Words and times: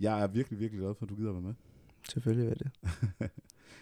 jeg 0.00 0.22
er 0.22 0.26
virkelig, 0.26 0.58
virkelig 0.60 0.80
glad 0.80 0.94
for, 0.94 1.06
at 1.06 1.10
du 1.10 1.16
gider 1.16 1.32
være 1.32 1.42
med. 1.42 1.54
Selvfølgelig 2.08 2.50
er 2.50 2.54
det. 2.54 2.70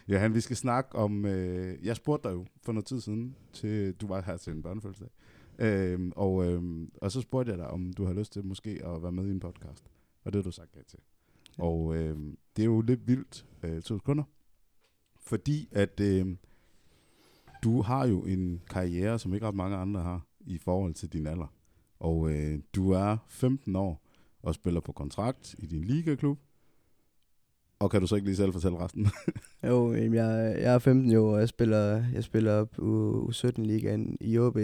Johan, 0.07 0.33
vi 0.33 0.41
skal 0.41 0.55
snakke 0.55 0.95
om... 0.95 1.25
Øh, 1.25 1.85
jeg 1.85 1.95
spurgte 1.95 2.29
dig 2.29 2.35
jo 2.35 2.45
for 2.63 2.71
noget 2.71 2.85
tid 2.85 3.01
siden, 3.01 3.35
til 3.53 3.93
du 3.93 4.07
var 4.07 4.21
her 4.21 4.37
til 4.37 4.53
en 4.53 4.63
børnefødselsdag. 4.63 5.09
Øh, 5.59 6.11
og, 6.15 6.45
øh, 6.45 6.87
og 7.01 7.11
så 7.11 7.21
spurgte 7.21 7.51
jeg 7.51 7.57
dig, 7.57 7.67
om 7.67 7.93
du 7.93 8.05
har 8.05 8.13
lyst 8.13 8.33
til 8.33 8.45
måske 8.45 8.69
at 8.69 9.03
være 9.03 9.11
med 9.11 9.27
i 9.27 9.31
en 9.31 9.39
podcast. 9.39 9.85
Og 10.23 10.33
det 10.33 10.35
har 10.35 10.43
du 10.43 10.51
sagt 10.51 10.75
ja 10.75 10.81
til. 10.87 10.99
Og 11.57 11.95
øh, 11.95 12.17
det 12.55 12.61
er 12.61 12.65
jo 12.65 12.81
lidt 12.81 13.07
vildt, 13.07 13.45
øh, 13.63 13.81
to 13.81 13.97
sekunder. 13.97 14.23
Fordi 15.19 15.69
at 15.71 15.99
øh, 15.99 16.35
du 17.63 17.81
har 17.81 18.07
jo 18.07 18.21
en 18.21 18.61
karriere, 18.69 19.19
som 19.19 19.33
ikke 19.33 19.47
ret 19.47 19.55
mange 19.55 19.77
andre 19.77 20.01
har, 20.01 20.27
i 20.39 20.57
forhold 20.57 20.93
til 20.93 21.13
din 21.13 21.27
alder. 21.27 21.53
Og 21.99 22.31
øh, 22.31 22.59
du 22.75 22.91
er 22.91 23.17
15 23.27 23.75
år 23.75 24.06
og 24.43 24.55
spiller 24.55 24.79
på 24.79 24.91
kontrakt 24.91 25.55
i 25.59 25.65
din 25.65 25.83
ligaklub. 25.83 26.39
Og 27.79 27.91
kan 27.91 28.01
du 28.01 28.07
så 28.07 28.15
ikke 28.15 28.27
lige 28.27 28.35
selv 28.35 28.53
fortælle 28.53 28.77
resten? 28.79 29.07
Jo, 29.67 29.93
jamen, 29.93 30.13
jeg, 30.13 30.55
jeg 30.59 30.73
er 30.73 30.79
15 30.79 31.15
år, 31.15 31.33
og 31.33 31.39
jeg 31.39 31.49
spiller, 31.49 32.05
jeg 32.13 32.23
spiller 32.23 32.65
på 32.65 33.27
U17-ligaen 33.31 34.17
i 34.21 34.37
OB 34.37 34.57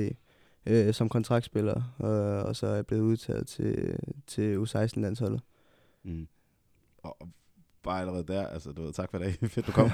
øh, 0.66 0.94
som 0.94 1.10
kontraktspiller, 1.10 1.96
og, 1.98 2.44
og 2.44 2.56
så 2.56 2.68
er 2.68 2.76
jeg 2.76 2.86
blevet 2.86 3.04
udtaget 3.04 3.48
til, 3.48 3.98
til 4.28 4.58
U16-landsholdet. 4.58 5.42
Mm. 6.04 6.28
Og 6.98 7.18
og 7.22 7.30
bare 7.84 8.02
allerede 8.02 8.24
der, 8.28 8.48
altså 8.48 8.72
du 8.72 8.82
ved, 8.82 8.94
tak 8.94 9.12
for 9.12 9.18
det, 9.18 9.40
fedt 9.52 9.68
du 9.68 9.72
kom. 9.72 9.90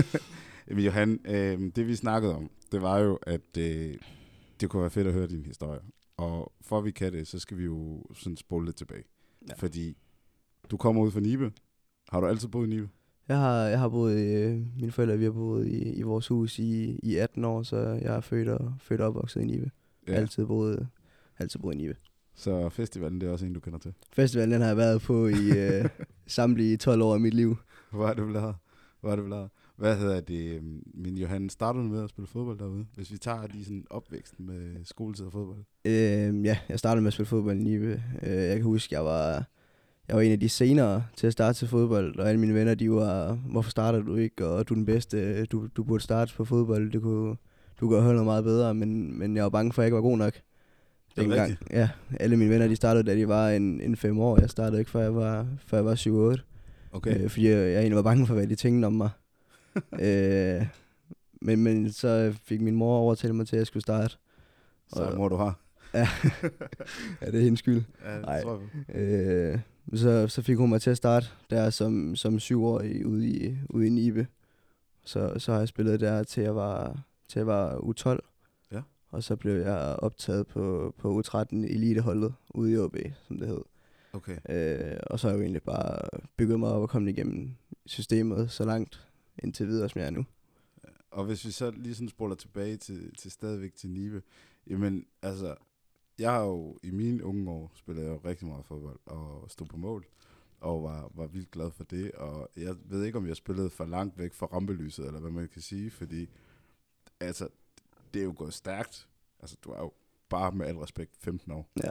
Men 0.68 0.84
Johan, 0.84 1.20
øh, 1.24 1.70
det 1.76 1.86
vi 1.86 1.96
snakkede 1.96 2.36
om, 2.36 2.50
det 2.72 2.82
var 2.82 2.98
jo, 2.98 3.18
at 3.22 3.56
øh, 3.58 3.94
det 4.60 4.70
kunne 4.70 4.80
være 4.80 4.90
fedt 4.90 5.06
at 5.06 5.12
høre 5.12 5.26
din 5.26 5.46
historie. 5.46 5.80
Og 6.20 6.52
for 6.60 6.78
at 6.78 6.84
vi 6.84 6.90
kan 6.90 7.12
det, 7.12 7.26
så 7.26 7.38
skal 7.38 7.58
vi 7.58 7.64
jo 7.64 8.04
sådan 8.14 8.36
spole 8.36 8.64
lidt 8.64 8.76
tilbage. 8.76 9.04
Ja. 9.48 9.54
Fordi 9.54 9.96
du 10.70 10.76
kommer 10.76 11.02
ud 11.02 11.10
fra 11.10 11.20
Nibe. 11.20 11.52
Har 12.08 12.20
du 12.20 12.26
altid 12.26 12.48
boet 12.48 12.66
i 12.66 12.70
Nibe? 12.70 12.88
Jeg 13.28 13.38
har, 13.38 13.56
jeg 13.56 13.78
har 13.78 13.88
boet, 13.88 14.18
i, 14.18 14.32
øh, 14.34 14.66
mine 14.80 14.92
forældre 14.92 15.18
vi 15.18 15.24
har 15.24 15.30
boet 15.30 15.66
i, 15.66 15.92
i 15.92 16.02
vores 16.02 16.28
hus 16.28 16.58
i, 16.58 16.98
i 17.02 17.16
18 17.16 17.44
år, 17.44 17.62
så 17.62 17.76
jeg 17.76 18.16
er 18.16 18.20
født 18.20 18.48
og, 18.48 18.74
født 18.80 19.00
og 19.00 19.06
opvokset 19.08 19.40
i 19.40 19.44
Nibe. 19.44 19.70
Ja. 20.08 20.12
Altid 20.12 20.46
boet, 20.46 20.88
altid 21.38 21.60
boet 21.60 21.74
i 21.74 21.76
Nibe. 21.76 21.96
Så 22.34 22.68
festivalen, 22.68 23.20
det 23.20 23.28
er 23.28 23.32
også 23.32 23.46
en, 23.46 23.52
du 23.52 23.60
kender 23.60 23.78
til. 23.78 23.94
Festivalen 24.12 24.52
den 24.52 24.60
har 24.60 24.68
jeg 24.68 24.76
været 24.76 25.02
på 25.02 25.26
i 25.26 25.50
øh, 25.58 25.88
samtlige 26.26 26.76
12 26.76 27.02
år 27.02 27.14
af 27.14 27.20
mit 27.20 27.34
liv. 27.34 27.56
Hvor 27.90 28.08
er 28.08 28.14
det 28.14 28.26
blevet? 28.26 28.54
Hvor 29.00 29.10
er 29.12 29.16
det 29.16 29.24
blevet? 29.24 29.50
Hvad 29.76 29.98
hedder 29.98 30.20
det? 30.20 30.56
øhm, 30.56 30.82
Min 30.94 31.18
Johan, 31.18 31.48
startede 31.48 31.84
med 31.84 32.02
at 32.04 32.10
spille 32.10 32.26
fodbold 32.26 32.58
derude? 32.58 32.86
Hvis 32.94 33.12
vi 33.12 33.18
tager 33.18 33.46
lige 33.46 33.64
sådan 33.64 33.86
opvæksten 33.90 34.46
med 34.46 34.84
skoletid 34.84 35.26
og 35.26 35.32
fodbold. 35.32 35.64
Øh, 35.84 36.44
ja, 36.44 36.58
jeg 36.68 36.78
startede 36.78 37.02
med 37.02 37.08
at 37.08 37.12
spille 37.12 37.26
fodbold 37.26 37.58
i 37.58 37.62
Nibe. 37.62 38.02
Øh, 38.22 38.32
jeg 38.32 38.56
kan 38.56 38.64
huske, 38.64 38.94
jeg 38.94 39.04
var, 39.04 39.44
jeg 40.08 40.16
var 40.16 40.22
en 40.22 40.32
af 40.32 40.40
de 40.40 40.48
senere 40.48 41.04
til 41.16 41.26
at 41.26 41.32
starte 41.32 41.58
til 41.58 41.68
fodbold, 41.68 42.18
og 42.18 42.28
alle 42.28 42.40
mine 42.40 42.54
venner, 42.54 42.74
de 42.74 42.90
var, 42.90 43.32
hvorfor 43.32 43.70
starter 43.70 44.02
du 44.02 44.16
ikke, 44.16 44.46
og 44.46 44.68
du 44.68 44.74
er 44.74 44.76
den 44.76 44.86
bedste, 44.86 45.44
du, 45.44 45.68
du 45.76 45.84
burde 45.84 46.02
starte 46.02 46.34
på 46.34 46.44
fodbold, 46.44 46.92
det 46.92 47.02
kunne, 47.02 47.36
du 47.80 47.88
kunne 47.88 48.00
holde 48.00 48.14
noget 48.14 48.26
meget 48.26 48.44
bedre, 48.44 48.74
men, 48.74 49.18
men 49.18 49.36
jeg 49.36 49.42
var 49.44 49.50
bange 49.50 49.72
for, 49.72 49.82
at 49.82 49.84
jeg 49.84 49.86
ikke 49.88 49.94
var 49.94 50.02
god 50.02 50.18
nok. 50.18 50.34
Er 50.36 51.22
det 51.22 51.22
Dengang, 51.22 51.50
rigtigt? 51.50 51.70
ja, 51.70 51.88
alle 52.20 52.36
mine 52.36 52.50
venner, 52.50 52.68
de 52.68 52.76
startede, 52.76 53.10
da 53.10 53.16
de 53.16 53.28
var 53.28 53.50
en, 53.50 53.80
en 53.80 53.96
fem 53.96 54.18
år. 54.18 54.40
Jeg 54.40 54.50
startede 54.50 54.78
ikke, 54.78 54.90
før 54.90 55.00
jeg 55.00 55.14
var, 55.14 55.46
før 55.66 55.76
jeg 55.76 55.84
var 55.84 56.34
7-8. 56.36 56.42
Okay. 56.92 57.24
Øh, 57.24 57.30
fordi 57.30 57.48
jeg, 57.48 57.56
jeg 57.56 57.78
egentlig 57.78 57.96
var 57.96 58.02
bange 58.02 58.26
for, 58.26 58.34
hvad 58.34 58.46
de 58.46 58.54
tænkte 58.54 58.86
om 58.86 58.92
mig. 58.92 59.10
øh, 60.06 60.66
men, 61.42 61.62
men 61.62 61.92
så 61.92 62.34
fik 62.44 62.60
min 62.60 62.74
mor 62.74 62.98
overtalt 62.98 63.34
mig 63.34 63.46
til, 63.46 63.56
at 63.56 63.58
jeg 63.58 63.66
skulle 63.66 63.82
starte. 63.82 64.16
Så 64.88 65.14
må 65.16 65.28
du 65.28 65.36
have. 65.36 65.52
Ja, 65.94 66.08
ja 67.20 67.26
det 67.26 67.34
er 67.34 67.40
hendes 67.40 67.58
skyld. 67.58 67.82
Ja, 68.04 68.16
det 68.16 68.24
Ej. 68.24 68.42
tror 68.42 68.62
jeg. 68.88 68.96
Øh, 68.96 69.60
så, 69.94 70.28
så 70.28 70.42
fik 70.42 70.56
hun 70.56 70.68
mig 70.68 70.82
til 70.82 70.90
at 70.90 70.96
starte 70.96 71.26
der 71.50 71.70
som, 71.70 72.16
som 72.16 72.38
syvårig 72.38 73.06
ude 73.06 73.28
i, 73.28 73.56
ude 73.70 73.86
i 73.86 73.90
Nibe. 73.90 74.26
Så, 75.04 75.38
så 75.38 75.52
har 75.52 75.58
jeg 75.58 75.68
spillet 75.68 76.00
der 76.00 76.22
til 76.22 76.42
jeg 76.42 76.56
var, 76.56 77.00
til 77.28 77.38
jeg 77.38 77.46
var 77.46 77.76
U12. 77.76 78.18
Ja. 78.72 78.82
Og 79.10 79.22
så 79.22 79.36
blev 79.36 79.54
jeg 79.54 79.96
optaget 79.98 80.46
på, 80.46 80.94
på 80.98 81.20
U13 81.20 81.46
eliteholdet 81.52 82.34
ude 82.50 82.72
i 82.72 82.78
OB, 82.78 82.96
som 83.26 83.38
det 83.38 83.48
hed. 83.48 83.62
Okay. 84.12 84.36
Øh, 84.48 84.98
og 85.06 85.20
så 85.20 85.26
har 85.26 85.32
jeg 85.32 85.38
jo 85.38 85.42
egentlig 85.42 85.62
bare 85.62 85.98
bygget 86.36 86.60
mig 86.60 86.68
op 86.68 86.82
og 86.82 86.88
kommet 86.88 87.10
igennem 87.10 87.50
systemet 87.86 88.50
så 88.50 88.64
langt 88.64 89.06
indtil 89.42 89.66
videre, 89.66 89.88
som 89.88 89.98
jeg 89.98 90.06
er 90.06 90.10
nu. 90.10 90.24
Og 91.10 91.24
hvis 91.24 91.44
vi 91.44 91.50
så 91.50 91.70
lige 91.70 91.94
sådan 91.94 92.08
spoler 92.08 92.34
tilbage 92.34 92.76
til, 92.76 93.14
til 93.16 93.30
stadigvæk 93.30 93.74
til 93.74 93.90
Nibe, 93.90 94.22
jamen 94.66 95.06
altså, 95.22 95.54
jeg 96.20 96.30
har 96.30 96.40
jo 96.40 96.78
i 96.82 96.90
mine 96.90 97.24
unge 97.24 97.50
år 97.50 97.72
spillet 97.74 98.06
jo 98.06 98.20
rigtig 98.24 98.48
meget 98.48 98.64
fodbold 98.64 98.98
og 99.06 99.50
stod 99.50 99.66
på 99.66 99.76
mål, 99.76 100.06
og 100.60 100.82
var, 100.82 101.10
var 101.14 101.26
vildt 101.26 101.50
glad 101.50 101.70
for 101.70 101.84
det, 101.84 102.12
og 102.12 102.50
jeg 102.56 102.76
ved 102.84 103.04
ikke, 103.04 103.18
om 103.18 103.26
jeg 103.26 103.36
spillede 103.36 103.70
for 103.70 103.84
langt 103.84 104.18
væk 104.18 104.34
fra 104.34 104.46
rampelyset, 104.46 105.06
eller 105.06 105.20
hvad 105.20 105.30
man 105.30 105.48
kan 105.48 105.62
sige, 105.62 105.90
fordi 105.90 106.28
altså, 107.20 107.48
det 108.14 108.20
er 108.20 108.24
jo 108.24 108.34
gået 108.36 108.54
stærkt. 108.54 109.08
Altså, 109.40 109.56
du 109.64 109.70
er 109.70 109.78
jo 109.78 109.92
bare 110.28 110.52
med 110.52 110.66
al 110.66 110.76
respekt 110.76 111.16
15 111.16 111.52
år. 111.52 111.70
Ja. 111.84 111.88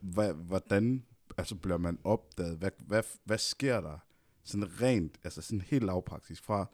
Hva, 0.00 0.32
hvordan 0.32 1.04
altså, 1.38 1.54
bliver 1.54 1.78
man 1.78 1.98
opdaget? 2.04 2.58
Hvad, 2.58 2.70
hvad, 2.86 3.02
hvad 3.24 3.38
sker 3.38 3.80
der 3.80 3.98
sådan 4.42 4.80
rent, 4.82 5.18
altså 5.24 5.42
sådan 5.42 5.60
helt 5.60 5.84
lavpraktisk 5.84 6.44
fra, 6.44 6.66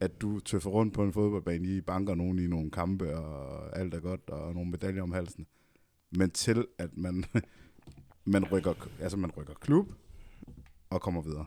at 0.00 0.20
du 0.20 0.40
tøffer 0.40 0.70
rundt 0.70 0.94
på 0.94 1.02
en 1.02 1.12
fodboldbane, 1.12 1.68
I 1.68 1.80
banker 1.80 2.14
nogen 2.14 2.38
i 2.38 2.46
nogle 2.46 2.70
kampe, 2.70 3.16
og 3.16 3.78
alt 3.78 3.94
er 3.94 4.00
godt, 4.00 4.30
og 4.30 4.54
nogle 4.54 4.70
medaljer 4.70 5.02
om 5.02 5.12
halsen, 5.12 5.46
men 6.10 6.30
til 6.30 6.66
at 6.78 6.90
man, 6.96 7.24
man, 8.24 8.44
rykker, 8.44 8.72
altså 9.00 9.18
man 9.18 9.30
rykker 9.36 9.54
klub, 9.54 9.86
og 10.90 11.00
kommer 11.00 11.22
videre. 11.22 11.44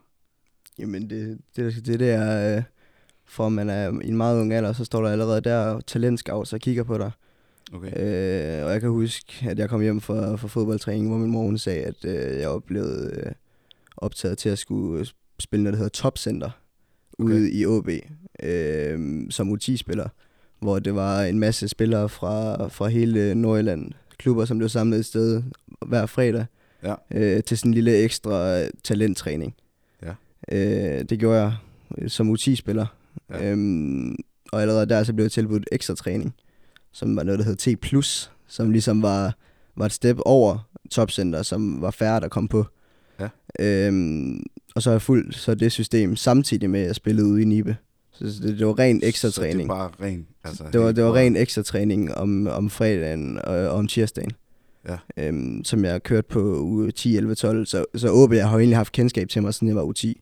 Jamen 0.80 1.10
det, 1.10 1.40
det, 1.56 1.86
det 1.86 2.00
der, 2.00 2.58
øh, 2.58 2.64
for 3.26 3.50
man 3.50 3.70
er 3.70 4.02
i 4.02 4.08
en 4.08 4.18
meget 4.18 4.42
ung 4.42 4.54
alder, 4.54 4.74
så 4.74 4.86
står 4.86 5.02
der 5.02 5.10
allerede 5.10 5.42
der 5.42 5.80
talentscouts 5.80 6.54
og 6.54 6.60
kigger 6.60 6.84
på 6.84 6.98
dig. 6.98 7.12
Okay. 7.74 7.88
Øh, 7.88 8.66
og 8.66 8.72
jeg 8.72 8.82
kan 8.82 8.90
huske, 8.90 9.50
at 9.50 9.60
jeg 9.60 9.70
kom 9.70 9.82
hjem 9.82 10.02
fra, 10.02 10.36
fra 10.36 10.48
fodboldtræning, 10.48 11.08
hvor 11.08 11.18
min 11.18 11.32
mor 11.32 11.44
hun 11.44 11.58
sagde, 11.58 11.84
at 11.84 12.06
øh, 12.06 12.40
jeg 12.40 12.64
blevet 12.66 13.14
øh, 13.18 13.32
optaget 13.98 14.38
til 14.38 14.50
at 14.50 14.60
skulle 14.60 15.00
øh, 15.00 15.06
spille 15.40 15.64
noget, 15.64 15.74
der 15.74 15.78
hedder 15.78 15.90
Topcenter 15.90 16.52
Okay. 17.20 17.34
ude 17.34 17.52
i 17.52 17.66
OB 17.66 17.90
øh, 18.44 19.22
som 19.30 19.52
U10-spiller, 19.52 20.08
hvor 20.60 20.80
det 20.80 20.96
var 20.96 21.24
en 21.24 21.40
masse 21.40 21.68
spillere 21.68 22.10
fra, 22.10 22.68
fra 22.68 22.88
hele 22.88 23.36
Nordjylland, 23.36 23.92
klubber, 24.22 24.46
som 24.46 24.58
blev 24.58 24.70
samlet 24.70 25.00
et 25.00 25.06
sted 25.06 25.44
hver 25.86 26.06
fredag 26.06 26.46
Ja. 26.84 26.96
øh, 27.12 27.44
til 27.44 27.58
sådan 27.58 27.70
en 27.70 27.74
lille 27.74 27.98
ekstra 27.98 28.62
talenttræning. 28.84 29.56
Ja. 30.04 30.14
Øh, 30.52 31.04
det 31.10 31.20
gjorde 31.20 31.42
jeg 31.42 31.54
øh, 31.98 32.10
som 32.10 32.32
U10-spiller. 32.34 32.86
Ja. 33.30 33.44
Ja. 33.44 33.52
Øhm, 33.52 34.16
og 34.52 34.62
allerede 34.62 34.86
der 34.86 35.04
så 35.04 35.14
blev 35.14 35.26
jeg 35.26 35.32
tilbudt 35.32 35.68
ekstra 35.72 35.96
træning, 35.96 36.34
som 36.92 37.16
var 37.16 37.24
noget, 37.24 37.40
der 37.40 37.46
hed 37.46 37.56
T+, 37.56 37.68
som 38.48 38.70
ligesom 38.72 39.02
var, 39.02 39.36
var 39.76 39.86
et 39.86 39.92
step 39.92 40.18
over 40.26 40.70
topcenter, 40.92 41.42
som 41.44 41.82
var 41.82 41.92
færre, 41.92 42.20
der 42.20 42.28
kom 42.28 42.48
på. 42.48 42.66
Ja. 43.20 43.28
Øhm, 43.60 44.44
og 44.76 44.82
så 44.82 44.90
har 44.90 44.94
jeg 44.94 45.02
fulgt 45.02 45.36
så 45.36 45.56
det 45.56 45.72
system 45.72 46.16
samtidig 46.16 46.70
med, 46.70 46.80
at 46.80 46.88
jeg 46.88 46.96
spillede 46.96 47.28
ude 47.28 47.42
i 47.42 47.46
Nibe. 47.46 47.78
Det, 48.22 48.60
det 48.60 48.68
var 48.68 48.80
ren 48.80 49.00
ekstra 49.04 49.30
Så 49.30 49.42
det 49.42 49.50
træning. 49.50 49.70
bare 49.70 49.90
ren, 50.02 50.28
altså 50.44 50.64
Det 50.74 50.82
var, 50.82 50.92
det 50.92 51.04
var 51.04 51.16
ren 51.16 51.36
ekstra 51.36 51.62
træning 51.62 52.16
om, 52.16 52.48
om 52.48 52.70
fredagen 52.70 53.38
og, 53.38 53.56
og 53.56 53.70
om 53.70 53.88
tirsdagen. 53.88 54.32
Ja. 54.90 54.98
Øhm, 55.18 55.64
som 55.64 55.86
jeg 55.86 56.04
kørte 56.04 56.28
på 56.28 56.60
uge 56.62 56.92
10, 56.92 57.18
11, 57.18 57.36
12. 57.36 57.66
Så, 57.66 57.86
så 57.96 58.10
OB 58.14 58.34
jeg 58.34 58.50
har 58.50 58.58
egentlig 58.58 58.78
haft 58.78 58.92
kendskab 58.92 59.30
til 59.30 59.42
mig, 59.42 59.54
siden 59.54 59.68
jeg 59.68 59.76
var 59.76 59.84
uge 59.84 59.94
10. 59.94 60.22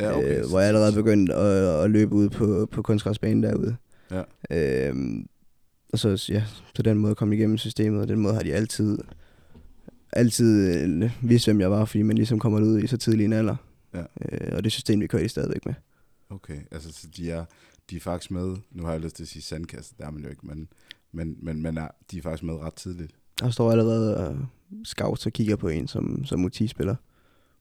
Ja, 0.00 0.18
okay. 0.18 0.38
øh, 0.38 0.48
hvor 0.48 0.58
jeg 0.58 0.68
allerede 0.68 0.92
begyndte 0.92 1.34
at, 1.34 1.84
at 1.84 1.90
løbe 1.90 2.14
ud 2.14 2.28
på, 2.28 2.68
på 2.72 2.82
kunstgræsbanen 2.82 3.42
derude. 3.42 3.76
Ja. 4.10 4.22
Øhm, 4.88 5.26
og 5.92 5.98
så, 5.98 6.26
ja, 6.28 6.42
på 6.76 6.82
den 6.82 6.98
måde 6.98 7.14
kom 7.14 7.32
jeg 7.32 7.38
igennem 7.38 7.58
systemet, 7.58 8.00
og 8.00 8.08
den 8.08 8.18
måde 8.18 8.34
har 8.34 8.42
de 8.42 8.54
altid, 8.54 8.98
altid 10.12 10.76
øh, 10.76 11.10
vidst, 11.22 11.46
hvem 11.46 11.60
jeg 11.60 11.70
var, 11.70 11.84
fordi 11.84 12.02
man 12.02 12.16
ligesom 12.16 12.38
kommer 12.38 12.60
ud 12.60 12.82
i 12.82 12.86
så 12.86 12.96
tidlig 12.96 13.24
en 13.24 13.32
alder. 13.32 13.56
Ja. 13.94 14.00
Øh, 14.32 14.56
og 14.56 14.64
det 14.64 14.72
system, 14.72 15.00
vi 15.00 15.06
kører 15.06 15.22
de 15.22 15.28
stadigvæk 15.28 15.66
med. 15.66 15.74
Okay, 16.30 16.60
altså 16.70 16.92
så 16.92 17.08
de 17.16 17.30
er, 17.30 17.44
de 17.90 17.96
er 17.96 18.00
faktisk 18.00 18.30
med, 18.30 18.56
nu 18.70 18.84
har 18.84 18.92
jeg 18.92 19.00
lyst 19.00 19.16
til 19.16 19.22
at 19.22 19.28
sige 19.28 19.42
sandkasse, 19.42 19.94
det 19.98 20.04
er 20.06 20.10
man 20.10 20.22
jo 20.22 20.28
ikke, 20.30 20.46
men, 20.46 20.68
men, 21.12 21.36
men, 21.42 21.62
men 21.62 21.78
er, 21.78 21.88
de 22.10 22.18
er 22.18 22.22
faktisk 22.22 22.42
med 22.42 22.54
ret 22.54 22.74
tidligt. 22.74 23.14
Der 23.40 23.50
står 23.50 23.70
allerede 23.70 24.16
og 24.28 24.46
scouts 24.84 25.26
og 25.26 25.32
kigger 25.32 25.56
på 25.56 25.68
en 25.68 25.88
som, 25.88 26.24
som 26.24 26.44
U10-spiller. 26.44 26.96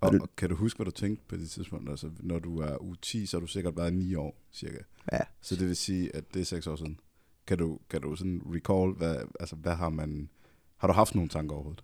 Og, 0.01 0.13
det- 0.13 0.21
og 0.21 0.29
kan 0.37 0.49
du 0.49 0.55
huske, 0.55 0.77
hvad 0.77 0.85
du 0.85 0.91
tænkte 0.91 1.25
på 1.27 1.37
det 1.37 1.49
tidspunkt? 1.49 1.89
Altså, 1.89 2.09
når 2.19 2.39
du 2.39 2.57
er 2.59 2.77
u 2.81 2.95
10, 3.01 3.25
så 3.25 3.37
er 3.37 3.41
du 3.41 3.47
sikkert 3.47 3.75
bare 3.75 3.91
9 3.91 4.15
år, 4.15 4.41
cirka. 4.53 4.77
Ja. 5.11 5.19
Så 5.41 5.55
det 5.55 5.67
vil 5.67 5.75
sige, 5.75 6.15
at 6.15 6.33
det 6.33 6.39
er 6.41 6.45
6 6.45 6.67
år 6.67 6.75
siden. 6.75 6.99
Kan 7.47 7.57
du, 7.57 7.79
kan 7.89 8.01
du 8.01 8.15
sådan 8.15 8.41
recall, 8.45 8.91
hvad, 8.97 9.15
altså, 9.39 9.55
hvad 9.55 9.75
har 9.75 9.89
man... 9.89 10.29
Har 10.77 10.87
du 10.87 10.93
haft 10.93 11.15
nogle 11.15 11.29
tanker 11.29 11.55
overhovedet? 11.55 11.83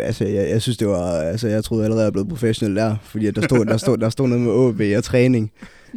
Altså, 0.00 0.24
jeg, 0.24 0.48
jeg 0.50 0.62
synes, 0.62 0.76
det 0.78 0.88
var... 0.88 1.10
Altså, 1.20 1.48
jeg 1.48 1.64
troede 1.64 1.84
allerede, 1.84 2.02
jeg 2.02 2.06
var 2.06 2.10
blevet 2.12 2.28
professionel 2.28 2.76
der, 2.76 2.96
fordi 3.02 3.30
der, 3.30 3.42
stod, 3.42 3.64
der, 3.64 3.76
stod, 3.76 3.98
der 3.98 4.08
stod 4.10 4.28
noget 4.28 4.44
med 4.44 4.52
OB 4.52 4.80
og 4.98 5.04
træning. 5.04 5.52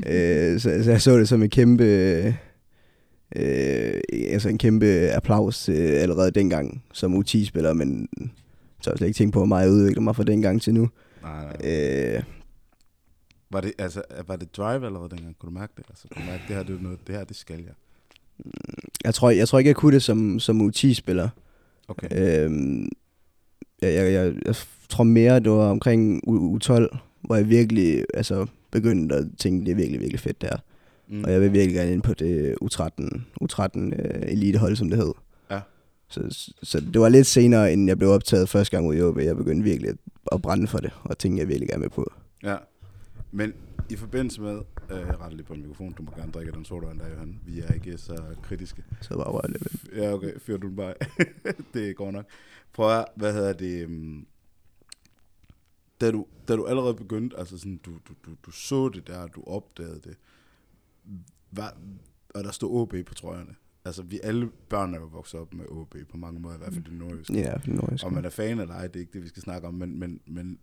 øh, 0.08 0.60
så, 0.60 0.84
så, 0.84 0.92
jeg 0.92 1.02
så 1.02 1.18
det 1.18 1.28
som 1.30 1.44
en 1.44 1.50
kæmpe... 1.50 1.84
Øh, 3.36 3.94
altså 4.12 4.50
en 4.50 4.58
kæmpe 4.58 4.86
applaus 5.12 5.70
øh, 5.70 5.76
allerede 6.02 6.32
dengang 6.32 6.84
som 6.94 7.16
U10-spiller, 7.18 7.74
men 7.74 8.08
så 8.82 8.90
har 8.90 8.92
jeg 8.92 8.98
slet 8.98 9.08
ikke 9.08 9.18
tænkt 9.18 9.34
på, 9.34 9.40
hvor 9.40 9.46
meget 9.46 9.64
jeg 9.66 9.72
udvikler 9.74 10.02
mig 10.02 10.16
fra 10.16 10.24
dengang 10.24 10.62
til 10.62 10.74
nu. 10.74 10.90
Nej, 11.22 11.44
nej. 11.62 11.72
Øh, 12.16 12.24
Var 13.52 13.62
det, 13.62 13.72
altså, 13.78 14.02
var 14.28 14.36
det 14.36 14.58
drive 14.58 14.86
allerede 14.86 15.10
dengang? 15.10 15.36
Kunne 15.40 15.50
du 15.54 15.60
mærke 15.60 15.74
det? 15.78 15.84
Altså, 15.90 16.08
kunne 16.14 16.26
du 16.26 16.32
mærke, 16.32 16.44
det 16.48 16.56
her, 16.56 16.64
det, 16.64 16.76
er 16.76 16.82
noget, 16.82 17.00
det 17.08 17.16
her, 17.16 17.24
det 17.24 17.36
skal 17.36 17.56
jeg. 17.56 17.74
jeg, 19.06 19.14
tror, 19.14 19.30
jeg 19.30 19.48
tror 19.48 19.60
ikke, 19.60 19.68
jeg 19.68 19.76
kunne 19.76 19.94
det 19.94 20.04
som, 20.04 20.40
som 20.40 20.62
U10-spiller. 20.70 21.30
Okay. 21.88 22.08
Øhm, 22.46 22.90
jeg, 23.82 23.94
jeg, 23.94 24.14
jeg, 24.14 24.34
jeg 24.46 24.56
tror 24.90 25.04
mere, 25.04 25.40
det 25.40 25.52
var 25.52 25.70
omkring 25.70 26.22
U, 26.28 26.58
U12, 26.58 26.98
hvor 27.22 27.36
jeg 27.36 27.50
virkelig 27.50 28.04
altså, 28.14 28.46
begyndte 28.72 29.16
at 29.16 29.26
tænke, 29.38 29.66
det 29.66 29.72
er 29.72 29.76
virkelig, 29.76 30.00
virkelig 30.00 30.20
fedt 30.20 30.42
det 30.42 30.50
her. 30.50 30.58
Mm. 31.08 31.24
Og 31.24 31.32
jeg 31.32 31.42
vil 31.42 31.54
virkelig 31.54 31.76
gerne 31.76 31.92
ind 31.92 32.02
på 32.02 32.14
det 32.14 32.56
U13, 32.64 33.22
U13 33.42 33.78
uh, 33.78 34.32
elitehold, 34.32 34.76
som 34.76 34.90
det 34.90 34.98
hed. 34.98 35.14
Ja. 35.52 35.60
Så, 36.10 36.54
så, 36.64 36.80
det 36.80 37.02
var 37.02 37.10
lidt 37.10 37.28
senere, 37.28 37.74
end 37.74 37.88
jeg 37.88 37.98
blev 37.98 38.10
optaget 38.10 38.50
første 38.50 38.78
gang 38.78 38.88
ud 38.88 38.96
i 38.96 39.02
OB. 39.02 39.18
Jeg 39.18 39.38
begyndte 39.38 39.64
virkelig 39.64 39.90
at, 39.90 39.98
at 40.32 40.42
brænde 40.42 40.68
for 40.68 40.78
det, 40.78 40.92
og 41.04 41.18
tænkte, 41.18 41.42
jeg 41.42 41.48
virkelig 41.48 41.70
gerne 41.70 41.82
med 41.82 41.90
på. 41.90 42.12
Ja. 42.44 42.56
Men 43.32 43.54
i 43.90 43.96
forbindelse 43.96 44.42
med, 44.42 44.62
øh, 44.92 45.00
jeg 45.00 45.20
retter 45.20 45.36
lige 45.36 45.46
på 45.46 45.54
en 45.54 45.62
mikrofon, 45.62 45.94
du 45.98 46.04
må 46.04 46.12
gerne 46.18 46.32
drikke 46.32 46.52
den 46.52 46.66
sodavand 46.66 47.00
der, 47.00 47.10
Johan. 47.10 47.40
Vi 47.46 47.60
er 47.60 47.74
ikke 47.74 47.98
så 47.98 48.22
kritiske. 48.44 48.84
Så 49.02 49.16
var 49.16 49.42
jeg 49.44 49.52
lidt 49.52 49.96
Ja, 49.96 50.14
okay, 50.14 50.32
fyr 50.40 50.58
du 50.58 50.68
den 50.68 50.76
bare 50.76 50.94
det 51.74 51.96
går 51.96 52.12
nok. 52.12 52.26
Prøv 52.74 53.00
at, 53.00 53.06
hvad 53.16 53.34
hedder 53.34 53.54
det, 53.54 53.86
um, 53.86 54.28
da 56.02 56.12
du, 56.12 56.26
da 56.48 56.56
du 56.56 56.66
allerede 56.66 56.94
begyndte, 56.94 57.38
altså 57.38 57.58
sådan, 57.58 57.78
du, 57.78 57.92
du, 57.92 58.14
du, 58.26 58.36
du 58.46 58.52
så 58.52 58.90
det 58.90 59.08
der, 59.08 59.28
du 59.28 59.44
opdagede 59.48 60.02
det, 60.04 60.18
var, 61.52 61.78
og 62.36 62.44
der 62.44 62.52
stod 62.52 62.82
OB 62.82 62.96
på 63.06 63.14
trøjerne. 63.14 63.56
Altså, 63.86 64.04
vi 64.04 64.20
alle 64.24 64.50
børn 64.70 64.94
er 64.94 65.00
jo 65.00 65.06
vokset 65.06 65.40
op 65.40 65.54
med 65.54 65.66
OB 65.70 65.96
på 66.10 66.18
mange 66.18 66.40
måder, 66.40 66.56
i 66.56 66.58
hvert 66.58 66.74
fald 66.74 66.88
i 66.88 66.96
nordjysk. 66.96 67.30
Ja, 67.30 67.58
for 67.58 67.70
nordjysk. 67.70 68.06
Om 68.06 68.14
man 68.14 68.26
er 68.26 68.30
fan 68.30 68.60
eller 68.60 68.76
ej, 68.76 68.88
det 68.88 68.96
er 68.96 69.00
ikke 69.00 69.14
det, 69.14 69.24
vi 69.24 69.28
skal 69.28 69.42
snakke 69.42 69.68
om, 69.68 69.74
men, 69.74 70.00
men, 70.00 70.22
men 70.26 70.60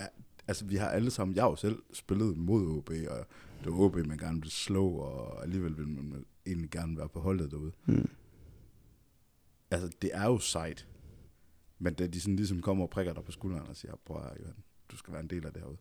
ja, 0.00 0.06
altså, 0.48 0.64
vi 0.64 0.76
har 0.76 0.88
alle 0.88 1.10
sammen, 1.10 1.34
jeg 1.34 1.44
har 1.44 1.50
jo 1.50 1.56
selv 1.56 1.82
spillet 1.92 2.36
mod 2.36 2.66
OB, 2.66 2.90
og 2.90 3.26
det 3.64 3.72
var 3.72 3.78
OB, 3.78 3.96
man 4.06 4.18
gerne 4.18 4.36
ville 4.36 4.50
slå, 4.50 4.88
og 4.88 5.42
alligevel 5.42 5.76
ville 5.76 5.90
man 5.90 6.24
egentlig 6.46 6.70
gerne 6.70 6.96
være 6.96 7.08
på 7.08 7.20
holdet 7.20 7.50
derude. 7.50 7.72
Mm. 7.86 8.08
Altså, 9.70 9.88
det 10.02 10.10
er 10.14 10.24
jo 10.24 10.38
sejt, 10.38 10.86
men 11.78 11.94
da 11.94 12.06
de 12.06 12.20
sådan 12.20 12.36
ligesom 12.36 12.60
kommer 12.60 12.84
og 12.84 12.90
prikker 12.90 13.12
dig 13.14 13.24
på 13.24 13.32
skulderen 13.32 13.66
og 13.68 13.76
siger, 13.76 13.92
prøv 14.06 14.16
at, 14.16 14.40
Johan, 14.40 14.54
du 14.92 14.96
skal 14.96 15.12
være 15.12 15.22
en 15.22 15.30
del 15.30 15.46
af 15.46 15.52
det 15.52 15.62
herude. 15.62 15.76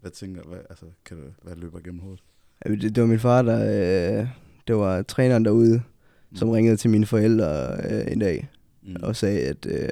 Hvad 0.00 0.10
tænker 0.10 0.42
hvad, 0.42 0.58
altså, 0.70 0.86
kan 1.04 1.16
du, 1.16 1.22
hvad 1.42 1.56
løber 1.56 1.78
igennem 1.78 2.00
hovedet? 2.00 2.22
Ja, 2.64 2.70
det, 2.70 2.82
det 2.94 3.00
var 3.00 3.06
min 3.06 3.18
far, 3.18 3.42
der... 3.42 4.20
Øh, 4.20 4.28
det 4.66 4.76
var 4.76 5.02
træneren 5.02 5.44
derude, 5.44 5.82
mm. 6.30 6.36
som 6.36 6.50
ringede 6.50 6.76
til 6.76 6.90
mine 6.90 7.06
forældre 7.06 7.76
øh, 7.90 8.12
en 8.12 8.18
dag, 8.18 8.48
Mm. 8.82 8.96
og 9.02 9.16
sagde, 9.16 9.40
at, 9.40 9.66
øh, 9.66 9.88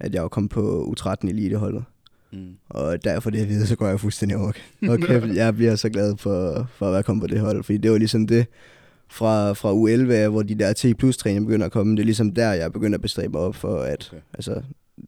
at 0.00 0.14
jeg 0.14 0.22
var 0.22 0.28
kommet 0.28 0.50
på 0.50 0.94
U13 0.98 1.28
eliteholdet. 1.28 1.84
Mm. 2.32 2.56
Og 2.68 3.04
derfor 3.04 3.30
det 3.30 3.38
jeg 3.38 3.48
ved, 3.48 3.66
så 3.66 3.76
går 3.76 3.88
jeg 3.88 4.00
fuldstændig 4.00 4.36
over. 4.36 4.52
Okay, 4.88 5.34
jeg 5.42 5.54
bliver 5.54 5.76
så 5.76 5.88
glad 5.88 6.16
for, 6.16 6.68
for 6.74 6.86
at 6.86 6.92
være 6.92 7.02
kommet 7.02 7.22
på 7.22 7.26
det 7.26 7.40
hold, 7.40 7.62
fordi 7.64 7.78
det 7.78 7.90
var 7.90 7.98
ligesom 7.98 8.26
det 8.26 8.46
fra, 9.10 9.52
fra 9.52 9.72
U11, 9.74 10.12
af, 10.12 10.30
hvor 10.30 10.42
de 10.42 10.54
der 10.54 10.72
T 10.72 10.98
plus 10.98 11.16
træninger 11.16 11.46
begynder 11.46 11.66
at 11.66 11.72
komme. 11.72 11.92
Det 11.96 12.00
er 12.00 12.04
ligesom 12.04 12.32
der, 12.34 12.52
jeg 12.52 12.72
begynder 12.72 12.98
at 12.98 13.02
bestræbe 13.02 13.32
mig 13.32 13.40
op 13.40 13.54
for, 13.54 13.78
at 13.78 14.08
Okay. 14.12 14.22
altså, 14.34 14.62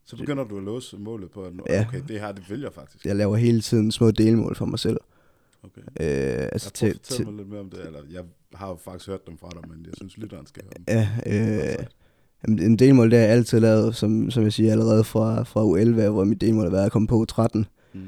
Så 0.05 0.17
begynder 0.17 0.43
du 0.43 0.57
at 0.57 0.63
låse 0.63 0.97
målet 0.97 1.31
på, 1.31 1.43
at 1.43 1.55
nu, 1.55 1.63
Ja. 1.69 1.85
okay, 1.87 2.01
det 2.07 2.19
her, 2.19 2.31
det 2.31 2.43
vil 2.49 2.61
jeg 2.61 2.73
faktisk. 2.73 3.05
jeg 3.05 3.15
laver 3.15 3.35
hele 3.35 3.61
tiden 3.61 3.91
små 3.91 4.11
delmål 4.11 4.55
for 4.55 4.65
mig 4.65 4.79
selv. 4.79 4.97
Okay. 5.63 5.81
Øh, 5.81 6.47
altså 6.51 6.67
Jeg 6.67 6.73
til, 6.93 6.99
til, 6.99 7.25
mig 7.25 7.35
lidt 7.35 7.49
mere 7.49 7.59
om 7.59 7.69
det, 7.69 7.79
eller 7.85 7.99
jeg 8.11 8.21
har 8.53 8.67
jo 8.69 8.75
faktisk 8.83 9.09
hørt 9.09 9.27
dem 9.27 9.37
fra 9.37 9.49
dig, 9.53 9.69
men 9.69 9.85
jeg 9.85 9.93
synes, 9.97 10.17
lytteren 10.17 10.45
skal 10.47 10.63
høre 10.63 10.73
dem. 10.77 11.07
ja, 11.27 11.79
øh, 11.79 11.85
jamen, 12.47 12.59
en 12.59 12.79
delmål, 12.79 13.11
det 13.11 13.19
har 13.19 13.25
jeg 13.25 13.33
altid 13.35 13.59
lavet, 13.59 13.95
som, 13.95 14.31
som 14.31 14.43
jeg 14.43 14.53
siger, 14.53 14.71
allerede 14.71 15.03
fra, 15.03 15.43
fra 15.43 15.61
U11, 15.65 15.99
af, 15.99 16.11
hvor 16.11 16.23
mit 16.23 16.41
delmål 16.41 16.63
har 16.63 16.71
været 16.71 16.85
at 16.85 16.91
komme 16.91 17.07
på 17.07 17.25
U13. 17.31 17.63
Mm. 17.93 18.01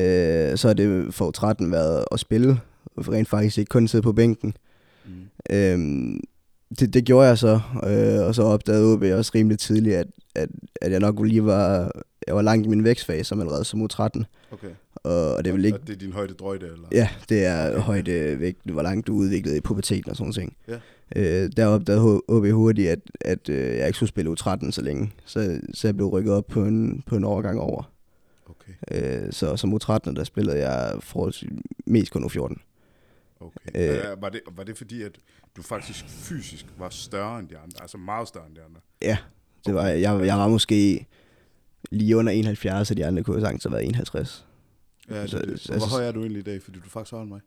Øh, 0.00 0.56
så 0.56 0.68
har 0.68 0.74
det 0.74 1.14
for 1.14 1.32
U13 1.62 1.70
været 1.70 2.04
at 2.12 2.20
spille, 2.20 2.60
rent 2.98 3.28
faktisk 3.28 3.58
ikke 3.58 3.68
kun 3.68 3.88
sidde 3.88 4.02
på 4.02 4.12
bænken. 4.12 4.48
Mm. 4.48 4.54
Øhm, 5.50 6.20
det, 6.78 6.94
det 6.94 7.04
gjorde 7.04 7.28
jeg 7.28 7.38
så, 7.38 7.60
øh, 7.86 8.26
og 8.26 8.34
så 8.34 8.42
opdagede 8.42 8.92
OB 8.92 9.02
også 9.02 9.32
rimelig 9.34 9.58
tidligt, 9.58 9.96
at, 9.96 10.06
at, 10.34 10.48
at 10.80 10.92
jeg 10.92 11.00
nok 11.00 11.26
lige 11.26 11.44
var, 11.44 11.90
jeg 12.26 12.36
var 12.36 12.42
langt 12.42 12.66
i 12.66 12.68
min 12.68 12.84
vækstfase 12.84 13.24
som 13.24 13.40
allerede 13.40 13.64
som 13.64 13.82
U13. 13.82 14.22
Okay. 14.52 14.68
Og, 14.94 15.34
og 15.34 15.44
det 15.44 15.54
vil 15.54 15.64
ikke, 15.64 15.78
Og 15.78 15.86
det 15.86 15.94
er 15.94 15.98
din 15.98 16.12
højde 16.12 16.34
drøjde, 16.34 16.66
eller? 16.66 16.88
ja, 16.92 17.08
det 17.28 17.44
er 17.44 17.78
højde 17.78 18.40
vægt, 18.40 18.70
hvor 18.70 18.82
langt 18.82 19.06
du 19.06 19.14
er 19.14 19.18
udviklet 19.20 19.56
i 19.56 19.60
puberteten 19.60 20.10
og 20.10 20.16
sådan 20.16 20.32
ting. 20.32 20.56
Ja. 20.68 20.78
Øh, 21.16 21.50
der 21.56 21.66
opdagede 21.66 22.22
OB 22.28 22.46
hurtigt, 22.46 22.88
at, 22.90 22.98
at 23.20 23.48
øh, 23.48 23.76
jeg 23.76 23.86
ikke 23.86 23.96
skulle 23.96 24.08
spille 24.08 24.30
U13 24.40 24.70
så 24.70 24.82
længe, 24.82 25.12
så, 25.24 25.60
så 25.74 25.88
jeg 25.88 25.96
blev 25.96 26.08
rykket 26.08 26.32
op 26.32 26.46
på 26.46 26.64
en, 26.64 27.02
på 27.06 27.16
en 27.16 27.24
overgang 27.24 27.60
over. 27.60 27.92
Okay, 28.46 28.72
Øh, 29.24 29.32
så 29.32 29.56
som 29.56 29.74
U13, 29.74 30.14
der 30.14 30.24
spillede 30.24 30.58
jeg 30.68 30.94
forholdsvis 31.00 31.50
mest 31.86 32.12
kun 32.12 32.24
U14. 32.24 32.54
Okay. 33.44 34.10
Øh. 34.12 34.22
Var, 34.22 34.28
det, 34.28 34.40
var 34.56 34.64
det 34.64 34.76
fordi, 34.78 35.02
at 35.02 35.18
du 35.56 35.62
faktisk 35.62 36.04
fysisk 36.08 36.66
var 36.78 36.88
større 36.88 37.38
end 37.38 37.48
de 37.48 37.58
andre? 37.58 37.82
Altså 37.82 37.98
meget 37.98 38.28
større 38.28 38.46
end 38.46 38.54
de 38.56 38.62
andre? 38.62 38.80
Ja, 39.02 39.18
det 39.66 39.74
var, 39.74 39.86
jeg, 39.88 40.26
jeg 40.26 40.38
var 40.38 40.48
måske 40.48 41.06
lige 41.90 42.16
under 42.16 42.32
71, 42.32 42.90
og 42.90 42.96
de 42.96 43.06
andre 43.06 43.22
kunne 43.22 43.40
sagtens 43.40 43.64
have 43.64 43.72
været 43.72 43.84
51. 43.84 44.46
Ja, 45.10 45.26
Så- 45.26 45.38
det, 45.38 45.48
det. 45.48 45.60
så- 45.60 45.72
Hvor 45.72 45.74
altså- 45.74 45.88
høj 45.96 46.06
er 46.08 46.12
du 46.12 46.20
egentlig 46.20 46.40
i 46.40 46.42
dag? 46.44 46.62
Fordi 46.62 46.78
du 46.78 46.84
er 46.84 46.90
faktisk 46.90 47.10
højere 47.10 47.22
end 47.22 47.30
mig. 47.32 47.40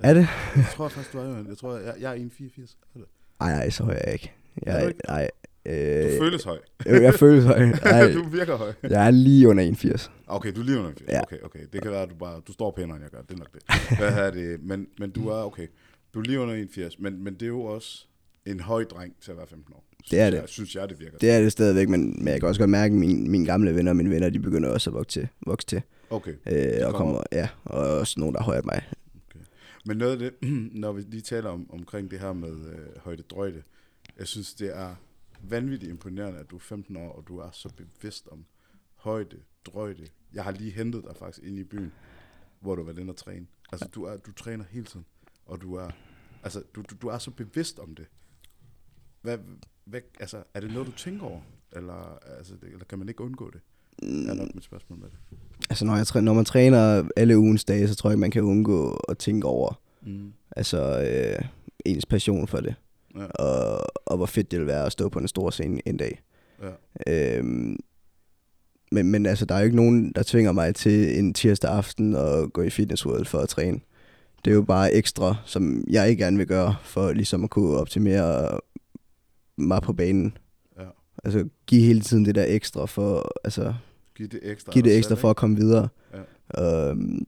Er 0.00 0.14
det? 0.14 0.28
Jeg 0.56 0.66
tror 0.74 0.88
faktisk, 0.88 1.12
du 1.12 1.18
er 1.18 1.24
jo 1.24 1.44
Jeg 1.48 1.58
tror, 1.58 1.76
jeg, 1.76 1.94
jeg 2.00 2.10
er 2.10 2.16
1,84. 2.16 2.76
Er 2.94 2.98
det? 2.98 3.08
Nej, 3.40 3.52
nej, 3.52 3.70
så 3.70 3.84
høj 3.84 3.94
er 3.94 4.00
jeg 4.04 4.12
ikke. 4.12 4.32
Er 4.66 4.78
Jeg, 4.78 4.88
ikke? 4.88 5.00
nej, 5.08 5.30
Du 5.66 5.70
øh, 5.70 6.18
føles 6.18 6.44
høj. 6.44 6.58
jeg 6.86 7.14
føles 7.14 7.44
høj. 7.44 7.66
Nej, 7.84 8.12
du 8.12 8.28
virker 8.28 8.56
høj. 8.56 8.72
jeg 8.82 9.06
er 9.06 9.10
lige 9.10 9.48
under 9.48 9.64
81. 9.64 10.10
Okay, 10.26 10.52
du 10.54 10.60
er 10.60 10.64
lige 10.64 10.78
under 10.78 10.90
80. 10.98 11.08
Ja. 11.12 11.22
Okay, 11.22 11.36
okay. 11.42 11.60
Det 11.72 11.82
kan 11.82 11.90
være, 11.90 12.02
at 12.02 12.10
du 12.10 12.14
bare 12.14 12.40
du 12.46 12.52
står 12.52 12.70
pænere, 12.70 12.96
end 12.96 13.04
jeg 13.04 13.10
gør. 13.10 13.22
Det 13.22 13.34
er 13.34 13.38
nok 13.38 13.52
det. 13.52 13.98
Hvad 13.98 14.26
er 14.26 14.30
det? 14.30 14.62
Men, 14.62 14.86
men 14.98 15.10
du 15.10 15.28
er, 15.28 15.34
okay, 15.44 15.66
du 16.14 16.18
er 16.18 16.22
lige 16.24 16.40
under 16.40 16.54
81. 16.54 16.98
Men, 16.98 17.24
men 17.24 17.34
det 17.34 17.42
er 17.42 17.46
jo 17.46 17.60
også 17.62 18.06
en 18.46 18.60
høj 18.60 18.84
dreng 18.84 19.14
til 19.20 19.30
at 19.30 19.36
være 19.36 19.46
15 19.46 19.74
år. 19.74 19.84
Synes 20.04 20.10
Det 20.10 20.20
er 20.20 20.30
det. 20.30 20.36
Jeg, 20.36 20.48
synes 20.48 20.74
jeg, 20.76 20.88
det 20.88 21.00
virker. 21.00 21.18
Det 21.18 21.30
er 21.30 21.40
det 21.40 21.52
stadigvæk, 21.52 21.88
men, 21.88 22.14
men 22.18 22.28
jeg 22.28 22.40
kan 22.40 22.48
også 22.48 22.60
godt 22.60 22.70
mærke, 22.70 22.92
at 22.92 22.98
mine, 22.98 23.30
mine 23.30 23.46
gamle 23.46 23.74
venner 23.74 23.90
og 23.92 23.96
mine 23.96 24.10
venner, 24.10 24.30
de 24.30 24.38
begynder 24.38 24.68
også 24.68 24.90
at 24.90 24.94
vokse 24.94 25.20
til. 25.20 25.28
Vokse 25.46 25.66
til 25.66 25.82
Okay. 26.10 26.32
øh, 26.52 26.86
og 26.86 26.94
kommer 26.94 27.22
ja, 27.32 27.48
og 27.64 27.98
også 27.98 28.20
nogen, 28.20 28.34
der 28.34 28.40
er 28.40 28.44
højere 28.44 28.58
end 28.62 28.66
mig. 28.72 28.82
Men 29.86 29.96
noget 29.96 30.12
af 30.12 30.18
det, 30.18 30.32
når 30.82 30.92
vi 30.92 31.02
lige 31.08 31.20
taler 31.20 31.50
om, 31.50 31.66
omkring 31.72 32.10
det 32.10 32.20
her 32.20 32.32
med 32.32 32.50
øh, 32.50 32.78
højde 33.04 33.22
drøjde, 33.22 33.62
jeg 34.18 34.26
synes, 34.26 34.54
det 34.54 34.76
er 34.76 34.94
vanvittigt 35.42 35.90
imponerende, 35.90 36.38
at 36.40 36.50
du 36.50 36.56
er 36.56 36.60
15 36.60 36.96
år, 36.96 37.12
og 37.12 37.24
du 37.28 37.38
er 37.38 37.50
så 37.52 37.68
bevidst 37.76 38.28
om 38.28 38.44
højde, 38.96 39.36
drøjde. 39.66 40.06
Jeg 40.34 40.44
har 40.44 40.50
lige 40.50 40.70
hentet 40.70 41.04
dig 41.04 41.16
faktisk 41.16 41.46
ind 41.46 41.58
i 41.58 41.64
byen, 41.64 41.92
hvor 42.60 42.74
du 42.74 42.82
var 42.84 42.98
inde 42.98 43.10
og 43.10 43.16
træne. 43.16 43.46
Altså, 43.72 43.88
du, 43.94 44.04
er, 44.04 44.16
du 44.16 44.32
træner 44.32 44.64
hele 44.70 44.84
tiden, 44.86 45.06
og 45.46 45.62
du 45.62 45.74
er, 45.74 45.90
altså, 46.42 46.62
du, 46.74 46.82
du, 46.90 46.94
du 47.02 47.08
er 47.08 47.18
så 47.18 47.30
bevidst 47.30 47.78
om 47.78 47.94
det. 47.94 48.06
Hvad, 49.22 49.38
hvad, 49.84 50.00
altså, 50.20 50.42
er 50.54 50.60
det 50.60 50.72
noget, 50.72 50.86
du 50.86 50.92
tænker 50.92 51.26
over? 51.26 51.40
Eller, 51.72 52.18
altså, 52.38 52.54
det, 52.54 52.68
eller 52.72 52.84
kan 52.84 52.98
man 52.98 53.08
ikke 53.08 53.20
undgå 53.24 53.50
det? 53.50 53.60
Er 54.28 54.34
nok 54.34 54.54
mit 54.54 54.64
spørgsmål 54.64 54.98
med 54.98 55.08
det. 55.08 55.38
Altså, 55.70 55.84
når, 55.84 55.96
jeg, 55.96 56.06
træ- 56.06 56.20
når 56.20 56.34
man 56.34 56.44
træner 56.44 57.08
alle 57.16 57.38
ugens 57.38 57.64
dage, 57.64 57.88
så 57.88 57.94
tror 57.94 58.10
jeg, 58.10 58.18
man 58.18 58.30
kan 58.30 58.42
undgå 58.42 58.90
at 59.08 59.18
tænke 59.18 59.46
over 59.46 59.80
Mm. 60.06 60.32
altså, 60.50 61.02
øh, 61.02 61.48
ens 61.84 62.06
passion 62.06 62.48
for 62.48 62.60
det. 62.60 62.74
Ja. 63.16 63.24
Og, 63.24 63.84
og 64.06 64.16
hvor 64.16 64.26
fedt 64.26 64.50
det 64.50 64.58
vil 64.58 64.66
være 64.66 64.86
at 64.86 64.92
stå 64.92 65.08
på 65.08 65.18
en 65.18 65.28
stor 65.28 65.50
scene 65.50 65.80
en 65.88 65.96
dag. 65.96 66.22
Ja. 66.62 67.36
Øhm, 67.38 67.76
men, 68.92 69.10
men 69.10 69.26
altså, 69.26 69.44
der 69.44 69.54
er 69.54 69.58
jo 69.58 69.64
ikke 69.64 69.76
nogen, 69.76 70.12
der 70.12 70.22
tvinger 70.22 70.52
mig 70.52 70.74
til 70.74 71.18
en 71.18 71.34
tirsdag 71.34 71.70
aften 71.70 72.16
at 72.16 72.52
gå 72.52 72.62
i 72.62 72.70
Fitness 72.70 73.06
World 73.06 73.24
for 73.24 73.38
at 73.38 73.48
træne. 73.48 73.80
Det 74.44 74.50
er 74.50 74.54
jo 74.54 74.62
bare 74.62 74.92
ekstra, 74.92 75.36
som 75.44 75.84
jeg 75.90 76.10
ikke 76.10 76.22
gerne 76.24 76.36
vil 76.36 76.46
gøre, 76.46 76.74
for 76.82 77.12
ligesom 77.12 77.44
at 77.44 77.50
kunne 77.50 77.76
optimere 77.76 78.58
mig 79.58 79.82
på 79.82 79.92
banen. 79.92 80.36
Ja. 80.78 80.84
Altså, 81.24 81.48
give 81.66 81.82
hele 81.82 82.00
tiden 82.00 82.24
det 82.24 82.34
der 82.34 82.44
ekstra 82.48 82.86
for, 82.86 83.32
altså, 83.44 83.74
Giv 84.16 84.28
det 84.28 84.40
ekstra. 84.42 84.72
give 84.72 84.84
det 84.84 84.96
ekstra 84.96 85.14
selv, 85.14 85.20
for 85.20 85.30
at 85.30 85.36
komme 85.36 85.56
videre. 85.56 85.88
Ja. 86.56 86.90
Øhm, 86.90 87.26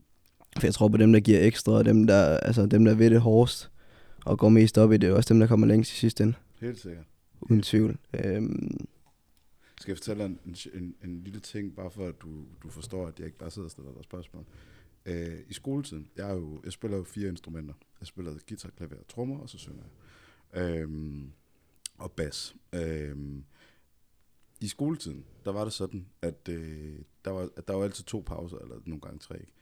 for 0.58 0.66
jeg 0.66 0.74
tror 0.74 0.88
på 0.88 0.96
dem, 0.96 1.12
der 1.12 1.20
giver 1.20 1.40
ekstra, 1.40 1.72
og 1.72 1.84
dem, 1.84 2.06
der, 2.06 2.36
altså, 2.38 2.66
dem, 2.66 2.84
der 2.84 2.94
ved 2.94 3.10
det 3.10 3.20
hårdest, 3.20 3.70
og 4.24 4.38
går 4.38 4.48
mest 4.48 4.78
op 4.78 4.92
i 4.92 4.96
det, 4.96 5.08
er 5.08 5.12
også 5.14 5.34
dem, 5.34 5.40
der 5.40 5.46
kommer 5.46 5.66
længst 5.66 5.92
i 5.92 5.94
sidste 5.94 6.22
ende. 6.22 6.34
Helt 6.60 6.80
sikkert. 6.80 7.04
Uden 7.40 7.62
tvivl. 7.62 7.98
Øhm, 8.14 8.86
Skal 9.80 9.92
jeg 9.92 9.96
fortælle 9.96 10.24
en, 10.24 10.38
en, 10.74 10.94
en 11.04 11.20
lille 11.24 11.40
ting, 11.40 11.76
bare 11.76 11.90
for 11.90 12.06
at 12.06 12.14
du, 12.22 12.28
du 12.62 12.68
forstår, 12.70 13.06
at 13.06 13.18
jeg 13.18 13.26
ikke 13.26 13.38
bare 13.38 13.50
sidder 13.50 13.66
og 13.66 13.70
stiller 13.70 13.92
dig 13.92 14.04
spørgsmål. 14.04 14.44
Øh, 15.06 15.38
I 15.48 15.52
skoletiden, 15.52 16.08
jeg, 16.16 16.30
er 16.30 16.34
jo, 16.34 16.60
jeg 16.64 16.72
spiller 16.72 16.96
jo 16.96 17.04
fire 17.04 17.28
instrumenter. 17.28 17.74
Jeg 18.00 18.06
spiller 18.06 18.34
guitar, 18.48 18.70
klaver 18.76 18.94
trommer, 19.08 19.38
og 19.38 19.48
så 19.48 19.58
synger 19.58 19.82
jeg. 20.54 20.62
Øhm, 20.62 21.30
og 21.98 22.12
bas. 22.12 22.56
Øhm, 22.72 23.44
I 24.60 24.68
skoletiden, 24.68 25.24
der 25.44 25.52
var 25.52 25.64
det 25.64 25.72
sådan, 25.72 26.06
at 26.22 26.48
øh, 26.48 26.98
der, 27.24 27.30
var, 27.30 27.48
at 27.56 27.68
der 27.68 27.74
var 27.74 27.84
altid 27.84 28.04
to 28.04 28.22
pauser, 28.26 28.58
eller 28.58 28.76
nogle 28.86 29.00
gange 29.00 29.18
tre. 29.18 29.40
Ikke? 29.40 29.52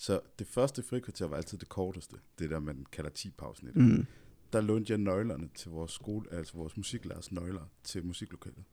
Så 0.00 0.20
det 0.38 0.46
første 0.46 0.82
frikvarter 0.82 1.26
var 1.26 1.36
altid 1.36 1.58
det 1.58 1.68
korteste. 1.68 2.16
Det 2.38 2.50
der, 2.50 2.58
man 2.58 2.86
kalder 2.92 3.10
10-pausen 3.18 3.68
i 3.68 3.72
det. 3.72 3.76
mm, 3.76 4.06
Der 4.52 4.60
lånte 4.60 4.90
jeg 4.90 4.98
nøglerne 4.98 5.48
til 5.54 5.70
vores 5.70 5.92
skole, 5.92 6.32
altså 6.32 6.54
vores 6.56 6.76
musiklærers 6.76 7.32
nøgler 7.32 7.64
til 7.84 8.04
musiklokalet. 8.06 8.64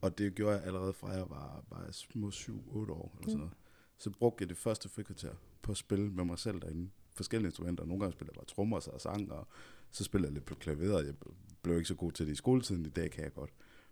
Og 0.00 0.18
det 0.18 0.34
gjorde 0.34 0.56
jeg 0.56 0.64
allerede 0.64 0.92
fra 0.92 1.08
jeg 1.10 1.30
var, 1.30 1.64
var 1.70 1.90
små 1.90 2.28
7-8 2.28 2.50
år. 2.52 3.14
Eller 3.16 3.28
sådan 3.30 3.38
noget. 3.38 3.52
Så 3.98 4.10
brugte 4.10 4.42
jeg 4.42 4.48
det 4.48 4.56
første 4.56 4.88
frikvarter 4.88 5.32
på 5.62 5.72
at 5.72 5.78
spille 5.78 6.10
med 6.10 6.24
mig 6.24 6.38
selv 6.38 6.60
derinde. 6.60 6.90
Forskellige 7.14 7.46
instrumenter. 7.48 7.84
Nogle 7.84 8.00
gange 8.00 8.12
spillede 8.12 8.32
jeg 8.34 8.38
bare 8.40 8.54
trommer 8.54 8.76
og 8.92 9.00
sang, 9.00 9.32
og 9.32 9.48
så 9.90 10.04
spillede 10.04 10.28
jeg 10.28 10.34
lidt 10.34 10.44
på 10.44 10.54
klaveret. 10.54 11.06
Jeg 11.06 11.14
blev 11.62 11.76
ikke 11.76 11.88
så 11.88 11.94
god 11.94 12.12
til 12.12 12.26
det 12.26 12.32
i 12.32 12.36
skoletiden. 12.36 12.86
I 12.86 12.88
dag 12.88 13.10
kan 13.10 13.24
jeg 13.24 13.32
godt. 13.34 13.50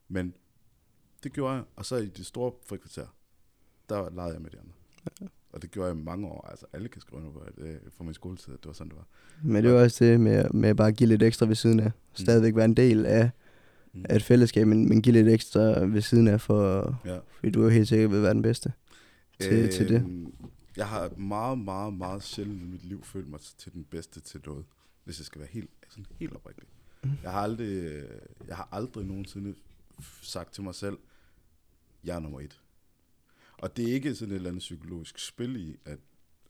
Men 0.09 0.35
det 1.23 1.33
gjorde 1.33 1.55
jeg. 1.55 1.65
Og 1.76 1.87
så 1.87 1.97
i 1.97 2.07
de 2.09 2.25
store 2.25 2.53
frikvarter, 2.67 3.07
der 3.88 4.11
legede 4.11 4.33
jeg 4.33 4.43
med 4.43 4.50
de 4.50 4.59
andre. 4.61 4.73
Og 5.57 5.63
det 5.63 5.71
gjorde 5.71 5.89
jeg 5.91 5.99
i 5.99 6.03
mange 6.03 6.27
år. 6.27 6.47
Altså 6.51 6.67
alle 6.73 6.89
kan 6.89 7.01
skrive 7.01 7.21
under 7.21 7.33
på, 7.33 7.39
at 7.39 7.53
øh, 7.59 7.75
for 7.97 8.05
min 8.05 8.15
skoletid, 8.15 8.53
det 8.53 8.67
var 8.67 8.73
sådan, 8.73 8.89
det 8.91 8.97
var. 8.97 9.07
Men 9.43 9.65
det 9.65 9.73
var 9.73 9.83
også 9.83 10.05
det 10.05 10.21
med, 10.21 10.51
med 10.51 10.75
bare 10.75 10.89
at 10.89 10.97
give 10.97 11.09
lidt 11.09 11.23
ekstra 11.23 11.47
ved 11.47 11.55
siden 11.55 11.81
af. 11.81 11.91
Stadigvæk 12.15 12.57
være 12.57 12.65
en 12.65 12.75
del 12.77 13.07
af, 13.07 13.31
Mm. 13.93 14.05
af 14.09 14.17
et 14.17 14.23
fællesskab, 14.23 14.67
men, 14.67 14.89
men 14.89 15.03
give 15.03 15.13
lidt 15.13 15.29
ekstra 15.29 15.61
ved 15.85 16.01
siden 16.01 16.29
af, 16.29 16.41
for, 16.41 16.95
Ja. 17.05 17.19
fordi 17.35 17.51
du 17.51 17.65
er 17.65 17.71
helt 17.71 17.89
sikkert 17.89 18.11
vil 18.11 18.23
være 18.23 18.35
den 18.35 18.43
bedste. 18.43 18.73
til- 19.41 19.73
til 19.73 19.89
det? 19.89 20.27
Jeg 20.77 20.87
har 20.89 21.11
meget, 21.17 21.59
meget, 21.59 21.95
meget 21.95 22.23
sjældent 22.23 22.63
i 22.63 22.65
mit 22.65 22.85
liv 22.85 23.05
følt 23.05 23.29
mig 23.29 23.41
til 23.59 23.73
den 23.73 23.85
bedste 23.91 24.21
til 24.21 24.41
noget, 24.47 24.65
hvis 25.05 25.19
jeg 25.19 25.27
skal 25.27 25.39
være 25.41 25.49
helt, 25.53 25.71
sådan 25.89 26.07
helt 26.19 26.35
oprigtig. 26.35 26.65
Mhm. 27.05 27.13
Jeg 27.23 27.31
har 27.31 27.41
aldrig, 27.41 27.69
øh, 27.69 28.05
jeg 28.49 28.57
har 28.57 28.69
aldrig 28.73 29.07
nogensinde 29.07 29.55
sagt 30.23 30.53
til 30.55 30.63
mig 30.63 30.75
selv, 30.75 30.99
jeg 32.05 32.17
er 32.17 32.21
nummer 32.21 32.41
et. 32.41 32.61
Og 33.59 33.77
det 33.77 33.89
er 33.91 33.95
ikke 33.95 34.15
sådan 34.15 34.33
et 34.33 34.37
eller 34.37 34.51
andet 34.51 34.61
psykologisk 34.61 35.19
spil 35.19 35.57
i, 35.57 35.77
at 35.85 35.99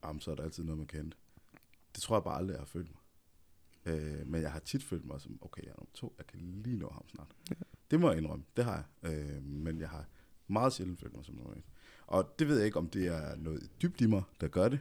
jamen, 0.05 0.21
så 0.21 0.31
er 0.31 0.35
der 0.35 0.43
altid 0.43 0.65
noget, 0.65 0.79
man 0.79 0.87
kan 0.87 1.01
hente. 1.01 1.17
Det 1.95 2.03
tror 2.03 2.17
jeg 2.17 2.25
bare 2.25 2.37
aldrig, 2.37 2.53
jeg 2.53 2.61
har 2.61 2.67
følt 2.67 2.91
mig. 2.91 3.01
Øh, 3.95 4.27
men 4.27 4.43
jeg 4.43 4.53
har 4.53 4.59
tit 4.59 4.83
følt 4.83 5.05
mig 5.05 5.21
som, 5.21 5.39
okay, 5.41 5.63
jeg 5.63 5.71
er 5.71 5.75
nummer 5.79 5.91
to, 5.95 6.15
jeg 6.19 6.27
kan 6.27 6.41
lige 6.41 6.77
nå 6.77 6.91
ham 6.91 7.09
snart. 7.09 7.37
Ja. 7.51 7.55
Det 7.91 8.01
må 8.01 8.09
jeg 8.09 8.19
indrømme, 8.19 8.45
det 8.57 8.65
har 8.65 8.89
jeg. 9.03 9.13
Øh, 9.13 9.43
men 9.43 9.81
jeg 9.81 9.89
har 9.89 10.09
meget 10.49 10.73
sjældent 10.73 11.01
følt 11.01 11.17
mig 11.17 11.25
som 11.25 11.35
nummer 11.35 11.53
et. 11.53 11.63
Og 12.07 12.39
det 12.39 12.49
ved 12.49 12.57
jeg 12.57 12.67
ikke, 12.67 12.79
om 12.79 12.89
det 12.89 13.07
er 13.07 13.37
noget 13.37 13.71
dybt 13.83 14.01
i 14.01 14.07
mig, 14.07 14.23
der 14.41 14.49
gør 14.49 14.69
det, 14.69 14.81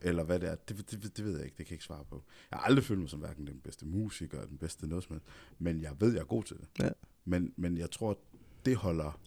eller 0.00 0.24
hvad 0.24 0.40
det 0.40 0.48
er. 0.48 0.54
Det, 0.54 0.90
det, 0.90 1.16
det 1.16 1.24
ved 1.24 1.36
jeg 1.36 1.44
ikke, 1.44 1.56
det 1.58 1.66
kan 1.66 1.70
jeg 1.70 1.76
ikke 1.76 1.84
svare 1.84 2.04
på. 2.04 2.22
Jeg 2.50 2.58
har 2.58 2.66
aldrig 2.66 2.84
følt 2.84 3.00
mig 3.00 3.10
som 3.10 3.20
hverken 3.20 3.46
den 3.46 3.60
bedste 3.60 3.86
musiker, 3.86 4.38
eller 4.38 4.48
den 4.48 4.58
bedste 4.58 4.86
noget 4.86 5.04
som 5.04 5.12
helst, 5.12 5.26
men 5.58 5.82
jeg 5.82 6.00
ved, 6.00 6.12
jeg 6.12 6.20
er 6.20 6.24
god 6.24 6.44
til 6.44 6.56
det. 6.56 6.68
Ja. 6.78 6.90
Men, 7.24 7.54
men 7.56 7.78
jeg 7.78 7.90
tror, 7.90 8.18
det 8.64 8.76
holder, 8.76 9.20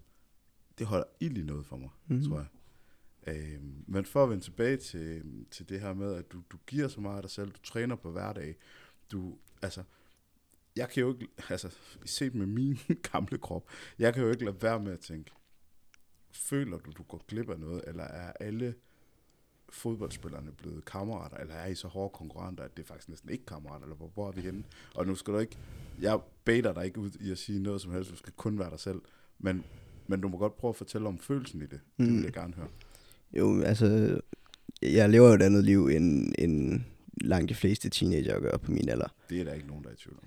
det 0.79 0.87
holder 0.87 1.05
ild 1.19 1.37
i 1.37 1.43
noget 1.43 1.65
for 1.65 1.77
mig, 1.77 1.89
mm. 2.07 2.23
tror 2.23 2.37
jeg. 2.37 2.47
Øhm, 3.27 3.83
men 3.87 4.05
for 4.05 4.23
at 4.23 4.29
vende 4.29 4.43
tilbage 4.43 4.77
til, 4.77 5.23
til 5.51 5.69
det 5.69 5.81
her 5.81 5.93
med, 5.93 6.15
at 6.15 6.31
du, 6.31 6.41
du 6.51 6.57
giver 6.67 6.87
så 6.87 7.01
meget 7.01 7.15
af 7.15 7.21
dig 7.21 7.31
selv, 7.31 7.51
du 7.51 7.61
træner 7.63 7.95
på 7.95 8.11
hverdag, 8.11 8.55
du, 9.11 9.37
altså, 9.61 9.83
jeg 10.75 10.89
kan 10.89 11.01
jo 11.01 11.13
ikke, 11.13 11.27
altså, 11.49 11.77
set 12.05 12.35
med 12.35 12.45
min 12.45 12.79
gamle 13.11 13.37
krop, 13.37 13.69
jeg 13.99 14.13
kan 14.13 14.23
jo 14.23 14.29
ikke 14.29 14.45
lade 14.45 14.61
være 14.61 14.79
med 14.79 14.91
at 14.91 14.99
tænke, 14.99 15.31
føler 16.31 16.77
du, 16.77 16.91
du 16.91 17.03
går 17.03 17.23
glip 17.27 17.49
af 17.49 17.59
noget, 17.59 17.83
eller 17.87 18.03
er 18.03 18.33
alle 18.39 18.75
fodboldspillerne 19.69 20.51
blevet 20.51 20.85
kammerater, 20.85 21.37
eller 21.37 21.53
er 21.53 21.67
I 21.67 21.75
så 21.75 21.87
hårde 21.87 22.13
konkurrenter, 22.13 22.63
at 22.63 22.77
det 22.77 22.83
er 22.83 22.87
faktisk 22.87 23.09
næsten 23.09 23.29
ikke 23.29 23.45
kammerater, 23.45 23.83
eller 23.83 23.95
hvor, 23.95 24.07
hvor 24.07 24.27
er 24.27 24.31
vi 24.31 24.41
henne? 24.41 24.63
Og 24.95 25.07
nu 25.07 25.15
skal 25.15 25.33
du 25.33 25.39
ikke, 25.39 25.57
jeg 26.01 26.19
beder 26.43 26.73
dig 26.73 26.85
ikke 26.85 26.99
ud 26.99 27.11
i 27.19 27.31
at 27.31 27.37
sige 27.37 27.59
noget 27.59 27.81
som 27.81 27.91
helst, 27.91 28.11
du 28.11 28.15
skal 28.15 28.33
kun 28.33 28.59
være 28.59 28.69
dig 28.69 28.79
selv, 28.79 29.01
men, 29.39 29.65
men 30.09 30.21
du 30.21 30.27
må 30.27 30.37
godt 30.37 30.57
prøve 30.57 30.69
at 30.69 30.75
fortælle 30.75 31.07
om 31.07 31.17
følelsen 31.17 31.59
i 31.61 31.65
det. 31.65 31.79
Det 31.99 32.07
Mm. 32.07 32.15
vil 32.15 32.23
jeg 32.23 32.33
gerne 32.33 32.53
høre. 32.53 32.67
Jo, 33.37 33.61
altså, 33.61 34.19
jeg 34.81 35.09
lever 35.09 35.27
jo 35.27 35.33
et 35.33 35.41
andet 35.41 35.63
liv, 35.63 35.85
end, 35.87 36.33
end 36.39 36.81
langt 37.21 37.49
de 37.49 37.55
fleste 37.55 37.89
teenager 37.89 38.39
gør 38.39 38.57
på 38.57 38.71
min 38.71 38.89
alder. 38.89 39.07
Det 39.29 39.39
er 39.39 39.43
der 39.43 39.53
ikke 39.53 39.67
nogen, 39.67 39.83
der 39.83 39.89
er 39.89 39.93
i 39.93 39.97
tvivl 39.97 40.17
om. 40.17 40.23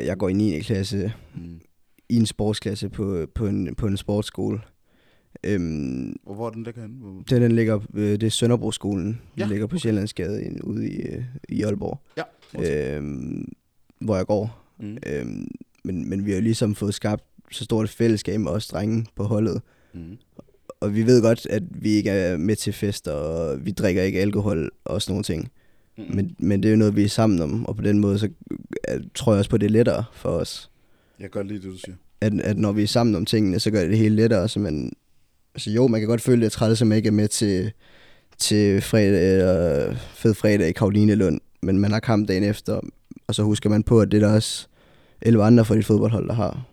Øh, 0.00 0.06
jeg 0.06 0.18
går 0.18 0.28
i 0.28 0.32
9. 0.32 0.60
klasse 0.60 1.12
Mm. 1.34 1.60
i 2.08 2.16
en 2.16 2.26
sportsklasse 2.26 2.88
på, 2.88 3.26
på, 3.34 3.46
en, 3.46 3.74
på 3.74 3.86
en 3.86 3.96
sportsskole. 3.96 4.60
Øhm, 5.44 6.16
Og 6.26 6.34
hvor 6.34 6.46
er 6.46 6.50
den 6.50 6.62
ligger 6.62 6.80
henne? 6.82 6.96
Hvor... 6.96 7.22
det, 7.30 7.40
den 7.40 7.52
ligger, 7.52 7.80
øh, 7.94 8.10
det 8.10 8.22
er 8.22 8.28
Sønderbroskolen. 8.30 9.06
Den 9.06 9.18
Ja, 9.38 9.46
ligger 9.46 9.66
på 9.66 9.74
okay. 9.76 9.80
Sjællandsgade 9.80 10.44
i- 10.46 10.60
ude 10.60 10.88
i, 10.90 11.00
øh, 11.00 11.24
i 11.48 11.62
Aalborg, 11.62 12.00
Ja. 12.16 12.96
øhm, 12.96 13.52
hvor 14.00 14.16
jeg 14.16 14.26
går. 14.26 14.64
Mm. 14.80 14.98
Øhm, 15.06 15.48
men, 15.84 16.08
men 16.08 16.26
vi 16.26 16.32
har 16.32 16.40
ligesom 16.40 16.74
fået 16.74 16.94
skabt 16.94 17.24
så 17.50 17.64
stort 17.64 17.88
fællesskab 17.88 18.40
med 18.40 18.50
os 18.50 18.68
drenge 18.68 19.06
på 19.16 19.24
holdet. 19.24 19.62
Mm. 19.94 20.18
Og 20.80 20.94
vi 20.94 21.06
ved 21.06 21.22
godt, 21.22 21.46
at 21.50 21.62
vi 21.70 21.90
ikke 21.90 22.10
er 22.10 22.36
med 22.36 22.56
til 22.56 22.72
fester, 22.72 23.12
og 23.12 23.66
vi 23.66 23.70
drikker 23.70 24.02
ikke 24.02 24.20
alkohol 24.20 24.70
og 24.84 25.02
sådan 25.02 25.12
nogle 25.12 25.24
ting. 25.24 25.50
Mm. 25.98 26.04
Men, 26.08 26.36
men 26.38 26.62
det 26.62 26.68
er 26.68 26.72
jo 26.72 26.78
noget, 26.78 26.96
vi 26.96 27.04
er 27.04 27.08
sammen 27.08 27.40
om, 27.40 27.66
og 27.66 27.76
på 27.76 27.82
den 27.82 27.98
måde, 27.98 28.18
så 28.18 28.28
tror 29.14 29.32
jeg 29.32 29.38
også 29.38 29.50
på, 29.50 29.56
at 29.56 29.60
det 29.60 29.66
er 29.66 29.70
lettere 29.70 30.04
for 30.12 30.28
os. 30.28 30.70
Jeg 31.18 31.24
kan 31.24 31.30
godt 31.30 31.46
lide 31.46 31.62
det, 31.62 31.72
du 31.72 31.78
siger. 31.78 31.96
At, 32.20 32.40
at 32.40 32.58
når 32.58 32.72
vi 32.72 32.82
er 32.82 32.86
sammen 32.86 33.14
om 33.14 33.24
tingene, 33.24 33.60
så 33.60 33.70
gør 33.70 33.80
det 33.80 33.90
det 33.90 33.98
hele 33.98 34.16
lettere. 34.16 34.48
Så 34.48 34.60
man, 34.60 34.92
altså 35.54 35.70
jo, 35.70 35.86
man 35.86 36.00
kan 36.00 36.08
godt 36.08 36.20
føle 36.20 36.44
det 36.44 36.52
træt, 36.52 36.78
som 36.78 36.92
ikke 36.92 37.06
er 37.06 37.12
med 37.12 37.28
til, 37.28 37.72
til 38.38 38.80
fredag, 38.80 39.42
øh, 39.42 39.96
fed 40.14 40.34
fredag 40.34 40.68
i 40.68 40.72
Karoline 40.72 41.14
Lund, 41.14 41.40
men 41.62 41.78
man 41.78 41.92
har 41.92 42.00
kamp 42.00 42.28
dagen 42.28 42.44
efter, 42.44 42.80
og 43.26 43.34
så 43.34 43.42
husker 43.42 43.70
man 43.70 43.82
på, 43.82 44.00
at 44.00 44.12
det 44.12 44.22
er 44.22 44.26
der 44.28 44.34
også 44.34 44.66
11 45.22 45.44
andre 45.44 45.64
fra 45.64 45.76
dit 45.76 45.86
fodboldhold, 45.86 46.28
der 46.28 46.34
har. 46.34 46.66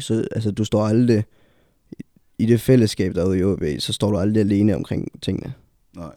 Så 0.00 0.28
altså, 0.30 0.50
du 0.50 0.64
står 0.64 0.82
aldrig 0.86 1.24
i 2.38 2.46
det 2.46 2.60
fællesskab 2.60 3.14
derude 3.14 3.38
i 3.38 3.42
OB, 3.44 3.62
så 3.78 3.92
står 3.92 4.10
du 4.10 4.18
aldrig 4.18 4.40
alene 4.40 4.74
omkring 4.74 5.22
tingene. 5.22 5.54
Nej. 5.96 6.14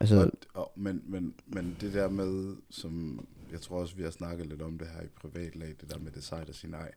Altså, 0.00 0.16
Og, 0.24 0.32
og, 0.54 0.72
men, 0.76 1.02
men, 1.06 1.34
men 1.46 1.76
det 1.80 1.92
der 1.94 2.08
med, 2.08 2.56
som 2.70 3.26
jeg 3.52 3.60
tror 3.60 3.80
også, 3.80 3.96
vi 3.96 4.02
har 4.02 4.10
snakket 4.10 4.46
lidt 4.46 4.62
om 4.62 4.78
det 4.78 4.88
her 4.88 5.02
i 5.02 5.06
privatlag, 5.08 5.68
det 5.80 5.90
der 5.90 5.98
med 5.98 6.10
det 6.12 6.24
sejt 6.24 6.48
at 6.48 6.54
sige 6.54 6.70
nej. 6.70 6.90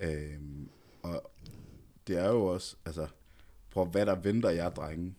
Øhm, 0.00 0.68
og 1.02 1.30
det 2.06 2.16
er 2.18 2.28
jo 2.28 2.44
også, 2.44 2.76
altså, 2.86 3.06
prøv 3.70 3.84
hvad 3.86 4.06
der 4.06 4.14
venter 4.14 4.50
jer 4.50 4.68
drenge, 4.70 5.14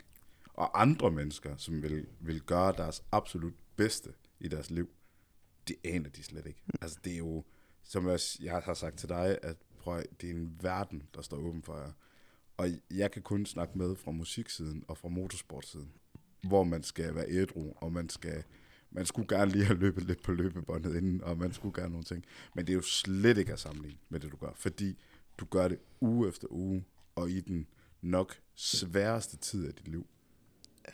og 0.54 0.82
andre 0.82 1.12
mennesker, 1.12 1.54
som 1.58 1.84
vil, 1.84 2.06
vil 2.20 2.42
gøre 2.42 2.74
deres 2.78 3.04
absolut 3.12 3.54
bedste 3.76 4.10
i 4.40 4.48
deres 4.48 4.72
liv, 4.72 4.90
det 5.68 5.76
aner 5.86 6.10
de 6.10 6.24
slet 6.24 6.46
ikke. 6.46 6.62
Altså, 6.82 6.98
det 7.04 7.14
er 7.14 7.18
jo, 7.18 7.44
som 7.84 8.06
jeg, 8.06 8.14
også- 8.14 8.40
jeg 8.42 8.62
har 8.66 8.74
sagt 8.74 8.98
til 8.98 9.10
dig, 9.10 9.38
at 9.44 9.56
prøv, 9.82 9.98
at- 9.98 10.22
det 10.22 10.30
er 10.30 10.34
en 10.34 10.58
verden, 10.62 11.04
der 11.16 11.22
står 11.22 11.38
åben 11.38 11.64
for 11.64 11.78
jer. 11.78 11.92
Og 12.58 12.68
jeg 12.92 13.12
kan 13.12 13.22
kun 13.22 13.46
snakke 13.46 13.78
med 13.78 13.96
fra 13.96 14.12
musiksiden 14.12 14.84
og 14.88 14.98
fra 14.98 15.08
motorsportsiden 15.10 15.92
hvor 16.48 16.64
man 16.64 16.84
skal 16.84 17.16
være 17.16 17.26
ædru, 17.30 17.74
og 17.76 17.92
man 17.92 18.10
skal 18.10 18.44
man 18.92 19.06
skulle 19.06 19.28
gerne 19.38 19.52
lige 19.52 19.66
have 19.66 19.80
løbet 19.80 20.04
lidt 20.04 20.24
på 20.24 20.32
løbebåndet 20.32 20.96
inden, 20.96 21.24
og 21.24 21.38
man 21.38 21.54
skulle 21.54 21.82
gerne 21.82 21.92
nogle 21.92 22.04
ting. 22.04 22.26
Men 22.56 22.68
det 22.68 22.74
er 22.74 22.76
jo 22.76 22.82
slet 22.82 23.38
ikke 23.38 23.54
at 23.54 23.60
sammenligne 23.60 23.98
med 24.10 24.20
det, 24.20 24.32
du 24.32 24.38
gør, 24.38 24.52
fordi 24.56 24.98
du 25.38 25.46
gør 25.46 25.68
det 25.68 25.78
uge 26.02 26.28
efter 26.30 26.48
uge, 26.50 26.86
og 27.16 27.30
i 27.30 27.40
den 27.42 27.68
nok 28.02 28.36
sværeste 28.56 29.38
tid 29.38 29.68
af 29.68 29.74
dit 29.74 29.88
liv. 29.88 30.08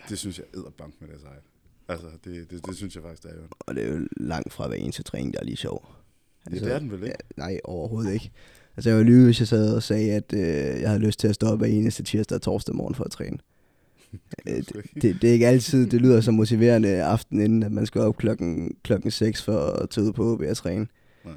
Det 0.10 0.20
synes 0.20 0.38
jeg 0.40 0.46
æder 0.56 0.70
bank 0.70 1.02
med 1.02 1.10
det 1.10 1.22
sejt. 1.22 1.44
Altså, 1.88 2.08
det, 2.24 2.50
det, 2.52 2.66
det, 2.66 2.76
synes 2.76 2.96
jeg 2.96 3.04
faktisk, 3.04 3.24
det 3.24 3.32
er 3.32 3.36
jo. 3.36 3.48
og 3.60 3.76
det 3.76 3.84
er 3.84 3.94
jo 3.94 4.08
langt 4.18 4.54
fra 4.54 4.68
hver 4.68 4.76
eneste 4.78 5.04
træning, 5.04 5.34
der 5.34 5.40
er 5.40 5.44
lige 5.44 5.58
sjov. 5.58 5.96
Det, 6.46 6.62
det 6.62 6.72
er 6.74 6.80
den 6.80 6.92
vel 6.92 7.04
ikke? 7.04 7.08
Ja, 7.38 7.42
nej, 7.44 7.60
overhovedet 7.64 8.14
ikke. 8.14 8.32
Altså, 8.78 8.90
jeg 8.90 8.98
var 8.98 9.04
lyve, 9.04 9.26
hvis 9.26 9.40
jeg 9.40 9.48
sad 9.48 9.76
og 9.76 9.84
sagde, 9.84 10.12
at 10.12 10.34
øh, 10.34 10.82
jeg 10.82 10.90
havde 10.90 11.02
lyst 11.02 11.20
til 11.20 11.28
at 11.28 11.36
stå 11.36 11.48
op 11.48 11.58
hver 11.58 11.68
eneste 11.68 12.04
tirsdag 12.04 12.36
og 12.36 12.42
torsdag 12.42 12.76
morgen 12.76 12.96
for 12.96 13.04
at 13.04 13.12
træne. 13.12 13.38
Øh, 14.48 14.56
Det, 14.56 14.68
det, 14.68 15.02
Det, 15.02 15.22
det 15.22 15.30
er 15.30 15.34
ikke 15.34 15.48
altid, 15.48 15.88
det 15.88 16.02
lyder 16.02 16.22
så 16.22 16.32
motiverende 16.32 17.04
aften 17.04 17.40
inden, 17.42 17.64
at 17.64 17.72
man 17.72 17.86
skal 17.86 18.02
op 18.02 18.18
klokken, 18.18 18.76
klokken 18.84 19.12
6 19.12 19.44
for 19.44 19.60
at 19.60 19.90
tage 19.90 20.08
ud 20.08 20.14
på 20.14 20.34
OB 20.34 20.42
og 20.50 20.58
træne. 20.58 20.88
nej. 21.26 21.34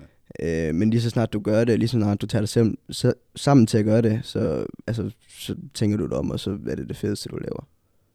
Øh, 0.69 0.75
men 0.75 0.91
lige 0.91 1.01
så 1.01 1.11
snart 1.11 1.33
du 1.33 1.41
gør 1.41 1.65
det, 1.65 1.79
lige 1.79 1.89
så 1.89 1.97
snart 1.99 2.21
du 2.21 2.27
tager 2.27 2.43
dig 2.43 2.49
selv, 2.49 2.79
så, 2.91 3.13
sammen 3.37 3.67
til 3.67 3.79
at 3.79 3.85
gøre 3.85 4.03
det, 4.03 4.21
så, 4.23 4.67
altså, 4.87 5.11
så 5.29 5.57
tænker 5.75 5.97
du 5.97 6.07
dig 6.07 6.17
om, 6.17 6.31
og 6.31 6.41
så 6.41 6.59
er 6.69 6.75
det 6.75 6.89
det 6.89 6.97
fedeste, 6.97 7.29
du 7.29 7.37
laver. 7.37 7.69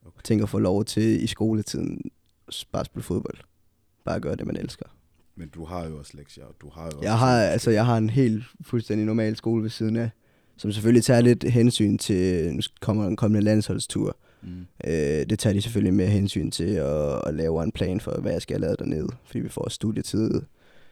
Okay. 0.05 0.22
Tænker 0.24 0.44
at 0.46 0.50
få 0.50 0.60
lov 0.60 0.86
til 0.86 1.24
i 1.24 1.27
skoletiden 1.27 2.01
bare 2.72 2.79
at 2.79 2.86
spille 2.86 3.03
fodbold. 3.03 3.38
Bare 4.05 4.20
gøre 4.20 4.36
det, 4.36 4.46
man 4.48 4.58
elsker. 4.58 4.86
Men 5.36 5.50
du 5.50 5.65
har 5.65 5.88
jo 5.88 5.98
også 5.98 6.12
lektier, 6.18 6.46
og 6.46 6.56
du 6.62 6.70
har 6.70 6.84
jo 6.84 6.88
også 6.88 7.04
Jeg 7.04 7.18
har, 7.18 7.42
altså, 7.42 7.72
jeg 7.72 7.86
har 7.86 7.98
en 7.98 8.10
helt 8.10 8.44
fuldstændig 8.62 9.06
normal 9.06 9.36
skole 9.36 9.63
ved 9.63 9.70
siden 9.70 9.96
af, 9.96 10.10
som 10.58 10.72
selvfølgelig 10.72 11.04
tager 11.04 11.22
lidt 11.22 11.44
hensyn 11.44 11.98
til, 11.98 12.54
nu 12.54 12.62
kommer 12.82 13.08
en 13.08 13.15
kommende 13.15 13.46
landsholdstur. 13.46 14.18
Mm. 14.44 14.65
Øh, 14.86 14.92
det 15.30 15.39
tager 15.39 15.54
de 15.54 15.62
selvfølgelig 15.62 15.94
med 15.94 16.08
hensyn 16.08 16.51
til 16.51 16.74
at, 16.74 17.27
at 17.27 17.34
lave 17.34 17.63
en 17.63 17.72
plan 17.72 18.00
for, 18.00 18.22
hvad 18.22 18.32
jeg 18.32 18.42
skal 18.42 18.62
lave 18.62 18.75
dernede, 18.80 19.08
fordi 19.25 19.39
vi 19.39 19.50
får 19.50 19.70
studietid 19.70 20.42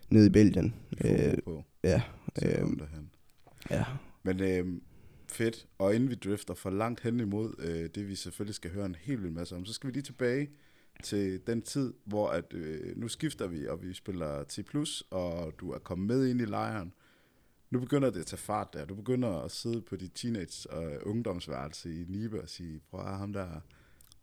nede 0.10 0.26
i 0.26 0.30
Belgien. 0.30 0.74
Øh, 1.06 1.34
på. 1.46 1.64
ja, 1.84 2.02
øh, 2.42 2.68
ja. 3.72 3.84
Men 4.24 4.40
øh, 4.40 4.66
fedt. 5.28 5.66
Og 5.78 5.96
inden 5.96 6.10
vi 6.10 6.16
drifter 6.16 6.54
for 6.54 6.70
langt 6.70 7.02
hen 7.04 7.20
imod 7.20 7.56
øh, 7.60 7.90
det, 7.96 8.08
vi 8.08 8.16
selvfølgelig 8.16 8.56
skal 8.56 8.72
høre 8.72 8.86
en 8.86 8.96
helt 9.02 9.24
vildt 9.24 9.36
masse 9.36 9.56
om, 9.56 9.66
så 9.66 9.74
skal 9.74 9.88
vi 9.88 9.94
lige 9.94 10.04
tilbage 10.04 10.50
til 11.04 11.48
den 11.48 11.62
tid, 11.62 11.94
hvor 12.06 12.30
at, 12.30 12.54
øh, 12.54 12.98
nu 12.98 13.08
skifter 13.08 13.48
vi, 13.48 13.68
og 13.68 13.84
vi 13.84 13.94
spiller 13.94 14.44
T+, 14.44 14.60
og 15.10 15.54
du 15.60 15.72
er 15.72 15.80
kommet 15.80 16.08
med 16.08 16.28
ind 16.28 16.42
i 16.42 16.46
lejren. 16.46 16.94
Nu 17.70 17.80
begynder 17.80 18.10
det 18.10 18.20
at 18.20 18.26
tage 18.26 18.38
fart 18.38 18.74
der. 18.74 18.86
Du 18.86 18.96
begynder 18.96 19.30
at 19.30 19.52
sidde 19.52 19.82
på 19.82 19.96
dit 19.96 20.12
teenage- 20.16 20.70
og 20.70 21.08
ungdomsværelse 21.08 22.02
i 22.02 22.06
Nibe 22.08 22.42
og 22.42 22.50
sige, 22.50 22.80
prøv 22.90 23.00
at 23.00 23.18
ham 23.18 23.34
der 23.34 23.60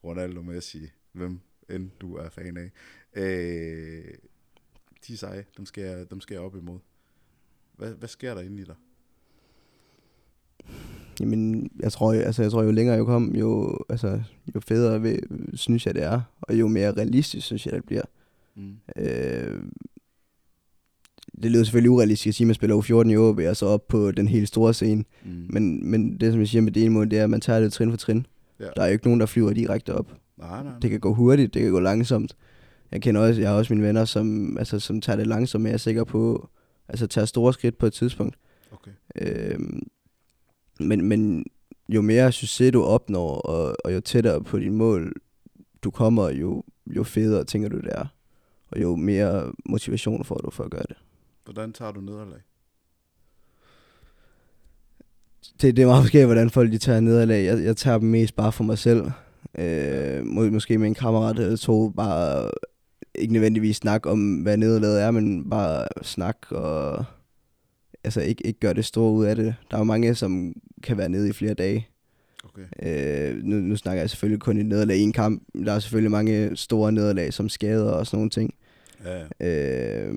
Ronaldo 0.05 0.43
Messi, 0.43 0.91
hvem 1.12 1.41
end 1.71 1.91
du 2.00 2.17
er 2.17 2.29
fan 2.29 2.57
af. 2.57 2.71
Øh, 3.12 4.15
de 5.07 5.12
er 5.12 5.17
seje, 5.17 5.45
dem 5.57 5.67
skal, 5.67 5.85
jeg, 5.85 6.11
dem 6.11 6.21
skal 6.21 6.35
jeg 6.35 6.43
op 6.43 6.57
imod. 6.57 6.79
Hvad, 7.73 7.95
hvad 7.95 8.09
sker 8.09 8.35
der 8.35 8.43
inde 8.43 8.62
i 8.62 8.65
dig? 8.65 8.77
Jamen, 11.21 11.71
jeg 11.81 11.93
tror, 11.93 12.12
altså, 12.12 12.43
jeg 12.43 12.50
tror, 12.50 12.62
jo 12.62 12.71
længere 12.71 12.97
jeg 12.97 13.05
kom, 13.05 13.35
jo, 13.35 13.79
altså, 13.89 14.23
jo 14.55 14.61
federe 14.61 15.03
ved, 15.03 15.19
synes 15.55 15.87
jeg, 15.87 15.95
det 15.95 16.03
er. 16.03 16.21
Og 16.43 16.59
jo 16.61 16.69
mere 16.69 16.93
realistisk, 16.93 17.47
synes 17.47 17.67
jeg, 17.67 17.75
det 17.75 17.85
bliver. 17.85 18.03
Mm. 18.57 18.73
Øh, 18.97 19.62
det 21.43 21.50
lyder 21.50 21.65
selvfølgelig 21.65 21.91
urealistisk 21.91 22.29
at 22.29 22.35
sige, 22.35 22.45
at 22.45 22.47
man 22.47 22.55
spiller 22.55 22.77
U14 22.77 23.11
i 23.11 23.17
OB, 23.17 23.39
og 23.39 23.57
så 23.57 23.67
op 23.67 23.89
på 23.89 24.11
den 24.11 24.29
helt 24.29 24.49
store 24.49 24.75
scene. 24.75 25.05
Mm. 25.25 25.47
Men, 25.49 25.91
men 25.91 26.17
det, 26.21 26.33
som 26.33 26.41
jeg 26.41 26.49
siger 26.49 26.62
med 26.62 26.73
det 26.73 26.85
ene 26.85 26.95
mål, 26.95 27.11
det 27.11 27.19
er, 27.19 27.25
at 27.25 27.31
man 27.31 27.41
tager 27.41 27.61
det 27.61 27.73
trin 27.73 27.91
for 27.91 27.97
trin. 27.97 28.27
Ja. 28.61 28.67
Der 28.77 28.83
er 28.83 28.87
jo 28.87 28.93
ikke 28.93 29.07
nogen, 29.07 29.21
der 29.21 29.27
flyver 29.27 29.53
direkte 29.53 29.95
op. 29.95 30.12
nej, 30.39 30.49
nej, 30.49 30.62
nej. 30.62 30.73
Det 30.83 30.91
kan 30.91 31.00
gå 31.00 31.15
hurtigt, 31.15 31.55
det 31.55 31.62
kan 31.62 31.71
gå 31.71 31.81
langsomt. 31.81 32.37
Jeg 32.93 33.03
kender 33.03 33.21
også, 33.21 33.41
jeg 33.41 33.50
har 33.50 33.57
også 33.57 33.75
mine 33.75 33.87
venner, 33.87 34.05
som, 34.05 34.59
altså, 34.59 34.79
som 34.79 35.00
tager 35.00 35.17
det 35.17 35.27
langsomt, 35.27 35.62
men 35.62 35.69
jeg 35.69 35.75
er 35.75 35.79
sikker 35.79 36.05
på, 36.05 36.49
altså 36.89 37.07
tager 37.07 37.25
store 37.25 37.53
skridt 37.53 37.79
på 37.79 37.87
et 37.87 37.93
tidspunkt. 37.93 38.37
Okay. 38.73 38.91
Øhm, 39.17 39.83
men, 40.89 41.05
men 41.05 41.45
jo 41.89 42.03
mere 42.03 42.33
succes 42.33 42.73
du 42.73 42.83
opnår, 42.83 43.35
og, 43.35 43.77
og 43.85 43.95
jo 43.95 44.01
tættere 44.01 44.45
på 44.45 44.59
dit 44.59 44.73
mål 44.73 45.13
du 45.83 45.91
kommer, 45.91 46.29
jo, 46.31 46.65
jo 46.87 47.05
federe 47.05 47.45
tænker 47.45 47.69
du 47.69 47.77
det 47.77 47.91
er. 47.93 48.07
Og 48.71 48.83
jo 48.83 48.97
mere 48.97 49.53
motivation 49.65 50.25
får 50.25 50.37
du 50.37 50.51
for 50.51 50.65
at 50.65 50.71
gøre 50.71 50.85
det. 50.89 50.97
Hvordan 51.45 51.73
tager 51.73 51.93
du 51.93 52.01
nederlag? 52.01 52.41
Det, 55.63 55.77
det 55.77 55.83
er 55.83 55.87
meget 55.87 56.03
forskelligt, 56.03 56.29
hvordan 56.29 56.51
folk 56.51 56.73
de 56.73 56.79
tager 56.79 57.01
nederlag. 57.01 57.45
Jeg, 57.45 57.65
jeg 57.65 57.77
tager 57.77 57.99
dem 57.99 58.09
mest 58.09 58.37
bare 58.37 58.53
for 58.53 58.65
mig 58.65 58.79
selv. 58.79 59.11
Øh, 59.59 60.27
må, 60.27 60.51
måske 60.51 60.79
med 60.79 60.89
en 60.89 60.95
kammerat 60.95 61.39
eller 61.39 61.57
to, 61.57 61.89
bare 61.89 62.51
ikke 63.15 63.33
nødvendigvis 63.33 63.77
snak 63.77 64.07
om, 64.07 64.35
hvad 64.35 64.57
nederlaget 64.57 65.03
er, 65.03 65.11
men 65.11 65.51
bare 65.51 65.87
snak 66.03 66.37
og 66.51 67.05
altså 68.04 68.21
ikke, 68.21 68.47
ikke 68.47 68.61
gøre 68.61 68.75
det 68.75 68.85
store 68.85 69.12
ud 69.12 69.25
af 69.25 69.37
det. 69.37 69.54
Der 69.71 69.76
er 69.76 69.80
jo 69.80 69.85
mange, 69.85 70.14
som 70.14 70.54
kan 70.83 70.99
være 70.99 71.09
nede 71.09 71.28
i 71.28 71.33
flere 71.33 71.54
dage. 71.54 71.88
Okay. 72.45 72.64
Øh, 72.83 73.42
nu, 73.42 73.57
nu 73.57 73.76
snakker 73.76 74.02
jeg 74.02 74.11
selvfølgelig 74.11 74.40
kun 74.40 74.59
i 74.59 74.62
nederlag 74.62 74.97
i 74.97 75.00
en 75.00 75.12
kamp. 75.12 75.42
Der 75.64 75.73
er 75.73 75.78
selvfølgelig 75.78 76.11
mange 76.11 76.57
store 76.57 76.92
nederlag, 76.92 77.33
som 77.33 77.49
skader 77.49 77.92
og 77.92 78.07
sådan 78.07 78.16
nogle 78.16 78.30
ting. 78.30 78.54
Ja, 79.04 79.25
ja. 79.40 80.07
Øh, 80.07 80.14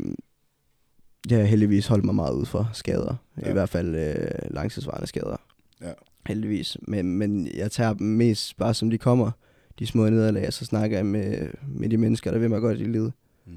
jeg 1.30 1.38
har 1.40 1.46
heldigvis 1.46 1.88
holdt 1.88 2.06
mig 2.06 2.16
meget 2.16 2.34
ud 2.34 2.46
for 2.46 2.70
skader. 2.74 3.16
Ja. 3.42 3.50
I 3.50 3.54
hvert 3.54 3.70
fald 3.70 3.96
øh, 3.96 4.54
langtidsvarende 4.54 5.08
skader. 5.08 5.38
Ja. 5.82 5.92
Heldigvis. 6.28 6.78
Men, 6.82 7.18
men 7.18 7.48
jeg 7.56 7.72
tager 7.72 7.94
dem 7.94 8.08
mest 8.08 8.58
bare 8.58 8.74
som 8.74 8.90
de 8.90 8.98
kommer. 8.98 9.32
De 9.80 9.88
små 9.88 10.10
nederlag, 10.10 10.54
så 10.54 10.66
snakker 10.66 10.98
jeg 10.98 11.06
med, 11.06 11.48
med 11.68 11.90
de 11.90 11.98
mennesker, 11.98 12.32
der 12.32 12.40
vil 12.40 12.50
mig 12.50 12.62
godt 12.62 12.80
i 12.80 12.84
livet. 12.84 13.14
Mm. 13.46 13.54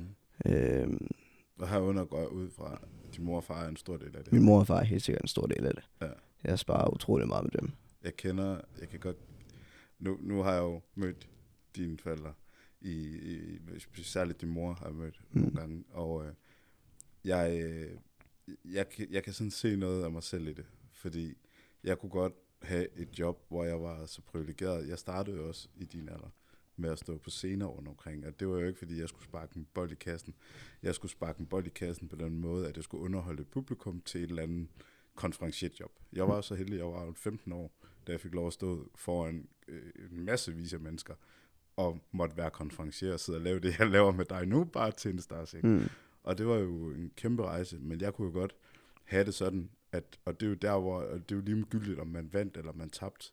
Øh, 0.53 0.87
Og 1.59 1.69
herunder 1.69 2.05
går 2.05 2.19
jeg 2.19 2.29
ud 2.29 2.49
fra, 2.57 2.81
din 3.17 3.25
mor 3.25 3.37
og 3.37 3.45
far 3.45 3.65
er 3.65 3.69
en 3.69 3.77
stor 3.77 3.97
del 3.97 4.17
af 4.17 4.25
det. 4.25 4.33
min 4.33 4.43
mor 4.45 4.61
og 4.61 4.67
far 4.67 4.81
er 4.81 4.85
helt 4.85 5.03
sikkert 5.03 5.23
en 5.23 5.29
stor 5.29 5.47
del 5.47 5.67
af 5.67 5.75
det. 5.75 5.85
Ja. 6.01 6.11
Jeg 6.45 6.59
sparer 6.59 6.95
utrolig 6.95 7.29
meget 7.29 7.45
med 7.45 7.61
dem. 7.61 7.71
Jeg 8.03 8.17
kender, 8.17 8.61
jeg 8.81 8.89
kan 8.89 9.01
godt, 9.01 9.17
nu, 9.99 10.19
nu 10.21 10.43
har 10.43 10.53
jeg 10.53 10.63
jo 10.63 10.81
mødt 10.95 11.29
dine 11.77 11.99
forældre, 11.99 12.35
i, 12.81 12.93
i 13.97 14.03
særligt 14.03 14.41
din 14.41 14.49
mor 14.51 14.73
har 14.73 14.87
jeg 14.87 14.95
mødt 14.95 15.21
mm. 15.31 15.41
nogle 15.41 15.57
gange, 15.61 15.85
og 15.91 16.27
øh, 16.27 16.33
jeg, 17.25 17.61
øh, 17.63 17.91
jeg, 18.65 18.89
kan- 18.89 19.07
jeg 19.11 19.23
kan 19.25 19.33
sådan 19.33 19.51
se 19.51 19.77
noget 19.77 20.05
af 20.05 20.11
mig 20.11 20.23
selv 20.23 20.49
i 20.49 20.53
det, 20.53 20.67
fordi 20.93 21.35
jeg 21.85 21.99
kunne 21.99 22.11
godt 22.11 22.33
have 22.63 22.99
et 22.99 23.19
job, 23.19 23.45
hvor 23.49 23.65
jeg 23.65 23.83
var 23.83 24.07
så 24.07 24.23
privilegeret. 24.23 24.89
Jeg 24.89 24.99
startede 24.99 25.37
jo 25.37 25.49
også 25.49 25.69
i 25.77 25.85
din 25.85 26.09
alder 26.09 26.31
med 26.77 26.91
at 26.91 26.99
stå 26.99 27.19
på 27.19 27.31
scener 27.31 27.67
rundt 27.67 27.89
omkring, 27.89 28.27
og 28.27 28.41
det 28.41 28.49
var 28.49 28.59
jo 28.59 28.67
ikke, 28.67 28.79
fordi 28.79 29.01
jeg 29.01 29.09
skulle 29.09 29.25
sparke 29.25 29.57
en 29.57 29.67
bold 29.75 29.93
i 29.93 29.95
kassen. 29.95 30.35
Jeg 30.83 30.95
skulle 30.95 31.13
sparke 31.13 31.41
en 31.41 31.47
bold 31.47 31.67
i 31.67 31.71
kassen 31.71 32.09
på 32.09 32.17
den 32.17 32.39
måde, 32.39 32.69
at 32.69 32.77
jeg 32.77 32.85
skulle 32.85 33.05
underholde 33.05 33.43
et 33.43 33.49
publikum 33.49 34.01
til 34.01 34.23
et 34.23 34.31
eller 34.31 34.43
andet 34.43 34.69
konferencierjob. 35.15 35.93
Jeg 36.13 36.29
var 36.29 36.41
så 36.41 36.55
heldig, 36.55 36.77
jeg 36.77 36.87
var 36.87 37.05
jo 37.05 37.13
15 37.13 37.53
år, 37.53 37.73
da 38.07 38.13
jeg 38.13 38.21
fik 38.21 38.35
lov 38.35 38.47
at 38.47 38.53
stå 38.53 38.91
foran 38.95 39.49
øh, 39.69 39.93
en 40.11 40.25
masse 40.25 40.55
vis 40.55 40.73
af 40.73 40.81
mennesker, 40.81 41.15
og 41.77 42.01
måtte 42.13 42.37
være 42.37 42.51
konferencier 42.51 43.13
og 43.13 43.21
sidde 43.21 43.39
og 43.39 43.43
lave 43.43 43.61
det, 43.61 43.79
jeg 43.79 43.91
laver 43.91 44.13
med 44.13 44.25
dig 44.25 44.47
nu, 44.47 44.65
bare 44.65 44.91
til 44.91 45.11
en 45.11 45.21
stars, 45.21 45.55
ikke? 45.55 45.69
Mm. 45.69 45.83
Og 46.23 46.39
det 46.39 46.47
var 46.47 46.57
jo 46.57 46.91
en 46.91 47.13
kæmpe 47.17 47.43
rejse, 47.43 47.79
men 47.79 48.01
jeg 48.01 48.15
kunne 48.15 48.27
jo 48.27 48.33
godt 48.33 48.57
have 49.05 49.25
det 49.25 49.35
sådan, 49.35 49.71
at, 49.93 50.19
og 50.25 50.41
det 50.41 50.47
er 50.47 50.51
jo 50.51 50.55
der, 50.55 50.81
hvor 50.81 51.01
og 51.01 51.19
det 51.29 51.33
er 51.33 51.37
jo 51.37 51.43
lige 51.43 51.65
gyldigt, 51.65 51.99
om 51.99 52.07
man 52.07 52.33
vandt 52.33 52.57
eller 52.57 52.73
man 52.73 52.91
tabte. 52.91 53.33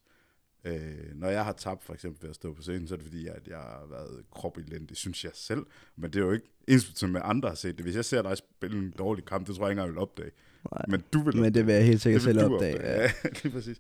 Øh, 0.66 1.16
når 1.16 1.30
jeg 1.30 1.46
har 1.46 1.54
tabt, 1.54 1.84
for 1.84 1.94
eksempel 1.94 2.22
ved 2.24 2.30
at 2.30 2.36
stå 2.36 2.54
på 2.54 2.62
scenen, 2.62 2.88
så 2.88 2.94
er 2.94 2.98
det 2.98 3.06
fordi, 3.06 3.28
at 3.28 3.48
jeg 3.48 3.58
har 3.58 3.86
været 3.90 4.26
kropelendig, 4.32 4.98
synes 4.98 5.24
jeg 5.24 5.32
selv. 5.36 5.66
Men 5.96 6.14
det 6.14 6.20
er 6.20 6.26
jo 6.26 6.32
ikke 6.32 6.48
ens 6.68 7.04
med 7.04 7.22
andre 7.24 7.50
har 7.50 7.56
set 7.56 7.78
det. 7.78 7.86
Hvis 7.86 7.96
jeg 7.96 8.06
ser 8.06 8.22
dig 8.22 8.38
spille 8.38 8.78
en 8.80 8.92
dårlig 8.98 9.26
kamp, 9.26 9.48
det 9.48 9.56
tror 9.56 9.66
jeg 9.66 9.72
ikke 9.72 9.82
engang, 9.82 9.88
jeg 9.88 9.94
vil 9.94 10.02
opdage. 10.02 10.32
Nej. 10.72 10.86
Men 10.90 11.04
du 11.14 11.24
vil 11.24 11.38
Men 11.38 11.54
det 11.54 11.66
vil 11.68 11.74
jeg 11.76 11.86
helt 11.86 12.02
sikkert 12.02 12.22
selv 12.22 12.40
du 12.40 12.56
opdage. 12.56 12.82
Ja. 12.82 13.02
Ja, 13.24 13.30
lige 13.44 13.54
præcis. 13.54 13.80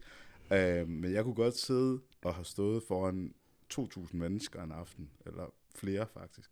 Øh, 0.53 0.87
men 0.89 1.13
jeg 1.13 1.23
kunne 1.23 1.35
godt 1.35 1.57
sidde 1.57 2.01
og 2.23 2.35
have 2.35 2.45
stået 2.45 2.83
foran 2.87 3.33
2.000 3.73 4.15
mennesker 4.17 4.63
en 4.63 4.71
aften, 4.71 5.09
eller 5.25 5.53
flere 5.75 6.07
faktisk, 6.13 6.49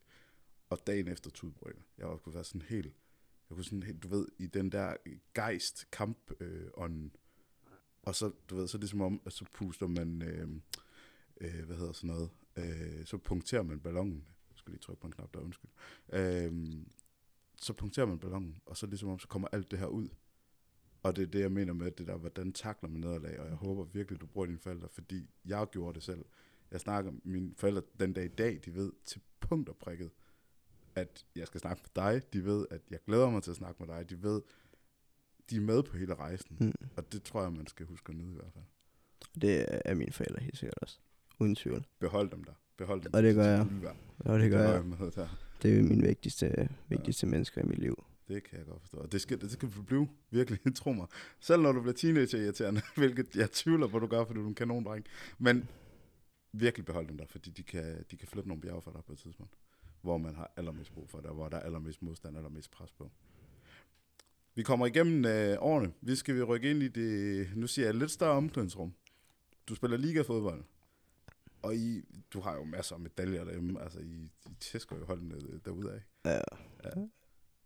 og 0.69 0.87
dagen 0.87 1.07
efter 1.07 1.29
tudbrøler. 1.29 1.81
Jeg 1.97 2.07
var- 2.07 2.17
kunne 2.17 2.35
være 2.35 2.43
sådan 2.43 2.61
helt, 2.69 2.85
jeg 3.49 3.55
kunne 3.55 3.63
sådan 3.63 3.83
helt, 3.83 4.03
du 4.03 4.07
ved, 4.07 4.27
i 4.39 4.47
den 4.47 4.71
der 4.71 4.93
gejst 5.35 5.91
kamp 5.91 6.17
øh, 6.39 6.67
ånden 6.73 7.11
og 8.01 8.15
så, 8.15 8.31
du 8.49 8.55
ved, 8.55 8.67
så 8.67 8.77
er 8.77 8.79
det 8.79 8.89
som 8.89 9.01
om, 9.01 9.21
at 9.25 9.33
så 9.33 9.45
puster 9.53 9.87
man, 9.87 10.21
øh, 10.21 10.49
øh, 11.41 11.65
hvad 11.65 11.77
hedder 11.77 11.93
sådan 11.93 12.07
noget, 12.07 12.29
øh, 12.55 13.05
så 13.05 13.17
punkterer 13.17 13.63
man 13.63 13.79
ballonen. 13.79 14.25
Jeg 14.49 14.57
skal 14.57 14.71
lige 14.71 14.81
trykke 14.81 15.01
på 15.01 15.07
en 15.07 15.13
knap 15.13 15.33
der, 15.33 15.39
undskyld. 15.39 15.71
Øh, 16.13 16.83
så 17.55 17.73
punkterer 17.73 18.05
man 18.05 18.19
ballonen, 18.19 18.57
og 18.65 18.77
så 18.77 18.87
ligesom 18.87 19.09
om, 19.09 19.19
så 19.19 19.27
kommer 19.27 19.47
alt 19.51 19.71
det 19.71 19.79
her 19.79 19.87
ud. 19.87 20.09
Og 21.03 21.15
det 21.15 21.21
er 21.21 21.27
det, 21.27 21.39
jeg 21.39 21.51
mener 21.51 21.73
med 21.73 21.91
det 21.91 22.07
der, 22.07 22.17
hvordan 22.17 22.53
takler 22.53 22.89
man 22.89 23.01
nederlag, 23.01 23.39
og 23.39 23.47
jeg 23.47 23.55
håber 23.55 23.83
virkelig, 23.83 24.21
du 24.21 24.25
bruger 24.25 24.45
dine 24.45 24.59
forældre, 24.59 24.87
fordi 24.89 25.29
jeg 25.45 25.67
gjorde 25.71 25.95
det 25.95 26.03
selv. 26.03 26.25
Jeg 26.71 26.79
snakker 26.79 27.11
med 27.11 27.21
mine 27.23 27.53
forældre 27.57 27.81
den 27.99 28.13
dag 28.13 28.25
i 28.25 28.27
dag, 28.27 28.59
de 28.65 28.75
ved 28.75 28.91
til 29.05 29.21
punkt 29.39 29.69
og 29.69 29.77
prikket, 29.77 30.11
at 30.95 31.25
jeg 31.35 31.47
skal 31.47 31.59
snakke 31.59 31.83
med 31.83 32.03
dig. 32.03 32.33
De 32.33 32.45
ved, 32.45 32.65
at 32.69 32.81
jeg 32.89 32.99
glæder 33.05 33.29
mig 33.29 33.43
til 33.43 33.51
at 33.51 33.57
snakke 33.57 33.83
med 33.85 33.95
dig. 33.95 34.09
De 34.09 34.23
ved, 34.23 34.41
de 35.49 35.56
er 35.56 35.62
med 35.62 35.84
på 35.84 35.97
hele 35.97 36.13
rejsen. 36.15 36.58
Mm. 36.60 36.89
Og 36.97 37.13
det 37.13 37.23
tror 37.23 37.41
jeg, 37.41 37.51
man 37.51 37.67
skal 37.67 37.86
huske 37.86 38.10
at 38.10 38.15
nyde 38.15 38.32
i 38.32 38.36
hvert 38.36 38.54
fald. 38.54 38.63
Det 39.41 39.65
er 39.86 39.93
mine 39.93 40.12
forældre 40.12 40.41
helt 40.41 40.58
sikkert 40.58 40.77
også. 40.82 40.99
Uden 41.39 41.56
tvivl. 41.56 41.86
Behold 41.99 42.30
dem 42.30 42.43
der. 42.43 42.54
Behold 42.77 43.01
dem. 43.01 43.13
Og 43.13 43.23
det 43.23 43.36
gør 43.36 43.45
jeg. 43.45 43.67
Og 44.19 44.39
det 44.39 44.51
gør 44.51 44.62
jeg. 44.62 45.30
Det 45.62 45.80
er 45.80 45.84
mine 45.84 46.04
vigtigste, 46.08 46.69
vigtigste 46.89 47.27
mennesker 47.27 47.62
i 47.62 47.65
mit 47.65 47.80
liv. 47.80 48.06
Det 48.27 48.43
kan 48.43 48.58
jeg 48.58 48.67
godt 48.67 48.82
forstå. 48.82 48.97
Og 48.97 49.12
det 49.12 49.21
skal, 49.21 49.41
det 49.41 49.51
skal 49.51 49.69
blive, 49.88 50.08
virkelig, 50.30 50.60
tro 50.75 50.91
mig. 50.91 51.08
Selv 51.39 51.62
når 51.62 51.71
du 51.71 51.82
bliver 51.82 51.93
teenager-irriterende, 51.93 52.82
hvilket 52.97 53.36
jeg 53.36 53.51
tvivler 53.51 53.88
på, 53.88 53.99
du 53.99 54.08
gør, 54.08 54.25
fordi 54.25 54.39
du 54.39 54.45
er 54.45 54.49
en 54.49 54.56
kanondreng. 54.56 55.06
Men 55.38 55.69
virkelig 56.54 56.86
behold 56.86 57.08
dem 57.08 57.17
der, 57.17 57.25
fordi 57.25 57.49
de 57.49 57.63
kan, 57.63 58.06
de 58.12 58.17
kan 58.17 58.27
flytte 58.27 58.47
nogle 58.47 58.62
bjerge 58.62 58.82
for 58.82 58.91
dig 58.91 59.01
på 59.06 59.13
et 59.13 59.19
tidspunkt, 59.19 59.54
hvor 60.01 60.17
man 60.17 60.36
har 60.36 60.51
allermest 60.58 60.93
brug 60.93 61.10
for 61.10 61.17
det, 61.17 61.27
og 61.27 61.36
hvor 61.36 61.49
der 61.49 61.58
er 61.58 61.62
allermest 61.62 62.01
modstand, 62.01 62.38
allermest 62.38 62.71
pres 62.71 62.91
på. 62.91 63.12
Vi 64.55 64.63
kommer 64.63 64.85
igennem 64.85 65.25
øh, 65.25 65.57
årene. 65.59 65.93
Vi 66.01 66.15
skal 66.15 66.35
vi 66.35 66.41
rykke 66.43 66.71
ind 66.71 66.83
i 66.83 66.87
det, 66.87 67.47
nu 67.55 67.67
siger 67.67 67.85
jeg, 67.85 67.95
lidt 67.95 68.11
større 68.11 68.31
omklædningsrum. 68.31 68.93
Du 69.67 69.75
spiller 69.75 69.97
ligafodbold, 69.97 70.63
og 71.61 71.75
I, 71.75 72.03
du 72.33 72.39
har 72.39 72.55
jo 72.55 72.63
masser 72.63 72.95
af 72.95 73.01
medaljer 73.01 73.43
derhjemme. 73.43 73.81
Altså, 73.81 73.99
I, 73.99 74.31
I 74.49 74.53
tæsker 74.59 74.97
jo 74.97 75.05
holdene 75.05 75.35
derude 75.65 75.91
af. 75.93 76.31
Ja. 76.31 76.41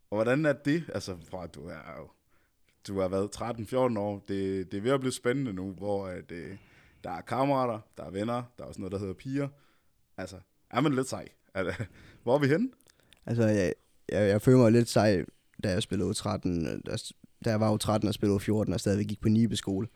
Og 0.10 0.18
hvordan 0.18 0.46
er 0.46 0.54
det? 0.54 0.84
Altså, 0.94 1.18
fra 1.30 1.48
du 1.48 1.68
er 1.68 1.98
jo, 1.98 2.10
du 2.88 3.00
har 3.00 3.08
været 3.08 3.36
13-14 3.36 4.00
år. 4.00 4.24
Det, 4.28 4.72
det 4.72 4.78
er 4.78 4.82
ved 4.82 4.92
at 4.92 5.00
blive 5.00 5.14
spændende 5.14 5.54
nu, 5.54 5.72
hvor 5.72 6.08
at, 6.08 6.32
øh, 6.32 6.58
der 7.04 7.12
er 7.12 7.22
kammerater, 7.22 7.80
der 7.98 8.04
er 8.04 8.10
venner, 8.10 8.44
der 8.58 8.64
er 8.64 8.68
også 8.68 8.82
noget, 8.82 8.92
der 8.92 9.00
hedder 9.00 9.14
piger. 9.14 9.48
Altså, 10.18 10.40
er 10.70 10.82
man 10.82 10.94
lidt 10.94 11.10
sej? 11.10 11.28
Er 11.54 11.64
det, 11.64 11.88
hvor 12.24 12.36
er 12.36 12.40
vi 12.40 12.48
henne? 12.48 12.70
Altså, 13.26 13.44
jeg, 13.44 13.74
jeg, 14.10 14.30
jeg 14.30 14.42
føler 14.42 14.58
mig 14.58 14.72
lidt 14.72 14.90
sej, 14.90 15.26
da 15.64 15.72
jeg 15.72 15.82
spillede 15.84 16.10
U13. 16.10 16.50
Der, 16.86 17.12
da 17.46 17.50
jeg 17.50 17.60
var 17.60 17.72
jo 17.72 17.78
13 17.78 18.08
og 18.08 18.14
spillede 18.14 18.40
U14 18.40 18.74
og 18.74 18.80
stadigvæk 18.80 19.08
gik 19.08 19.22
på 19.22 19.30
Nibe 19.30 19.56
skole, 19.56 19.88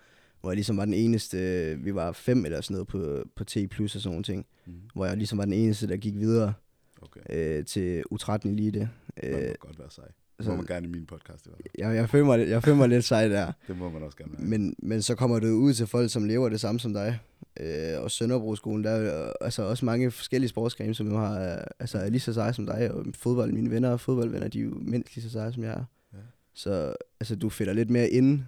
hvor 0.41 0.49
jeg 0.51 0.55
ligesom 0.55 0.77
var 0.77 0.85
den 0.85 0.93
eneste, 0.93 1.37
vi 1.83 1.95
var 1.95 2.11
fem 2.11 2.45
eller 2.45 2.61
sådan 2.61 2.73
noget 2.73 2.87
på, 2.87 3.23
på 3.35 3.43
T+, 3.43 3.57
og 3.79 3.89
sådan 3.89 4.01
nogle 4.09 4.23
ting, 4.23 4.45
Mm. 4.65 4.73
hvor 4.93 5.05
jeg 5.05 5.17
ligesom 5.17 5.37
var 5.37 5.45
den 5.45 5.53
eneste, 5.53 5.87
der 5.87 5.97
gik 5.97 6.15
videre 6.15 6.53
Okay, 7.01 7.19
øh, 7.29 7.65
til 7.65 8.03
U13 8.13 8.47
Elite. 8.47 8.79
det 8.79 9.31
må 9.31 9.37
Øh, 9.37 9.53
godt 9.59 9.79
være 9.79 9.89
sej. 9.91 10.05
Så- 10.43 10.49
må 10.49 10.55
man 10.55 10.65
gerne 10.65 10.87
i 10.87 10.89
min 10.89 11.05
podcast 11.05 11.45
i 11.45 11.49
hvert 11.49 11.57
fald. 11.61 11.87
jeg, 11.89 11.95
jeg, 11.95 12.09
føler 12.09 12.25
mig, 12.25 12.49
jeg 12.49 12.63
føler 12.63 12.77
mig 12.77 12.89
lidt 12.89 13.05
sej 13.05 13.27
der. 13.27 13.51
Det 13.67 13.77
må 13.77 13.89
man 13.89 14.03
også 14.03 14.17
gerne 14.17 14.31
være. 14.33 14.41
Men, 14.47 14.75
men 14.79 15.01
så 15.01 15.15
kommer 15.15 15.39
du 15.39 15.47
ud 15.47 15.73
til 15.73 15.87
folk, 15.87 16.11
som 16.11 16.23
lever 16.23 16.49
det 16.49 16.59
samme 16.59 16.79
som 16.79 16.93
dig. 16.93 17.19
Øh, 17.59 18.03
og 18.03 18.11
Sønderbroskolen, 18.11 18.83
der 18.83 18.89
er 18.91 19.25
jo, 19.27 19.33
altså 19.41 19.63
også 19.63 19.85
mange 19.85 20.11
forskellige 20.11 20.49
sportsgrene, 20.49 20.95
som 20.95 21.11
har, 21.11 21.51
øh, 21.53 21.63
altså, 21.79 21.97
er 21.97 22.09
lige 22.09 22.19
så 22.19 22.33
seje 22.33 22.53
som 22.53 22.65
dig. 22.65 22.91
Og 22.91 23.05
fodbold, 23.15 23.51
mine 23.51 23.69
venner 23.71 23.89
og 23.89 23.99
fodboldvenner, 23.99 24.47
de 24.47 24.59
er 24.59 24.63
jo 24.63 24.73
mindst 24.81 25.15
lige 25.15 25.23
så 25.23 25.29
seje 25.29 25.53
som 25.53 25.63
jeg 25.63 25.71
er. 25.73 25.83
Ja. 26.13 26.17
Så 26.53 26.95
altså, 27.19 27.35
du 27.35 27.49
fætter 27.49 27.73
lidt 27.73 27.89
mere 27.89 28.09
ind, 28.09 28.41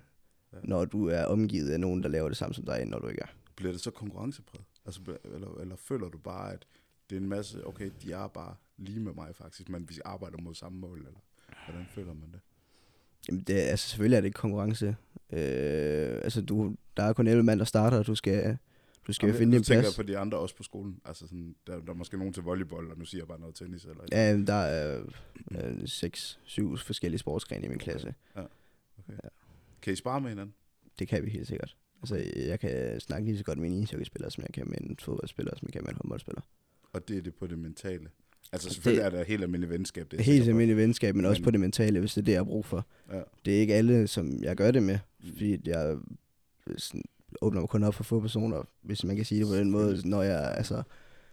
Ja. 0.53 0.57
når 0.63 0.85
du 0.85 1.07
er 1.07 1.23
omgivet 1.25 1.69
af 1.69 1.79
nogen, 1.79 2.03
der 2.03 2.09
laver 2.09 2.27
det 2.27 2.37
samme 2.37 2.53
som 2.53 2.65
dig, 2.65 2.79
end 2.81 2.89
når 2.89 2.99
du 2.99 3.07
ikke 3.07 3.21
er. 3.21 3.27
Bliver 3.55 3.71
det 3.71 3.81
så 3.81 3.91
konkurrencepræget? 3.91 4.65
Altså, 4.85 5.01
eller, 5.35 5.47
eller 5.61 5.75
føler 5.75 6.09
du 6.09 6.17
bare, 6.17 6.53
at 6.53 6.65
det 7.09 7.15
er 7.15 7.19
en 7.19 7.29
masse, 7.29 7.67
okay, 7.67 7.89
de 8.03 8.11
er 8.11 8.27
bare 8.27 8.55
lige 8.77 8.99
med 8.99 9.13
mig 9.13 9.27
faktisk, 9.35 9.69
men 9.69 9.89
vi 9.89 9.95
arbejder 10.05 10.37
mod 10.37 10.55
samme 10.55 10.79
mål, 10.79 10.97
eller 10.97 11.19
føler 11.91 12.13
man 12.13 12.31
det? 12.31 12.39
Jamen, 13.27 13.43
det, 13.43 13.63
er- 13.63 13.67
altså, 13.69 13.87
selvfølgelig 13.89 14.15
er 14.17 14.21
det 14.21 14.27
ikke 14.27 14.35
konkurrence. 14.37 14.87
Øh, 15.31 16.19
altså, 16.23 16.41
du, 16.41 16.75
der 16.97 17.03
er 17.03 17.13
kun 17.13 17.27
11 17.27 17.43
mand, 17.43 17.59
der 17.59 17.65
starter, 17.65 17.97
og 17.97 18.07
du 18.07 18.15
skal, 18.15 18.57
du 19.07 19.13
skal 19.13 19.27
Jamen, 19.27 19.39
finde 19.39 19.55
din 19.57 19.63
tænker 19.63 19.81
plads. 19.81 19.97
jeg 19.97 20.05
på 20.05 20.07
de 20.11 20.17
andre 20.17 20.37
også 20.37 20.55
på 20.55 20.63
skolen. 20.63 20.99
Altså 21.05 21.27
sådan, 21.27 21.55
der, 21.67 21.79
der 21.79 21.89
er 21.91 21.93
måske 21.95 22.17
nogen 22.17 22.33
til 22.33 22.43
volleyball, 22.43 22.91
og 22.91 22.97
nu 22.97 23.05
siger 23.05 23.21
jeg 23.21 23.27
bare 23.27 23.39
noget 23.39 23.55
tennis. 23.55 23.85
Eller 23.85 24.03
Ja, 24.11 24.37
der 24.37 24.53
er 24.53 25.03
øh, 25.51 25.83
6-7 25.83 26.77
forskellige 26.77 27.19
sportsgrene 27.19 27.65
i 27.65 27.69
min 27.69 27.79
klasse. 27.79 28.13
Kan 29.81 29.93
I 29.93 29.95
spare 29.95 30.21
med 30.21 30.29
hinanden? 30.29 30.53
Det 30.99 31.07
kan 31.07 31.25
vi 31.25 31.29
helt 31.29 31.47
sikkert. 31.47 31.75
Altså, 32.01 32.23
jeg 32.35 32.59
kan 32.59 32.99
snakke 32.99 33.25
lige 33.27 33.37
så 33.37 33.43
godt 33.43 33.57
med 33.59 33.69
en 33.69 33.83
ishockeyspiller, 33.83 34.29
som 34.29 34.41
jeg 34.43 34.53
kan 34.53 34.67
med 34.69 34.77
en 34.81 34.97
fodboldspiller, 34.99 35.55
som 35.57 35.65
jeg 35.67 35.73
kan 35.73 35.81
med 35.83 35.89
en 35.89 35.97
håndboldspiller. 36.01 36.41
Og 36.93 37.07
det 37.07 37.17
er 37.17 37.21
det 37.21 37.35
på 37.35 37.47
det 37.47 37.59
mentale. 37.59 38.09
Altså 38.53 38.67
Det- 38.67 38.75
selvfølgelig 38.75 39.03
er 39.05 39.09
der 39.09 39.23
helt 39.23 39.43
almindelig 39.43 39.69
venskab. 39.69 40.11
Det 40.11 40.19
er 40.19 40.23
Helt 40.23 40.47
almindelig 40.49 40.77
venskab, 40.77 41.15
men, 41.15 41.21
men 41.21 41.29
også 41.29 41.43
på 41.43 41.51
det 41.51 41.59
mentale, 41.59 41.99
hvis 41.99 42.13
det 42.13 42.21
er 42.21 42.25
det, 42.25 42.31
jeg 42.31 42.39
har 42.39 42.43
brug 42.45 42.65
for. 42.65 42.85
Ja. 43.11 43.21
Det 43.45 43.55
er 43.55 43.59
ikke 43.59 43.73
alle, 43.73 44.07
som 44.07 44.43
jeg 44.43 44.55
gør 44.55 44.71
det 44.71 44.83
med, 44.83 44.97
Mm. 45.23 45.29
fordi 45.31 45.69
jeg 45.69 45.97
sådan, 46.77 47.03
åbner 47.41 47.59
mig 47.61 47.69
kun 47.69 47.83
op 47.83 47.93
for 47.93 48.03
få 48.03 48.19
personer, 48.19 48.63
hvis 48.81 49.03
man 49.03 49.15
kan 49.15 49.25
sige 49.25 49.39
det 49.39 49.47
på 49.47 49.55
den 49.55 49.71
måde, 49.71 50.09
når 50.09 50.21
jeg, 50.21 50.53
altså, 50.57 50.83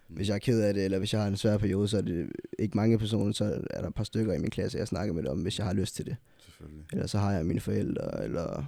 Mm. 0.09 0.16
hvis 0.16 0.29
jeg 0.29 0.35
er 0.35 0.38
ked 0.38 0.61
af 0.61 0.75
det, 0.75 0.85
eller 0.85 0.99
hvis 0.99 1.12
jeg 1.12 1.21
har 1.21 1.29
en 1.29 1.37
svær 1.37 1.59
periode, 1.59 1.88
så 1.88 1.97
er 1.97 2.03
det 2.03 2.31
ikke 2.59 2.77
mange 2.77 2.99
personer, 2.99 3.33
så 3.33 3.62
er 3.71 3.81
der 3.81 3.88
et 3.88 3.94
par 3.94 4.05
stykker 4.05 4.33
i 4.35 4.38
min 4.38 4.51
klasse, 4.51 4.79
jeg 4.79 4.88
snakker 4.88 5.14
med 5.14 5.27
om, 5.27 5.42
hvis 5.42 5.59
jeg 5.59 5.66
har 5.66 5.75
lyst 5.75 5.97
til 5.97 6.07
det. 6.07 6.16
Selvfølgelig. 6.38 6.85
Eller 6.92 7.07
så 7.07 7.18
har 7.18 7.33
jeg 7.33 7.47
mine 7.47 7.61
forældre, 7.61 8.25
eller 8.25 8.64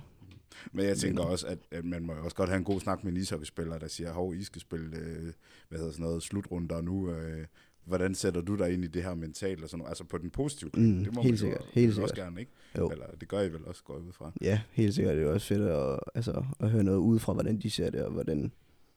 Men 0.73 0.85
jeg 0.87 0.97
tænker 0.97 1.23
også, 1.23 1.47
at, 1.47 1.59
at 1.71 1.85
man 1.85 2.05
må 2.07 2.13
også 2.13 2.37
godt 2.37 2.49
have 2.49 2.59
en 2.59 2.65
god 2.65 2.81
snak 2.81 3.05
med 3.05 3.13
en 3.13 3.19
ishockeyspiller, 3.19 3.79
der 3.79 3.89
siger, 3.89 4.13
hov, 4.13 4.35
I 4.35 4.43
skal 4.45 4.61
spille, 4.61 4.97
øh, 4.97 5.33
hvad 5.69 5.79
hedder 5.79 5.93
sådan 5.93 6.05
noget, 6.05 6.23
slutrunder 6.23 6.81
nu. 6.81 7.11
Øh, 7.11 7.47
hvordan 7.85 8.15
sætter 8.15 8.41
du 8.41 8.57
dig 8.57 8.73
ind 8.73 8.85
i 8.85 8.87
det 8.87 9.03
her 9.03 9.15
mentalt? 9.15 9.63
Og 9.63 9.69
sådan 9.71 9.79
noget? 9.79 9.91
Altså 9.91 10.05
på 10.05 10.19
den 10.19 10.31
positive. 10.31 10.71
Mm, 10.75 11.05
det 11.05 11.15
må 11.15 11.23
helt 11.23 11.33
man 11.33 11.39
sikkert, 11.39 11.61
jo 11.61 11.67
helt 11.73 11.97
vel 11.97 12.03
også 12.03 12.13
sikkert. 12.15 12.27
gerne, 12.27 12.41
ikke? 12.41 12.53
Jo. 12.79 12.91
Eller 12.91 13.07
det 13.21 13.29
gør 13.29 13.41
I 13.41 13.53
vel 13.53 13.65
også, 13.65 13.83
går 13.85 13.97
ud 13.97 14.13
fra. 14.13 14.33
ja, 14.41 14.61
helt 14.71 14.95
sikkert. 14.95 15.17
Det 15.17 15.25
er 15.25 15.29
også 15.33 15.47
fedt 15.47 15.63
at, 15.63 15.99
altså, 16.15 16.45
at 16.61 16.71
høre 16.71 16.85
noget 16.85 16.99
ud 16.99 17.19
fra, 17.19 17.33
hvordan 17.33 17.59
de 17.59 17.71
ser 17.71 17.91
det, 17.91 18.03
og 18.05 18.11
hvordan, 18.13 18.53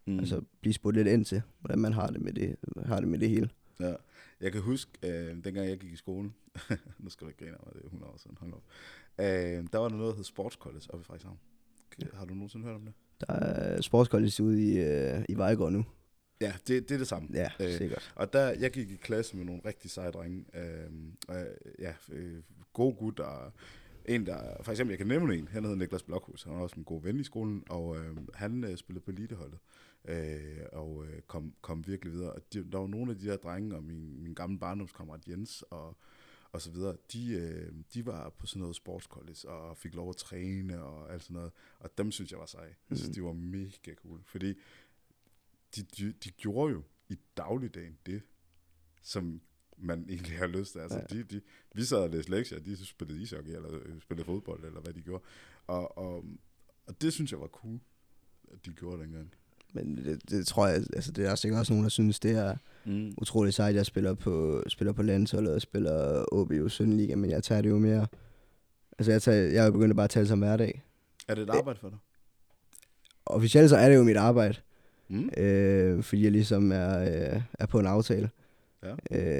Mm. 0.07 0.19
altså 0.19 0.41
blive 0.61 0.73
spurgt 0.73 0.95
lidt 0.97 1.07
ind 1.07 1.25
til, 1.25 1.41
hvordan 1.59 1.79
man 1.79 1.93
har 1.93 2.07
det 2.07 2.21
med 2.21 2.33
det, 2.33 2.55
har 2.85 2.99
det, 2.99 3.09
med 3.09 3.19
det 3.19 3.29
hele. 3.29 3.49
Ja. 3.79 3.93
Jeg 4.41 4.51
kan 4.51 4.61
huske, 4.61 4.91
øh, 5.03 5.35
dengang 5.43 5.69
jeg 5.69 5.77
gik 5.77 5.91
i 5.93 5.95
skole, 5.95 6.31
nu 6.99 7.09
skal 7.09 7.25
du 7.25 7.29
ikke 7.29 7.39
grine 7.39 7.51
mig, 7.65 7.73
det 7.73 7.81
er 7.81 7.85
100 7.85 8.11
år 8.11 8.17
siden, 8.17 8.37
hold 8.39 8.53
op. 8.53 8.63
Øh, 9.19 9.25
der 9.73 9.77
var 9.77 9.89
der 9.89 9.95
noget, 9.97 10.11
der 10.11 10.15
hed 10.15 10.23
Sports 10.23 10.55
College 10.55 10.85
oppe 10.89 11.01
i 11.01 11.05
Frederikshavn. 11.05 11.37
Har 12.13 12.25
du 12.25 12.33
nogensinde 12.33 12.65
hørt 12.65 12.75
om 12.75 12.81
det? 12.81 12.93
Der 13.27 13.33
er 13.33 13.81
sportskollege 13.81 14.43
ude 14.43 14.71
i, 14.73 14.77
øh, 14.79 15.25
i 15.29 15.33
Vejgaard 15.37 15.71
nu. 15.71 15.85
Ja, 16.43 16.53
det, 16.67 16.89
det 16.89 16.91
er 16.95 16.97
det 16.97 17.07
samme. 17.07 17.29
Ja, 17.33 17.49
Øh, 17.59 17.77
sikkert. 17.77 18.13
Og 18.15 18.33
der, 18.33 18.49
jeg 18.49 18.71
gik 18.71 18.91
i 18.91 18.95
klasse 18.95 19.37
med 19.37 19.45
nogle 19.45 19.61
rigtig 19.65 19.91
seje 19.91 20.11
drenge. 20.11 20.45
Øh, 20.53 20.89
og, 21.27 21.45
ja, 21.79 21.93
øh, 22.11 22.41
gode 22.73 22.95
gutter. 22.95 23.53
En, 24.05 24.25
der, 24.25 24.63
for 24.63 24.71
eksempel, 24.71 24.91
jeg 24.91 24.97
kan 24.97 25.07
nævne 25.07 25.35
en, 25.35 25.47
han 25.47 25.63
hedder 25.63 25.77
Niklas 25.77 26.03
Blokhus. 26.03 26.43
Han 26.43 26.53
var 26.53 26.59
også 26.61 26.75
en 26.75 26.83
god 26.83 27.01
ven 27.01 27.19
i 27.19 27.23
skolen, 27.23 27.63
og 27.69 27.97
øh, 27.97 28.17
han 28.33 28.63
øh, 28.63 28.77
spillede 28.77 29.03
på 29.05 29.11
eliteholdet. 29.11 29.59
Øh, 30.07 30.65
og 30.71 31.05
øh, 31.05 31.21
kom, 31.27 31.53
kom 31.61 31.87
virkelig 31.87 32.13
videre. 32.13 32.31
Og 32.31 32.41
de, 32.53 32.71
der 32.71 32.77
var 32.77 32.87
nogle 32.87 33.11
af 33.11 33.17
de 33.17 33.25
der 33.27 33.37
drenge, 33.37 33.75
og 33.75 33.83
min, 33.83 34.23
min 34.23 34.33
gamle 34.33 34.59
barndomskammerat 34.59 35.27
Jens, 35.27 35.61
og, 35.69 35.97
og 36.51 36.61
så 36.61 36.71
videre, 36.71 36.95
de, 37.13 37.33
øh, 37.33 37.71
de 37.93 38.05
var 38.05 38.29
på 38.29 38.45
sådan 38.47 38.59
noget 38.59 38.75
sportscollege, 38.75 39.49
og 39.49 39.77
fik 39.77 39.95
lov 39.95 40.09
at 40.09 40.15
træne, 40.15 40.83
og 40.83 41.13
alt 41.13 41.23
sådan 41.23 41.33
noget. 41.35 41.51
Og 41.79 41.97
dem 41.97 42.11
synes 42.11 42.31
jeg 42.31 42.39
var 42.39 42.45
seje. 42.45 42.75
Jeg 42.89 42.97
synes, 42.97 43.07
Mhm. 43.09 43.13
de 43.15 43.23
var 43.23 43.33
mega 43.33 43.93
cool, 43.95 44.19
fordi 44.25 44.53
de, 45.75 45.81
de, 45.83 46.11
de 46.23 46.31
gjorde 46.31 46.73
jo 46.73 46.83
i 47.09 47.17
dagligdagen 47.37 47.97
det, 48.05 48.21
som 49.03 49.41
man 49.77 50.05
egentlig 50.09 50.37
har 50.37 50.47
lyst 50.47 50.71
til. 50.71 50.79
Altså, 50.79 50.97
Ja. 50.97 51.15
de, 51.15 51.23
de, 51.23 51.41
vi 51.75 51.83
sad 51.83 51.97
og 51.97 52.09
læste 52.09 52.31
lektier, 52.31 52.59
de 52.59 52.85
spillede 52.85 53.21
ishockey, 53.21 53.55
eller 53.55 53.69
øh, 53.73 54.01
spillede 54.01 54.25
fodbold, 54.25 54.63
eller 54.65 54.81
hvad 54.81 54.93
de 54.93 55.01
gjorde. 55.01 55.23
Og, 55.67 55.97
og, 55.97 56.25
og 56.87 57.01
det 57.01 57.13
synes 57.13 57.31
jeg 57.31 57.39
var 57.39 57.47
cool, 57.47 57.79
at 58.53 58.65
de 58.65 58.71
gjorde 58.73 59.01
dengang. 59.03 59.33
Men 59.73 59.97
det, 59.97 60.29
det, 60.29 60.47
tror 60.47 60.67
jeg, 60.67 60.75
altså 60.93 61.11
det 61.11 61.23
er 61.25 61.29
der 61.29 61.35
sikkert 61.35 61.59
også 61.59 61.73
nogen, 61.73 61.83
der 61.83 61.89
synes, 61.89 62.19
det 62.19 62.31
er 62.31 62.57
Mm. 62.85 63.13
utroligt 63.17 63.55
sejt, 63.55 63.75
jeg 63.75 63.85
spiller 63.85 64.13
på, 64.13 64.63
spiller 64.67 64.91
på 64.93 65.01
landsholdet 65.03 65.53
og 65.55 65.61
spiller 65.61 66.25
OBU 66.33 66.69
Sønderliga, 66.69 67.15
men 67.15 67.29
jeg 67.29 67.43
tager 67.43 67.61
det 67.61 67.69
jo 67.69 67.79
mere, 67.79 68.07
altså 68.99 69.11
jeg, 69.11 69.21
tager, 69.21 69.37
jeg 69.51 69.61
er 69.61 69.65
jo 69.65 69.71
begyndt 69.71 69.89
at 69.89 69.95
bare 69.95 70.07
tage 70.07 70.21
det 70.21 70.27
som 70.29 70.39
hverdag. 70.39 70.83
Er 71.27 71.35
det 71.35 71.41
et 71.41 71.49
arbejde 71.49 71.79
for 71.79 71.89
dig? 71.89 71.97
Officielt 73.25 73.69
så 73.69 73.77
er 73.77 73.89
det 73.89 73.95
jo 73.95 74.03
mit 74.03 74.17
arbejde, 74.17 74.55
Mm. 75.13 75.29
øh, 75.43 76.03
fordi 76.03 76.23
jeg 76.23 76.31
ligesom 76.31 76.71
er, 76.71 76.99
øh, 77.35 77.41
er 77.59 77.65
på 77.65 77.79
en 77.79 77.85
aftale. 77.85 78.29
Ja. 78.83 78.95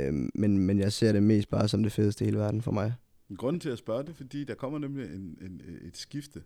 Øh, 0.08 0.14
men, 0.36 0.58
men 0.60 0.80
jeg 0.80 0.94
ser 0.94 1.12
det 1.12 1.24
mest 1.24 1.50
bare 1.50 1.68
som 1.68 1.84
det 1.84 1.92
fedeste 1.92 2.24
i 2.24 2.28
hele 2.28 2.38
verden 2.38 2.62
for 2.62 2.72
mig. 2.72 2.94
Grunden 3.38 3.60
til 3.60 3.70
at 3.70 3.78
spørge 3.78 4.04
det, 4.04 4.16
fordi 4.16 4.44
der 4.44 4.56
kommer 4.56 4.80
nemlig 4.80 5.06
en, 5.06 5.38
en, 5.42 5.62
et 5.82 5.98
skifte 5.98 6.42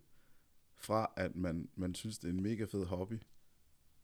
fra, 0.80 1.12
at 1.18 1.36
man, 1.36 1.68
man 1.76 1.96
synes, 1.96 2.18
det 2.20 2.28
er 2.28 2.34
en 2.34 2.44
mega 2.44 2.64
fed 2.72 2.86
hobby, 2.86 3.14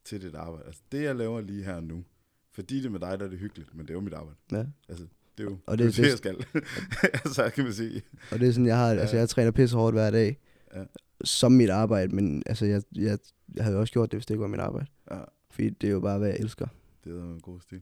til 0.05 0.21
dit 0.21 0.35
arbejde. 0.35 0.65
Altså 0.67 0.81
det, 0.91 1.03
jeg 1.03 1.15
laver 1.15 1.41
lige 1.41 1.63
her 1.63 1.79
nu, 1.81 2.03
fordi 2.51 2.77
det 2.77 2.85
er 2.85 2.89
med 2.89 2.99
dig, 2.99 3.19
der 3.19 3.25
er 3.25 3.29
det 3.29 3.39
hyggeligt, 3.39 3.75
men 3.75 3.81
det 3.85 3.89
er 3.89 3.93
jo 3.93 3.99
mit 4.01 4.13
arbejde. 4.13 4.37
Ja. 4.51 4.65
Altså, 4.89 5.05
det 5.37 5.43
er 5.45 5.49
jo 5.49 5.57
Og 5.65 5.77
det, 5.77 5.85
det 5.87 5.95
det- 5.97 6.09
jeg 6.09 6.17
skal. 6.17 6.35
altså, 7.25 7.51
kan 7.55 7.63
man 7.63 7.73
sige. 7.73 8.01
Og 8.31 8.39
det 8.39 8.47
er 8.47 8.51
sådan, 8.51 8.65
jeg 8.65 8.77
har, 8.77 8.91
Ja. 8.93 8.99
altså 8.99 9.17
jeg 9.17 9.29
træner 9.29 9.51
pisse 9.51 9.75
hårdt 9.75 9.95
hver 9.95 10.11
dag, 10.11 10.39
Ja. 10.75 10.83
Som 11.23 11.51
mit 11.51 11.69
arbejde, 11.69 12.15
men 12.15 12.43
altså 12.45 12.65
jeg, 12.65 12.83
jeg, 12.95 13.19
jeg 13.55 13.63
havde 13.63 13.77
også 13.77 13.93
gjort 13.93 14.11
det, 14.11 14.17
hvis 14.17 14.25
det 14.25 14.33
ikke 14.33 14.41
var 14.41 14.47
mit 14.47 14.59
arbejde. 14.59 14.87
Ja, 15.11 15.23
Fordi 15.49 15.69
det 15.69 15.87
er 15.87 15.91
jo 15.91 15.99
bare, 15.99 16.19
hvad 16.19 16.29
jeg 16.29 16.37
elsker. 16.39 16.67
det 17.03 17.11
er 17.17 17.23
en 17.23 17.41
god 17.41 17.61
stil. 17.61 17.81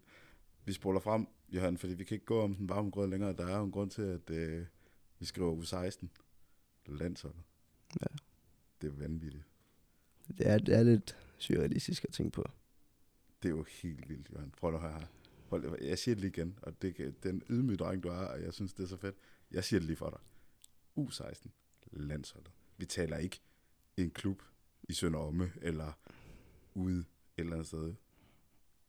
Vi 0.66 0.74
spoler 0.74 1.00
frem, 1.00 1.28
Johan, 1.50 1.78
fordi 1.78 1.94
vi 1.94 2.04
kan 2.04 2.16
ikke 2.16 2.26
gå 2.26 2.42
om 2.42 2.56
den 2.56 2.70
varme 2.70 2.90
grød 2.90 3.08
længere. 3.08 3.34
Der 3.34 3.48
er 3.48 3.58
jo 3.58 3.64
en 3.64 3.72
grund 3.72 3.90
til, 3.92 4.02
at 4.02 4.30
øh, 4.30 4.66
vi 5.20 5.26
skriver 5.26 5.62
U16. 5.62 6.08
Landsholdet. 6.86 7.42
Ja. 8.02 8.08
Det 8.82 8.88
er 8.88 8.94
vanvittigt. 8.94 9.44
Det 10.38 10.48
er, 10.48 10.58
det 10.58 10.76
er 10.76 10.84
lidt 10.84 11.18
surrealistisk 11.38 12.04
at 12.04 12.14
tænke 12.14 12.32
på. 12.32 12.46
Det 13.44 13.50
er 13.50 13.54
jo 13.56 13.66
helt 13.82 14.10
vildt, 14.10 14.30
Johan. 14.34 14.52
Prøv 14.58 14.74
at 14.74 14.82
høre 14.82 14.92
her. 14.92 15.08
Prøv, 15.50 15.76
jeg 15.82 16.00
siger 16.00 16.16
det 16.16 16.22
lige 16.22 16.30
igen, 16.38 16.60
og 16.62 16.82
det, 16.82 17.16
den 17.24 17.42
ydmyge 17.50 17.78
dreng, 17.78 18.04
du 18.04 18.08
er, 18.08 18.14
og 18.14 18.42
jeg 18.42 18.54
synes, 18.54 18.74
det 18.74 18.84
er 18.84 18.88
så 18.88 18.98
fedt. 18.98 19.16
Jeg 19.52 19.64
siger 19.64 19.80
det 19.80 19.88
lige 19.88 19.98
for 19.98 20.10
dig. 20.10 20.20
U16, 20.98 21.48
landsholdet. 21.92 22.52
Vi 22.82 22.86
taler 22.86 23.18
ikke 23.18 23.40
en 23.98 24.12
klub 24.12 24.42
i 24.90 24.94
Sønderomme, 24.94 25.52
eller 25.62 25.92
ude 26.74 27.00
et 27.00 27.06
eller 27.38 27.54
andet 27.54 27.68
sted. 27.68 27.94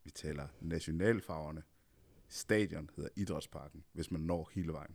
Vi 0.05 0.11
taler 0.11 0.49
nationalfarverne. 0.61 1.63
Stadion 2.29 2.91
hedder 2.97 3.11
Idrætsparken, 3.17 3.85
hvis 3.93 4.11
man 4.11 4.21
når 4.21 4.51
hele 4.55 4.73
vejen. 4.73 4.95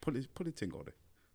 Prøv 0.00 0.12
lige, 0.12 0.28
prøv 0.34 0.44
lige 0.44 0.52
at 0.52 0.56
tænke 0.56 0.74
over 0.74 0.84
det. 0.84 0.94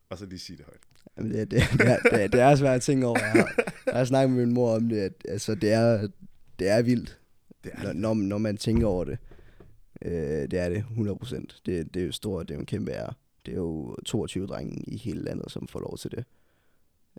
Og 0.10 0.18
så 0.18 0.26
lige 0.26 0.40
sige 0.40 0.58
det 0.58 0.66
højt. 0.66 0.80
Jamen 1.18 1.32
det, 1.32 1.52
det, 1.52 1.62
det, 1.74 1.88
er, 1.88 2.00
det, 2.00 2.24
er, 2.24 2.28
det 2.28 2.40
er 2.40 2.56
svært 2.56 2.76
at 2.76 2.82
tænke 2.82 3.06
over. 3.06 3.20
Jeg 3.20 3.32
har, 3.32 3.64
jeg 3.86 3.96
har 3.96 4.06
snakket 4.06 4.36
med 4.36 4.46
min 4.46 4.54
mor 4.54 4.76
om 4.76 4.90
det. 4.90 4.98
At, 4.98 5.14
altså 5.28 5.56
det 5.56 5.72
er, 5.72 6.08
det 6.60 6.68
er 6.68 6.82
vildt, 6.82 7.20
Det 7.64 7.72
er 7.74 7.94
når, 7.94 8.14
når, 8.14 8.38
man 8.38 8.58
tænker 8.58 8.88
over 8.88 9.04
det. 9.04 9.18
Øh, 10.02 10.12
det 10.52 10.54
er 10.54 10.70
det, 10.70 10.86
100%. 10.90 11.62
Det, 11.66 11.94
det 11.94 12.02
er 12.02 12.06
jo 12.06 12.12
stort, 12.12 12.48
det 12.48 12.54
er 12.54 12.58
jo 12.58 12.60
en 12.60 12.66
kæmpe 12.66 12.92
ære. 12.92 13.14
Det 13.48 13.54
er 13.54 13.58
jo 13.58 13.96
22 14.06 14.48
drenge 14.48 14.84
i 14.88 14.98
hele 14.98 15.22
landet, 15.24 15.52
som 15.52 15.68
får 15.68 15.80
lov 15.80 15.98
til 15.98 16.12
det. 16.12 16.26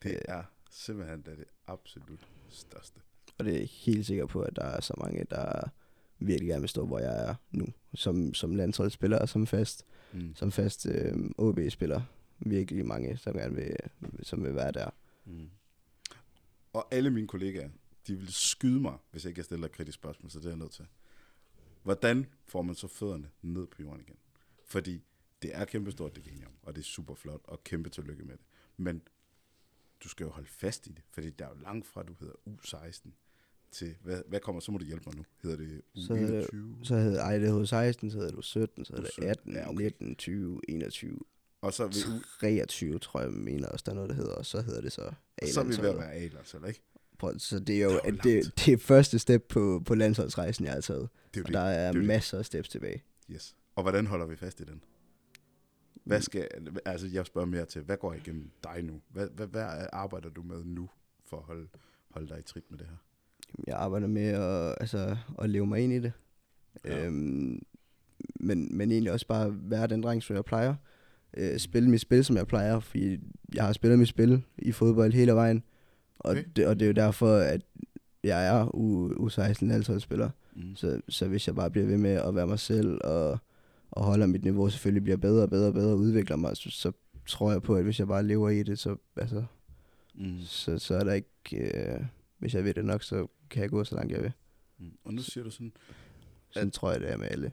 Det 0.03 0.19
er 0.29 0.43
simpelthen 0.71 1.23
det, 1.23 1.33
er 1.33 1.37
det 1.37 1.45
absolut 1.67 2.29
største. 2.49 3.01
Og 3.38 3.45
det 3.45 3.62
er 3.62 3.67
helt 3.67 4.07
sikker 4.07 4.27
på, 4.27 4.41
at 4.43 4.57
der 4.57 4.64
er 4.64 4.81
så 4.81 4.95
mange, 4.99 5.25
der 5.31 5.71
virkelig 6.19 6.49
gerne 6.49 6.61
vil 6.61 6.69
stå, 6.69 6.87
hvor 6.87 6.99
jeg 6.99 7.29
er 7.29 7.35
nu. 7.51 7.67
Som, 7.95 8.35
som 8.35 8.55
landsholdsspiller 8.57 9.19
og 9.19 9.29
som 9.29 9.47
fast, 9.47 9.85
Mm. 10.12 10.35
som 10.35 10.53
fast 10.53 10.87
øh, 10.87 11.31
OB-spiller. 11.38 12.01
Virkelig 12.38 12.87
mange, 12.87 13.17
som 13.17 13.33
gerne 13.35 13.55
vil, 13.55 13.77
som 14.23 14.45
vil 14.45 14.55
være 14.55 14.73
der. 14.73 14.91
Mm. 15.25 15.51
Og 16.73 16.88
alle 16.91 17.11
mine 17.11 17.27
kollegaer, 17.27 17.69
de 18.07 18.17
vil 18.17 18.33
skyde 18.33 18.81
mig, 18.81 18.95
hvis 19.11 19.25
jeg 19.25 19.31
ikke 19.31 19.38
jeg 19.38 19.45
stiller 19.45 19.67
et 19.67 19.73
kritisk 19.73 19.95
spørgsmål, 19.95 20.31
så 20.31 20.38
det 20.38 20.45
er 20.45 20.51
jeg 20.51 20.59
nødt 20.59 20.73
til. 20.73 20.87
Hvordan 21.83 22.27
får 22.47 22.62
man 22.62 22.75
så 22.75 22.87
fødderne 22.88 23.29
ned 23.43 23.67
på 23.67 23.83
jorden 23.83 24.01
igen? 24.01 24.17
Fordi 24.67 25.03
det 25.42 25.51
er 25.55 25.64
kæmpestort, 25.64 26.16
det 26.16 26.24
genium, 26.24 26.53
og 26.62 26.74
det 26.74 26.81
er 26.81 26.85
super 26.85 27.14
flot, 27.14 27.40
og 27.44 27.64
kæmpe 27.64 27.90
tillykke 27.90 28.24
med 28.24 28.33
det. 28.37 28.44
Men 28.77 29.03
du 30.05 30.09
skal 30.09 30.24
jo 30.24 30.31
holde 30.31 30.48
fast 30.48 30.87
i 30.87 30.90
det, 30.90 31.03
fordi 31.11 31.31
der 31.31 31.44
er 31.44 31.48
jo 31.48 31.55
langt 31.62 31.87
fra, 31.87 32.03
du 32.03 32.14
hedder 32.20 32.35
U16 32.48 33.11
til, 33.72 33.94
hvad, 34.03 34.22
hvad 34.29 34.40
kommer, 34.40 34.61
så 34.61 34.72
må 34.72 34.79
du 34.79 34.85
hjælpe 34.85 35.03
mig 35.07 35.16
nu. 35.16 35.24
Hedder 35.42 35.57
det 35.57 35.83
Så 35.94 36.14
hedder 36.14 36.42
U21? 36.46 36.85
Så 36.85 36.96
hedder 36.96 37.22
ej, 37.22 37.38
det 37.38 37.53
hed 37.53 37.66
16, 37.66 38.11
så 38.11 38.18
hedder 38.18 38.33
du 38.33 38.42
17, 38.42 38.85
så 38.85 38.92
hedder 38.96 39.09
U17, 39.11 39.20
det 39.22 39.29
18, 39.29 39.53
ja, 39.55 39.68
okay. 39.70 39.83
19, 39.85 40.16
20, 40.16 40.61
21, 40.68 41.18
Og 41.61 41.72
så 41.74 41.87
vi, 41.87 41.92
u- 41.94 42.38
23, 42.40 42.98
tror 42.98 43.20
jeg, 43.20 43.31
mener 43.33 43.68
også, 43.68 43.83
der 43.87 43.92
er 43.92 43.94
noget, 43.96 44.11
der 44.11 44.16
hedder, 44.16 44.35
og 44.35 44.46
så 44.46 44.62
hedder 44.62 44.81
det 44.81 44.92
så 44.92 45.12
så 45.53 45.61
er 45.61 45.64
vi 45.64 45.77
ved 45.83 45.88
at 45.90 45.96
være 45.98 46.12
A-lands, 46.12 46.55
eller 46.55 46.68
ikke? 46.68 46.81
Prøv, 47.18 47.38
Så 47.38 47.59
det 47.59 47.77
er 47.77 47.85
jo, 47.85 47.90
er 48.05 48.11
det, 48.11 48.24
det, 48.24 48.53
det 48.66 48.72
er 48.72 48.79
første 48.79 49.18
step 49.18 49.44
på, 49.48 49.83
på 49.87 49.94
landsholdsrejsen, 49.94 50.64
jeg 50.64 50.72
har 50.72 50.81
taget. 50.81 51.09
Det 51.35 51.40
er 51.40 51.44
Og 51.44 51.46
det. 51.48 51.55
der 51.55 51.61
er 51.61 51.79
det 51.79 51.83
er 51.85 51.92
jo 51.92 51.98
det. 52.01 52.07
masser 52.07 52.38
af 52.38 52.46
steps 52.46 52.68
tilbage. 52.68 53.03
Yes. 53.31 53.57
Og 53.74 53.83
hvordan 53.83 54.07
holder 54.07 54.27
vi 54.27 54.37
fast 54.37 54.61
i 54.61 54.64
den? 54.64 54.83
Hvad 56.09 56.21
skal, 56.21 56.49
altså 56.85 57.07
jeg 57.07 57.27
spørger 57.27 57.47
mere 57.47 57.64
til, 57.64 57.83
hvad 57.83 57.97
går 57.97 58.12
igennem 58.14 58.51
dig 58.64 58.83
nu? 58.83 59.01
Hvad, 59.09 59.29
hvad, 59.35 59.47
hvad 59.47 59.66
arbejder 59.92 60.29
du 60.29 60.42
med 60.42 60.64
nu 60.64 60.88
for 61.27 61.37
at 61.37 61.42
holde, 61.42 61.66
holde 62.11 62.29
dig 62.29 62.38
i 62.38 62.42
trit 62.42 62.71
med 62.71 62.79
det 62.79 62.87
her? 62.87 62.97
Jeg 63.66 63.77
arbejder 63.77 64.07
med 64.07 64.27
at, 64.29 64.75
altså, 64.81 65.16
at 65.38 65.51
leve 65.51 65.66
mig 65.66 65.81
ind 65.81 65.92
i 65.92 65.99
det. 65.99 66.12
Ja. 66.85 67.07
Øhm, 67.07 67.62
men, 68.40 68.77
men 68.77 68.92
egentlig 68.92 69.12
også 69.12 69.27
bare 69.27 69.57
være 69.71 69.87
den 69.87 70.03
dreng, 70.03 70.23
som 70.23 70.37
jeg 70.37 70.44
plejer. 70.44 70.75
øh, 71.37 71.59
spille 71.59 71.90
mit 71.90 72.01
spil, 72.01 72.25
som 72.25 72.37
jeg 72.37 72.47
plejer, 72.47 72.81
fordi 72.81 73.18
jeg 73.55 73.64
har 73.64 73.73
spillet 73.73 73.99
mit 73.99 74.09
spil 74.09 74.42
i 74.59 74.73
fodbold 74.73 75.12
hele 75.12 75.33
vejen, 75.33 75.62
og, 76.18 76.31
Okay. 76.31 76.44
det, 76.57 76.66
og 76.66 76.75
det 76.81 76.87
er 76.87 76.88
jo 76.88 76.92
derfor, 76.92 77.37
at 77.37 77.61
jeg 78.25 78.47
er 78.47 78.75
U, 78.77 79.09
U16 79.29 79.66
landsholdsspiller. 79.66 80.31
Mm. 80.57 80.77
Så, 80.77 81.01
så 81.09 81.29
hvis 81.29 81.47
jeg 81.47 81.55
bare 81.55 81.71
bliver 81.71 81.87
ved 81.87 81.97
med 81.99 82.11
at 82.11 82.35
være 82.35 82.47
mig 82.47 82.59
selv, 82.59 83.01
og, 83.05 83.38
og 83.90 84.05
holder 84.05 84.27
mit 84.27 84.44
niveau 84.44 84.68
selvfølgelig 84.70 85.03
bliver 85.03 85.16
bedre 85.16 85.42
og 85.42 85.51
bedre 85.51 85.66
og 85.66 85.74
bedre, 85.74 85.90
og 85.92 85.98
udvikler 85.98 86.37
mig, 86.37 86.57
så, 86.57 86.70
så 86.70 86.92
tror 87.27 87.53
jeg 87.53 87.62
på, 87.62 87.74
at 87.77 87.85
hvis 87.85 87.98
jeg 87.98 88.09
bare 88.09 88.22
lever 88.27 88.51
i 88.51 88.62
det, 88.62 88.79
så, 88.79 88.96
altså, 89.16 89.44
Mm. 90.20 90.38
så, 90.40 90.79
så 90.79 90.94
er 90.94 91.05
der 91.05 91.12
ikke, 91.12 91.29
øh, 91.53 92.01
hvis 92.38 92.55
jeg 92.55 92.64
ved 92.64 92.74
det 92.74 92.85
nok, 92.85 93.03
så 93.03 93.27
kan 93.51 93.62
jeg 93.62 93.70
gå 93.70 93.85
så 93.85 93.94
langt 93.94 94.12
jeg 94.12 94.22
vil. 94.22 94.33
Mm. 94.79 94.90
Og 95.05 95.14
nu 95.14 95.22
siger 95.22 95.44
du 95.44 95.51
sådan, 95.51 95.72
Sådan 96.51 96.70
tror 96.70 96.92
jeg, 96.92 97.01
det 97.01 97.11
er 97.12 97.16
med 97.16 97.27
alle. 97.31 97.53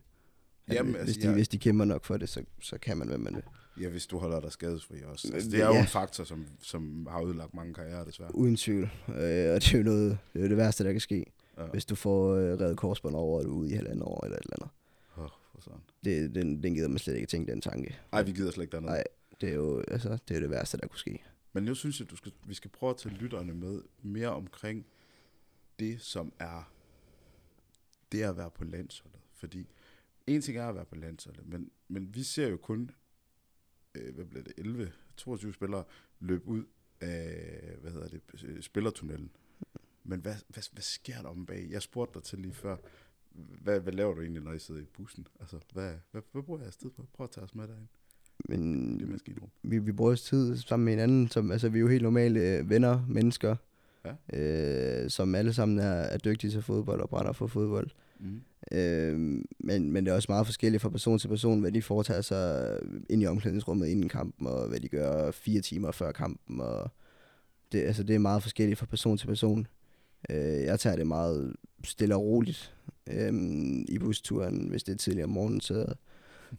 At 0.67 0.76
Jamen, 0.76 0.91
hvis, 0.91 1.00
altså, 1.02 1.19
de, 1.21 1.26
jeg- 1.26 1.34
hvis 1.34 1.48
de 1.48 1.58
kæmper 1.58 1.86
nok 1.86 2.06
for 2.06 2.17
det, 2.17 2.30
så, 2.30 2.43
så 2.62 2.78
kan 2.78 2.98
man, 2.98 3.08
hvad 3.08 3.17
man 3.17 3.36
vil. 3.36 3.43
ja, 3.84 3.89
hvis 3.89 4.08
du 4.08 4.17
holder 4.17 4.39
dig 4.39 4.52
skadesfri 4.52 4.95
også. 5.06 5.32
Altså, 5.34 5.50
det 5.50 5.62
er 5.62 5.67
jo 5.67 5.74
ja. 5.74 5.82
en 5.82 5.88
faktor, 5.88 6.24
som, 6.24 6.45
som 6.62 7.08
har 7.12 7.21
ødelagt 7.24 7.54
mange 7.54 7.74
karrierer, 7.74 8.04
desværre. 8.06 8.36
Uden 8.36 8.56
tvivl. 8.56 8.84
Øh, 9.08 9.13
og 9.15 9.62
det 9.62 9.74
er 9.74 9.78
jo 9.78 9.84
noget, 9.84 10.17
det, 10.34 10.43
er 10.43 10.48
det 10.48 10.58
værste, 10.58 10.84
der 10.84 10.91
kan 10.91 11.02
ske, 11.02 11.26
Ja. 11.58 11.63
hvis 11.65 11.86
du 11.86 11.95
får 11.95 12.34
øh, 12.36 12.60
reddet 12.60 12.78
korsbånd 12.78 13.15
over, 13.15 13.39
og 13.39 13.45
du 13.45 13.50
er 13.52 13.56
ude 13.56 13.71
i 13.71 13.74
halvandet 13.76 14.04
år 14.04 14.26
eller 14.26 14.38
et 14.38 14.43
eller 14.43 14.56
andet. 14.62 14.69
For 15.56 15.62
sådan. 15.62 15.82
Det, 16.04 16.36
den, 16.36 16.63
den 16.63 16.76
gider 16.76 16.88
man 16.88 16.98
slet 16.98 17.15
ikke 17.15 17.28
tænke, 17.28 17.52
den 17.52 17.62
tanke. 17.62 18.00
Ej, 18.12 18.24
vi 18.24 18.32
gider 18.32 18.52
slet 18.52 18.63
ikke 18.63 18.72
dernede. 18.72 18.91
Nej, 18.91 19.04
det 19.41 19.50
er 19.50 19.54
jo 19.54 19.84
altså, 19.88 20.18
det, 20.28 20.36
er 20.36 20.39
det 20.39 20.50
værste, 20.50 20.78
der 20.78 20.88
kunne 20.88 21.00
ske. 21.00 21.24
Men 21.54 21.63
nu 21.63 21.76
synes 21.76 22.00
jeg, 22.00 22.10
du 22.10 22.15
skal, 22.15 22.32
vi 22.48 22.54
skal 22.54 22.72
prøve 22.72 22.89
at 22.89 22.98
tage 22.98 23.15
lytterne 23.15 23.54
med 23.54 23.82
mere 24.02 24.30
omkring 24.30 24.86
det, 25.80 26.02
som 26.02 26.34
er 26.39 26.72
det 28.12 28.22
at 28.22 28.38
være 28.38 28.52
på 28.52 28.63
landsholdet. 28.63 29.20
Fordi 29.34 29.68
en 30.28 30.41
ting 30.41 30.58
er 30.58 30.70
at 30.70 30.76
være 30.76 30.86
på 30.86 30.96
landsholdet, 30.96 31.48
men, 31.48 31.72
men 31.88 32.15
vi 32.15 32.24
ser 32.24 32.48
jo 32.48 32.58
kun, 32.58 32.91
øh, 33.96 34.15
hvad 34.15 34.26
bliver 34.26 34.44
det, 34.44 34.54
11, 34.58 34.91
22 35.18 35.54
spillere 35.54 35.84
løbe 36.20 36.48
ud 36.48 36.63
af, 37.02 37.76
hvad 37.82 37.91
hedder 37.91 38.08
det, 38.08 38.22
øh, 38.44 38.62
spillertunnelen. 38.62 39.32
Men 40.04 40.20
hvad, 40.20 40.36
hvad, 40.48 40.63
hvad 40.72 40.84
sker 40.84 41.22
der 41.22 41.30
om 41.30 41.46
bag? 41.46 41.68
Jeg 41.70 41.82
spurgte 41.82 42.13
dig 42.13 42.24
til 42.24 42.39
lige 42.39 42.54
før, 42.54 42.78
hvad, 43.63 43.80
hvad 43.80 43.93
laver 43.93 44.13
du 44.13 44.21
egentlig, 44.21 44.43
når 44.43 44.54
I 44.54 44.60
sidder 44.60 44.82
i 44.82 44.86
bussen? 44.98 45.28
Altså, 45.39 45.58
hvad, 45.74 45.91
hvad, 46.12 46.21
hvad 46.32 46.41
bruger 46.43 46.60
jeg 46.63 46.74
tid 46.74 46.89
på? 46.89 47.06
Prøv 47.13 47.24
at 47.24 47.30
tage 47.32 47.43
os 47.43 47.56
med 47.56 47.67
derind. 47.67 47.88
Men 48.50 48.93
Det 49.00 49.06
er 49.08 49.12
maskinrum. 49.12 49.50
vi, 49.63 49.80
vi 49.80 49.91
bruger 49.91 50.15
tid 50.15 50.58
sammen 50.58 50.86
med 50.86 50.93
hinanden, 50.93 51.28
som, 51.28 51.52
altså 51.52 51.69
vi 51.69 51.78
er 51.78 51.82
jo 51.82 51.88
helt 51.88 52.04
normale 52.04 52.39
øh, 52.39 52.69
venner, 52.69 53.06
mennesker, 53.10 53.56
Ja. 54.34 54.39
øh, 55.04 55.10
som 55.10 55.36
alle 55.36 55.54
sammen 55.54 55.80
er, 55.80 55.84
er 55.91 56.17
dygtige 56.17 56.52
til 56.52 56.62
fodbold 56.62 57.02
og 57.02 57.10
brænder 57.10 57.32
for 57.32 57.48
fodbold. 57.48 57.89
Mm. 58.19 58.41
Øh, 58.71 59.19
men, 59.60 59.91
men 59.91 60.06
det 60.06 60.12
er 60.12 60.15
også 60.15 60.32
meget 60.32 60.45
forskelligt 60.45 60.82
fra 60.82 60.89
person 60.89 61.19
til 61.19 61.28
person, 61.28 61.60
hvad 61.62 61.71
de 61.71 61.82
foretager 61.82 62.21
sig 62.21 62.78
ind 63.10 63.21
i 63.21 63.26
omklædningsrummet 63.26 63.88
inden 63.88 64.10
kampen, 64.10 64.48
og 64.48 64.67
hvad 64.67 64.80
de 64.80 64.88
gør 64.88 65.32
fire 65.32 65.62
timer 65.62 65.91
før 65.91 66.12
kampen. 66.12 66.62
Og 66.62 66.91
det, 67.71 67.80
altså, 67.84 68.04
det 68.04 68.15
er 68.15 68.19
meget 68.19 68.41
forskelligt 68.41 68.80
fra 68.80 68.86
person 68.86 69.17
til 69.17 69.28
person. 69.28 69.67
Øh, 70.30 70.38
jeg 70.38 70.80
tager 70.80 70.95
det 70.95 71.08
meget 71.08 71.56
stille 71.84 72.15
og 72.15 72.21
roligt 72.21 72.76
øh, 73.10 73.34
i 73.88 73.98
busturen. 74.00 74.68
Hvis 74.70 74.84
det 74.84 74.94
er 74.94 74.98
tidligere 74.98 75.26
om 75.26 75.32
morgenen, 75.32 75.62
så, 75.62 75.94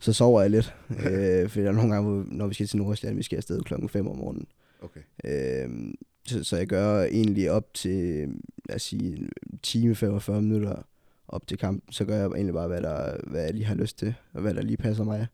så 0.00 0.12
sover 0.12 0.40
jeg 0.40 0.50
lidt. 0.50 0.74
øh, 0.90 1.48
for 1.48 1.61
der 1.61 1.68
er 1.68 1.72
nogle 1.72 1.94
gange, 1.94 2.24
når 2.37 2.46
vi 2.46 2.54
skal 2.54 2.66
til 2.66 2.78
Nordsjælland, 2.78 3.16
vi 3.16 3.22
skal 3.22 3.37
afsted 3.37 3.62
klokken 3.62 3.88
5 3.88 4.09
om 4.09 4.16
morgenen. 4.16 4.46
Okay. 4.80 5.00
Øh, 5.24 5.94
så, 6.24 6.44
så 6.44 6.56
jeg 6.56 6.66
gør 6.66 7.02
egentlig 7.02 7.50
op 7.50 7.74
til, 7.74 8.28
lad 8.68 8.76
os 8.76 8.82
sige, 8.82 9.28
time, 9.62 9.94
45 9.94 10.42
minutter 10.42 10.82
op 11.28 11.46
til 11.46 11.59
kampen, 11.59 11.92
så 11.92 12.04
gør 12.04 12.16
jeg 12.16 12.26
egentlig 12.26 12.54
bare, 12.54 12.68
hvad, 12.68 12.82
der, 12.82 13.16
hvad 13.26 13.42
jeg 13.42 13.54
lige 13.54 13.64
har 13.64 13.74
lyst 13.74 13.98
til, 13.98 14.14
og 14.32 14.40
hvad 14.40 14.54
der 14.54 14.62
lige 14.62 14.76
passer 14.76 15.04
mig. 15.04 15.26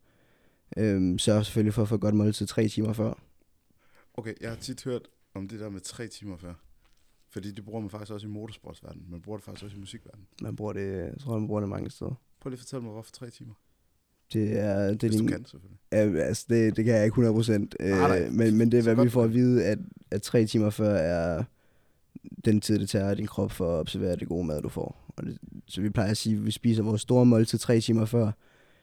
Øhm, 0.77 1.19
sørger 1.19 1.43
selvfølgelig 1.43 1.75
for 1.75 1.83
at 1.83 1.89
få 1.89 1.97
godt 1.97 2.15
måltid 2.15 2.47
tre 2.47 2.69
timer 2.69 2.93
før. 2.93 3.15
Okay, 4.15 4.35
jeg 4.41 4.51
har 4.51 4.57
tit 4.57 4.85
hørt 4.85 5.09
om 5.35 5.49
det 5.49 5.61
der 5.61 5.71
med 5.71 5.81
tre 5.81 6.09
timer 6.09 6.37
før. 6.37 6.55
Fordi 7.33 7.51
det 7.51 7.65
bruger 7.65 7.81
man 7.81 7.91
faktisk 7.91 8.13
også 8.13 8.27
i 8.27 8.31
motorsportsverdenen. 8.31 9.07
Man 9.11 9.21
bruger 9.21 9.39
det 9.39 9.45
faktisk 9.45 9.65
også 9.65 9.77
i 9.77 9.81
musikverdenen. 9.81 10.27
Man 10.43 10.57
bruger 10.57 10.73
det, 10.73 10.97
jeg 10.97 11.15
tror, 11.21 11.39
man 11.39 11.47
bruger 11.47 11.61
det 11.61 11.69
mange 11.69 11.91
steder. 11.91 12.15
Prøv 12.41 12.51
lige 12.51 12.57
at 12.57 12.61
fortælle 12.61 12.83
mig, 12.83 12.93
hvorfor 12.93 13.13
tre 13.13 13.31
timer? 13.31 13.55
Det 14.33 14.59
er, 14.59 14.87
det 14.87 15.03
er 15.05 15.09
Hvis 15.09 15.13
du 15.13 15.19
din, 15.19 15.29
kan, 15.29 15.45
selvfølgelig. 15.45 15.79
Ja, 15.93 15.99
altså 15.99 16.47
det, 16.49 16.77
det 16.77 16.85
kan 16.85 16.95
jeg 16.95 17.05
ikke 17.05 17.13
100 17.13 17.35
procent. 17.35 17.77
Øh, 17.81 18.33
men, 18.33 18.57
men 18.57 18.73
det 18.73 18.79
er, 18.79 18.95
hvad 18.95 19.05
vi 19.05 19.11
får 19.11 19.21
du 19.21 19.29
at 19.29 19.35
vide, 19.35 19.65
at, 19.65 19.79
at 20.11 20.23
tre 20.23 20.47
timer 20.47 20.71
før 20.71 20.95
er 20.95 21.45
den 22.45 22.61
tid, 22.61 22.79
det 22.79 22.89
tager 22.89 23.15
din 23.15 23.27
krop 23.27 23.53
for 23.53 23.75
at 23.75 23.81
observere 23.81 24.17
det 24.17 24.29
gode 24.29 24.45
mad, 24.45 24.63
du 24.63 24.69
får. 24.69 25.13
Og 25.17 25.25
det, 25.25 25.39
så 25.67 25.81
vi 25.81 25.91
plejer 25.91 26.11
at 26.11 26.17
sige, 26.17 26.37
at 26.37 26.47
vi 26.47 26.51
spiser 26.51 26.83
vores 26.83 27.01
store 27.01 27.27
måltid 27.27 27.59
tre 27.59 27.81
timer 27.81 28.05
før. 28.05 28.31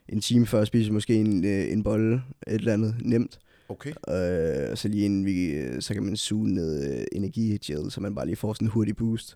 En 0.09 0.21
time 0.21 0.45
før 0.45 0.63
spiser 0.63 0.91
vi 0.91 0.93
måske 0.93 1.15
en, 1.15 1.45
øh, 1.45 1.71
en 1.71 1.83
bolle, 1.83 2.13
et 2.47 2.53
eller 2.53 2.73
andet 2.73 2.95
nemt. 3.01 3.39
Okay. 3.69 3.89
Øh, 3.89 4.71
og 4.71 4.77
så 4.77 4.87
lige 4.87 5.05
inden 5.05 5.25
vi, 5.25 5.51
øh, 5.51 5.81
så 5.81 5.93
kan 5.93 6.03
man 6.03 6.17
suge 6.17 6.53
ned 6.53 6.99
øh, 6.99 7.05
energigel, 7.11 7.91
så 7.91 8.01
man 8.01 8.15
bare 8.15 8.25
lige 8.25 8.35
får 8.35 8.53
sådan 8.53 8.67
en 8.67 8.71
hurtig 8.71 8.95
boost. 8.95 9.29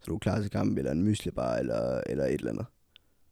Så 0.00 0.04
du 0.06 0.14
er 0.14 0.18
klar 0.18 0.40
til 0.40 0.50
kamp, 0.50 0.78
eller 0.78 0.92
en 0.92 1.02
mysli 1.02 1.30
bar, 1.30 1.56
eller, 1.56 2.00
eller 2.06 2.24
et 2.24 2.34
eller 2.34 2.50
andet. 2.50 2.66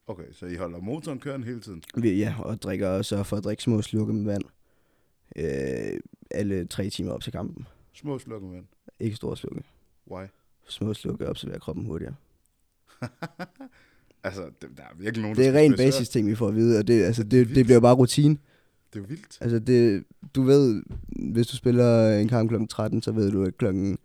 Okay, 0.07 0.33
så 0.33 0.47
I 0.47 0.55
holder 0.55 0.79
motoren 0.79 1.19
kørende 1.19 1.47
hele 1.47 1.61
tiden? 1.61 1.83
Vi, 1.97 2.19
ja, 2.19 2.35
og 2.39 2.63
drikker 2.63 3.03
sørger 3.03 3.25
for 3.25 3.37
at 3.37 3.45
drikke 3.45 3.63
små 3.63 3.83
slurke 3.83 4.13
med 4.13 4.25
vand. 4.25 4.43
Øh, 5.37 6.01
alle 6.31 6.67
tre 6.67 6.91
timer 6.91 7.13
op 7.13 7.23
til 7.23 7.33
kampen. 7.33 7.67
Små 7.93 8.19
slukker 8.19 8.49
vand. 8.49 8.65
Ikke 9.01 9.17
store 9.17 9.37
slurke. 9.37 9.63
Why? 10.11 10.27
Små 10.69 10.95
slurke 10.95 11.29
observerer 11.29 11.59
kroppen 11.59 11.85
hurtigere. 11.85 12.15
altså, 14.25 14.51
det, 14.63 14.71
der 14.77 14.83
er 14.83 14.97
virkelig 14.99 15.23
nogen, 15.23 15.37
Det 15.37 15.47
er 15.47 15.53
ren 15.53 15.77
basis 15.77 16.09
ting, 16.09 16.29
vi 16.29 16.35
får 16.35 16.49
at 16.49 16.55
vide, 16.55 16.79
og 16.79 16.87
det, 16.89 17.05
altså, 17.05 17.23
det, 17.23 17.33
vildt. 17.33 17.55
det 17.55 17.65
bliver 17.65 17.81
bare 17.81 17.95
rutine. 17.95 18.39
Det 18.93 18.99
er 18.99 19.01
jo 19.01 19.07
vildt. 19.09 19.39
Altså 19.41 19.59
det, 19.59 20.05
du 20.35 20.43
ved, 20.43 20.83
hvis 21.33 21.47
du 21.47 21.57
spiller 21.57 22.19
en 22.19 22.29
kamp 22.29 22.51
kl. 22.51 22.67
13, 22.69 23.03
så 23.03 23.13
ved 23.13 23.31
du, 23.31 23.45
at 23.45 23.59
klokken 23.59 23.99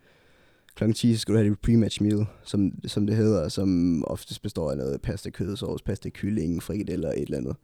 klokken 0.75 0.93
10 0.93 1.13
så 1.13 1.19
skal 1.19 1.33
du 1.33 1.39
have 1.39 1.49
dit 1.49 1.57
pre-match 1.67 2.03
meal, 2.03 2.25
som, 2.43 2.71
som 2.87 3.07
det 3.07 3.15
hedder, 3.15 3.49
som 3.49 4.03
oftest 4.07 4.41
består 4.41 4.71
af 4.71 4.77
noget 4.77 5.01
pasta 5.01 5.29
kødsovs, 5.29 5.81
pasta 5.81 6.09
kylling, 6.09 6.63
frikadeller 6.63 7.09
eller 7.09 7.21
et 7.21 7.25
eller 7.25 7.37
andet. 7.37 7.55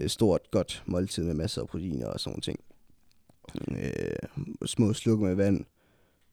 Øh, 0.00 0.08
Stort, 0.08 0.40
godt 0.50 0.82
måltid 0.86 1.24
med 1.24 1.34
masser 1.34 1.62
af 1.62 1.68
proteiner 1.68 2.06
og 2.06 2.20
sådan 2.20 2.40
ting. 2.40 2.60
Øh, 3.70 4.16
små 4.66 4.92
sluk 4.92 5.20
med 5.20 5.34
vand, 5.34 5.64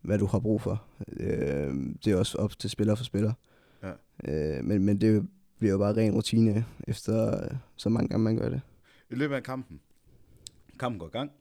hvad 0.02 0.18
du 0.18 0.26
har 0.26 0.40
brug 0.40 0.62
for. 0.62 0.84
Øh, 1.20 1.74
det 2.06 2.14
er 2.14 2.16
også 2.16 2.38
op 2.38 2.60
til 2.60 2.70
spiller 2.70 2.96
for 2.96 3.04
spiller. 3.04 3.34
Ja. 3.84 3.92
Øh, 4.58 4.66
men, 4.66 4.86
men 4.86 5.02
det 5.02 5.28
bliver 5.60 5.72
jo 5.72 5.78
bare 5.78 5.98
ren 5.98 6.14
rutine, 6.14 6.66
efter 6.88 7.48
så 7.76 7.90
mange 7.90 8.08
gange 8.08 8.24
man 8.24 8.38
gør 8.38 8.50
det. 8.50 8.62
I 9.10 9.16
løbet 9.16 9.36
af 9.36 9.44
kampen. 9.44 9.80
Kampen 10.82 11.00
går 11.00 11.08
i 11.08 11.10
gang. 11.10 11.32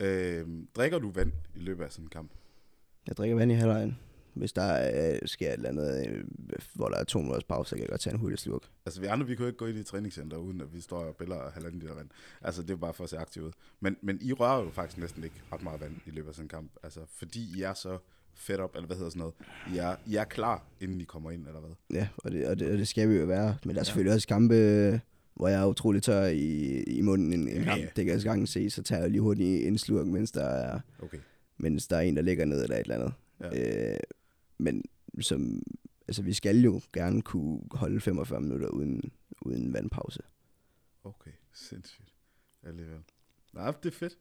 Øh, 0.00 0.46
drikker 0.74 0.98
du 0.98 1.10
vand 1.10 1.32
i 1.56 1.58
løbet 1.58 1.84
af 1.84 1.92
sådan 1.92 2.04
en 2.04 2.08
kamp? 2.08 2.30
Jeg 3.08 3.16
drikker 3.16 3.36
vand 3.36 3.52
i 3.52 3.54
halvlejen. 3.54 3.98
Hvis 4.34 4.52
der 4.52 4.62
er, 4.62 5.18
sker 5.26 5.48
et 5.48 5.52
eller 5.52 5.68
andet, 5.68 6.06
øh, 6.08 6.24
hvor 6.74 6.88
der 6.88 6.96
er 6.96 7.04
to 7.04 7.18
minutters 7.18 7.44
pause, 7.44 7.68
så 7.70 7.76
kan 7.76 7.82
jeg 7.82 7.88
godt 7.88 8.00
tage 8.00 8.14
en 8.14 8.20
hurtig 8.20 8.38
slurk. 8.38 8.62
Altså, 8.86 9.00
vi 9.00 9.06
andre, 9.06 9.26
vi 9.26 9.36
jo 9.40 9.46
ikke 9.46 9.58
gå 9.58 9.66
ind 9.66 9.78
i 9.78 9.82
træningscenter, 9.82 10.36
uden 10.36 10.60
at 10.60 10.74
vi 10.74 10.80
står 10.80 10.98
og 11.04 11.16
biller 11.16 11.50
halvanden 11.50 11.80
liter 11.80 11.94
vand. 11.94 12.08
Altså, 12.42 12.62
det 12.62 12.70
er 12.70 12.76
bare 12.76 12.94
for 12.94 13.04
at 13.04 13.10
se 13.10 13.18
aktivt 13.18 13.46
ud. 13.46 13.52
Men, 13.80 13.96
men 14.02 14.18
I 14.22 14.32
rører 14.32 14.62
jo 14.64 14.70
faktisk 14.70 14.98
næsten 14.98 15.24
ikke 15.24 15.42
ret 15.52 15.62
meget 15.62 15.80
vand 15.80 15.92
i 16.06 16.10
løbet 16.10 16.28
af 16.28 16.34
sådan 16.34 16.44
en 16.44 16.48
kamp. 16.48 16.72
Altså, 16.82 17.00
fordi 17.18 17.58
I 17.58 17.62
er 17.62 17.74
så 17.74 17.98
fedt 18.34 18.60
op, 18.60 18.74
eller 18.74 18.86
hvad 18.86 18.96
hedder 18.96 19.10
sådan 19.10 19.20
noget. 19.20 19.34
I 19.74 19.76
er, 19.78 19.96
I 20.06 20.16
er 20.16 20.24
klar, 20.24 20.64
inden 20.80 21.00
I 21.00 21.04
kommer 21.04 21.30
ind, 21.30 21.46
eller 21.46 21.60
hvad? 21.60 21.70
Ja, 21.90 22.08
og 22.18 22.30
det, 22.32 22.46
og 22.46 22.58
det, 22.58 22.72
og 22.72 22.78
det 22.78 22.88
skal 22.88 23.08
vi 23.08 23.14
jo 23.14 23.24
være. 23.26 23.56
Men 23.64 23.68
der 23.68 23.74
er 23.74 23.80
Ja. 23.80 23.84
selvfølgelig 23.84 24.14
også 24.14 24.28
kampe, 24.28 24.54
øh, 24.54 24.98
hvor 25.34 25.48
jeg 25.48 25.62
er 25.62 25.66
utrolig 25.66 26.02
tør 26.02 26.24
i, 26.26 26.82
i 26.82 27.00
munden 27.00 27.32
en, 27.32 27.48
en 27.48 27.62
Ja, 27.62 27.76
ja. 27.76 27.86
Det 27.96 28.04
kan 28.04 28.14
jeg 28.14 28.22
gange 28.22 28.46
se, 28.46 28.70
så 28.70 28.82
tager 28.82 29.00
jeg 29.02 29.10
lige 29.10 29.20
hurtigt 29.20 29.66
en 29.66 29.78
slurk, 29.78 30.06
mens 30.06 30.30
der 30.32 30.44
er, 30.44 30.80
Okay. 30.98 31.18
mens 31.56 31.88
der 31.88 31.96
er 31.96 32.00
en, 32.00 32.16
der 32.16 32.22
ligger 32.22 32.44
ned 32.44 32.62
eller 32.62 32.76
et 32.76 32.80
eller 32.80 32.94
andet. 32.94 33.12
Ja. 33.40 33.92
Øh, 33.92 33.98
men 34.58 34.84
som, 35.20 35.62
altså, 36.08 36.22
vi 36.22 36.32
skal 36.32 36.60
jo 36.60 36.80
gerne 36.92 37.22
kunne 37.22 37.60
holde 37.70 38.00
45 38.00 38.40
minutter 38.40 38.68
uden, 38.68 39.12
uden 39.42 39.72
vandpause. 39.72 40.20
Okay, 41.04 41.30
sindssygt. 41.52 42.14
Alligevel. 42.62 42.98
Nej, 43.52 43.74
det 43.82 43.86
er 43.94 43.96
fedt. 43.96 44.18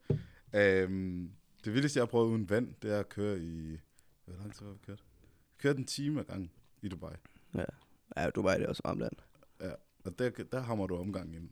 Øhm, 0.56 1.30
det 1.65 1.74
vildeste, 1.74 1.97
jeg 1.97 2.02
har 2.02 2.08
prøvet 2.08 2.30
uden 2.32 2.50
vand, 2.50 2.74
det 2.82 2.91
er 2.93 3.00
at 3.00 3.10
køre 3.10 3.39
i... 3.39 3.78
Hvor 4.26 4.36
lang 4.41 4.54
tid 4.56 4.65
har 4.65 4.71
vi 4.74 4.80
kørt? 4.86 5.04
Vi 5.21 5.62
kørte 5.62 5.80
en 5.80 5.86
time 5.86 6.19
ad 6.19 6.26
gangen 6.26 6.52
i 6.82 6.88
Dubai. 6.88 7.13
Ja, 8.17 8.30
du 8.30 8.41
var 8.41 8.58
det 8.58 8.67
også 8.67 8.82
varmt 8.86 9.00
land. 9.00 9.13
Og 10.06 10.20
der, 10.20 10.30
der 10.30 10.60
hammer 10.60 10.88
du 10.88 10.96
omgang 10.98 11.36
ind. 11.36 11.50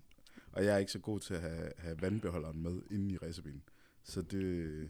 Og 0.51 0.65
jeg 0.65 0.73
er 0.73 0.77
ikke 0.77 0.91
så 0.91 0.99
god 0.99 1.19
til 1.19 1.33
at 1.33 1.41
have, 1.41 1.71
have 1.77 2.01
vandbeholderen 2.01 2.63
med 2.63 2.81
inde 2.91 3.13
i 3.13 3.17
racerbilen. 3.17 3.63
Så 4.03 4.21
det, 4.21 4.89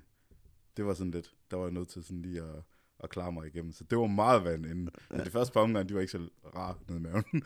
det 0.78 0.86
var 0.86 0.94
sådan 0.94 1.12
lidt, 1.12 1.34
der 1.52 1.58
var 1.58 1.64
jeg 1.64 1.74
nødt 1.74 1.90
til 1.90 2.04
sådan 2.04 2.22
lige 2.22 2.42
at, 2.42 2.64
at 3.04 3.10
klare 3.10 3.32
mig 3.32 3.48
igennem. 3.48 3.72
Så 3.72 3.84
det 3.84 3.98
var 3.98 4.08
meget 4.08 4.44
vand 4.44 4.66
inden. 4.66 4.90
Ja. 5.12 5.18
Ja. 5.18 5.24
Det 5.24 5.32
første 5.32 5.54
par 5.54 5.62
omgang, 5.62 5.90
de 5.90 5.94
var 5.94 6.00
ikke 6.02 6.12
så 6.12 6.30
rare 6.56 6.76
nede 6.88 7.00
i 7.00 7.02
maven. 7.02 7.24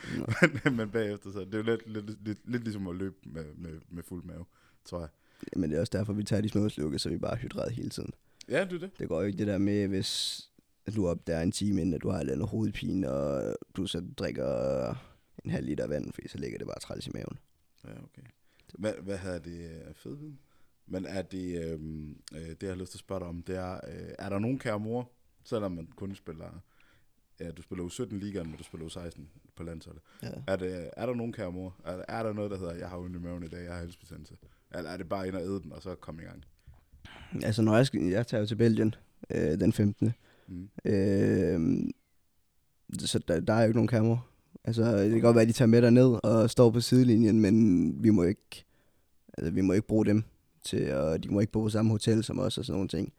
Men, 0.64 0.76
men 0.76 0.90
bagefter, 0.90 1.32
så 1.32 1.40
det 1.40 1.54
jo 1.54 1.62
lidt, 1.62 1.90
lidt, 1.90 2.24
lidt, 2.26 2.52
lidt 2.52 2.64
ligesom 2.64 2.88
at 2.88 2.96
løbe 2.96 3.16
med, 3.26 3.46
med, 3.56 3.80
med 3.90 4.04
fuld 4.04 4.24
mave, 4.24 4.46
tror 4.86 5.00
jeg. 5.00 5.10
Men 5.56 5.70
det 5.70 5.76
er 5.76 5.80
også 5.80 5.98
derfor, 5.98 6.14
vi 6.14 6.24
tager 6.24 6.42
de 6.42 6.50
små 6.50 6.70
slukke, 6.70 7.00
så 7.00 7.10
vi 7.10 7.18
bare 7.18 7.32
er 7.32 7.38
hydreret 7.38 7.72
hele 7.72 7.90
tiden. 7.90 8.14
Ja, 8.50 8.64
det 8.64 8.74
er 8.74 8.80
det. 8.80 8.92
Det 9.00 9.08
går 9.08 9.22
jo 9.22 9.28
ikke 9.28 9.38
det 9.38 9.48
der 9.48 9.58
med, 9.58 9.88
hvis 9.88 10.42
du 10.96 11.06
er 11.06 11.10
op 11.10 11.28
der 11.28 11.42
en 11.42 11.52
time 11.52 11.82
inden, 11.82 11.94
at 11.94 12.04
du 12.04 12.10
har 12.10 12.18
et 12.18 12.22
eller 12.22 12.34
andet 12.34 12.48
hovedpine, 12.48 13.12
og 13.12 13.56
du 13.78 13.88
så 13.88 14.04
drikker 14.18 14.96
en 15.46 15.52
halv 15.52 15.66
liter 15.66 15.88
vand, 15.88 16.14
fordi 16.14 16.28
så 16.28 16.38
ligger 16.38 16.58
det 16.58 16.68
bare 16.68 16.80
træls 16.80 17.08
i 17.08 17.12
maven. 17.14 17.40
Ja, 17.84 17.90
okay. 17.90 18.22
Hvad, 18.74 18.94
hvad 19.02 19.18
havde 19.18 19.40
det 19.40 19.70
af 19.70 19.96
fedviden? 19.96 20.40
Men 20.88 21.06
er 21.06 21.22
det, 21.22 21.64
øh, 21.64 21.80
øh, 22.34 22.50
det 22.50 22.64
jeg 22.64 22.70
har 22.70 22.76
lyst 22.76 22.92
til 22.92 22.98
at 22.98 23.00
spørge 23.00 23.20
dig 23.20 23.28
om, 23.28 23.42
det 23.42 23.56
er, 23.56 23.74
øh, 23.74 24.14
er 24.20 24.30
der 24.30 24.40
nogen 24.40 24.60
kære 24.60 24.80
mor, 24.80 25.12
selvom 25.44 25.72
man 25.72 25.88
kun 25.96 26.16
spiller, 26.16 26.64
ja, 27.40 27.52
du 27.52 27.62
spiller 27.62 27.86
U17 27.86 28.16
ligaen, 28.16 28.48
men 28.48 28.58
du 28.58 28.64
spiller 28.64 28.88
U16 28.88 29.22
på 29.56 29.64
landsholdet. 29.64 30.02
Ja. 30.24 30.32
Er, 30.48 30.56
det, 30.56 30.90
er 30.98 31.06
der 31.06 31.14
nogen 31.14 31.34
kære 31.34 31.52
mor? 31.52 31.76
Er, 31.86 32.06
er 32.08 32.24
der 32.24 32.34
noget, 32.34 32.52
der 32.52 32.58
hedder, 32.58 32.74
jeg 32.74 32.90
har 32.90 32.98
ondt 32.98 33.16
i 33.16 33.20
maven 33.20 33.44
i 33.44 33.48
dag, 33.48 33.64
jeg 33.64 33.72
har 33.72 33.80
halsbetændelse? 33.80 34.38
Eller 34.76 34.90
er 34.90 34.98
det 34.98 35.10
bare 35.10 35.28
ind 35.28 35.36
og 35.36 35.42
æde 35.42 35.62
den, 35.62 35.72
og 35.72 35.82
så 35.82 35.96
komme 35.96 36.22
i 36.22 36.26
gang? 36.26 36.44
Altså, 37.44 37.62
når 37.62 37.76
jeg, 37.76 37.86
skal, 37.86 38.02
jeg 38.02 38.28
tager 38.28 38.42
jo 38.42 38.48
til 38.48 38.56
Belgien 38.56 38.96
øh, 39.30 39.60
den 39.60 39.74
15. 39.74 40.14
Mm. 40.48 40.70
Øh, 40.86 41.92
så 43.00 43.20
der, 43.20 43.40
der 43.40 43.54
er 43.54 43.60
jo 43.60 43.68
ikke 43.68 43.78
nogen 43.78 43.88
kamera. 43.88 44.20
Altså, 44.66 44.98
det 44.98 45.12
kan 45.12 45.22
godt 45.22 45.36
være, 45.36 45.42
at 45.42 45.48
de 45.48 45.54
tager 45.54 45.68
med 45.70 45.82
derned 45.82 46.20
og 46.24 46.50
står 46.50 46.70
på 46.70 46.82
sidelinjen, 46.82 47.40
men 47.42 47.94
vi 48.04 48.10
må 48.10 48.24
ikke, 48.24 48.66
altså, 49.38 49.52
vi 49.52 49.62
må 49.62 49.74
ikke 49.74 49.88
bruge 49.88 50.06
dem 50.06 50.24
til, 50.66 50.94
og 50.94 51.24
de 51.24 51.30
må 51.30 51.40
ikke 51.40 51.52
bo 51.52 51.62
på 51.62 51.70
samme 51.70 51.92
hotel 51.92 52.24
som 52.24 52.40
os 52.40 52.58
og 52.58 52.66
sådan 52.66 52.76
nogle 52.76 52.88
ting. 52.90 53.14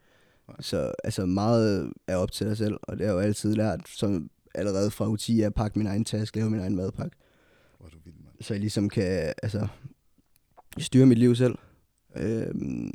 Nej. 0.47 0.57
Så 0.59 0.91
altså, 1.03 1.25
meget 1.25 1.91
er 2.07 2.15
op 2.15 2.31
til 2.31 2.47
dig 2.47 2.57
selv, 2.57 2.77
og 2.83 2.97
det 2.97 3.05
har 3.05 3.13
jeg 3.13 3.19
jo 3.21 3.25
altid 3.27 3.55
lært, 3.55 3.79
som 3.87 4.29
allerede 4.55 4.91
fra 4.91 5.05
U10 5.13 5.41
at 5.41 5.53
pakke 5.53 5.79
min 5.79 5.87
egen 5.87 6.05
taske, 6.05 6.37
lave 6.37 6.49
min 6.49 6.59
egen 6.59 6.75
madpakke, 6.75 7.17
Hvor 7.79 7.87
du 7.89 7.97
vild, 8.05 8.15
mand. 8.23 8.35
så 8.41 8.53
jeg 8.53 8.61
ligesom 8.61 8.89
kan 8.89 9.33
altså, 9.43 9.67
styre 10.77 11.05
mit 11.05 11.17
liv 11.17 11.35
selv. 11.35 11.55
Øhm, 12.15 12.91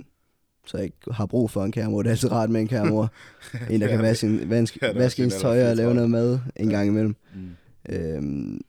så 0.66 0.76
jeg 0.76 0.84
ikke 0.84 0.96
har 1.10 1.26
brug 1.26 1.50
for 1.50 1.64
en 1.64 1.72
kamera. 1.72 2.02
Det 2.02 2.06
er 2.06 2.10
altid 2.10 2.32
rart 2.32 2.50
med 2.50 2.60
en 2.60 2.68
kamera. 2.68 3.08
en, 3.70 3.80
der 3.80 3.88
kan 3.88 3.98
vaske, 4.02 4.26
en, 4.26 4.50
vaske, 4.50 4.78
Ja, 4.82 4.92
vaske 4.92 5.24
ens 5.24 5.34
en 5.34 5.40
tøj 5.40 5.70
og 5.70 5.76
lave 5.76 5.94
noget 5.94 6.10
mad 6.10 6.38
en 6.56 6.70
Ja. 6.70 6.76
gang 6.76 6.88
imellem. 6.88 7.16
Mm. 7.34 7.40
Øhm, 7.88 8.60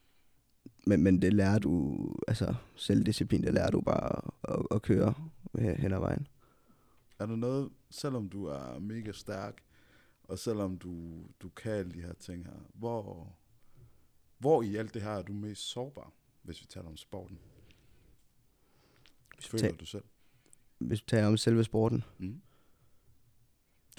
men, 0.87 1.03
men 1.03 1.21
det 1.21 1.33
lærer 1.33 1.59
du, 1.59 1.97
altså 2.27 2.55
selvdisciplin, 2.75 3.43
det 3.43 3.53
lærer 3.53 3.71
du 3.71 3.81
bare 3.81 4.17
at, 4.43 4.55
at, 4.55 4.65
at 4.71 4.81
køre 4.81 5.13
hen 5.59 5.93
ad 5.93 5.99
vejen. 5.99 6.27
Er 7.19 7.25
der 7.25 7.35
noget, 7.35 7.69
selvom 7.89 8.29
du 8.29 8.45
er 8.45 8.79
mega 8.79 9.11
stærk, 9.11 9.61
og 10.23 10.39
selvom 10.39 10.77
du, 10.77 11.23
du 11.41 11.49
kan 11.49 11.71
alle 11.71 11.91
de 11.91 12.01
her 12.01 12.13
ting 12.13 12.45
her, 12.45 12.69
hvor, 12.73 13.33
hvor 14.37 14.61
i 14.61 14.75
alt 14.75 14.93
det 14.93 15.01
her 15.01 15.11
er 15.11 15.21
du 15.21 15.33
mest 15.33 15.61
sårbar, 15.61 16.11
hvis 16.43 16.61
vi 16.61 16.65
taler 16.69 16.87
om 16.87 16.97
sporten? 16.97 17.39
Føler 19.41 19.69
Ta- 19.69 19.75
du 19.75 19.85
selv? 19.85 20.03
Hvis 20.77 21.01
vi 21.01 21.05
taler 21.07 21.27
om 21.27 21.37
selve 21.37 21.63
sporten. 21.63 22.03
Mm. 22.17 22.41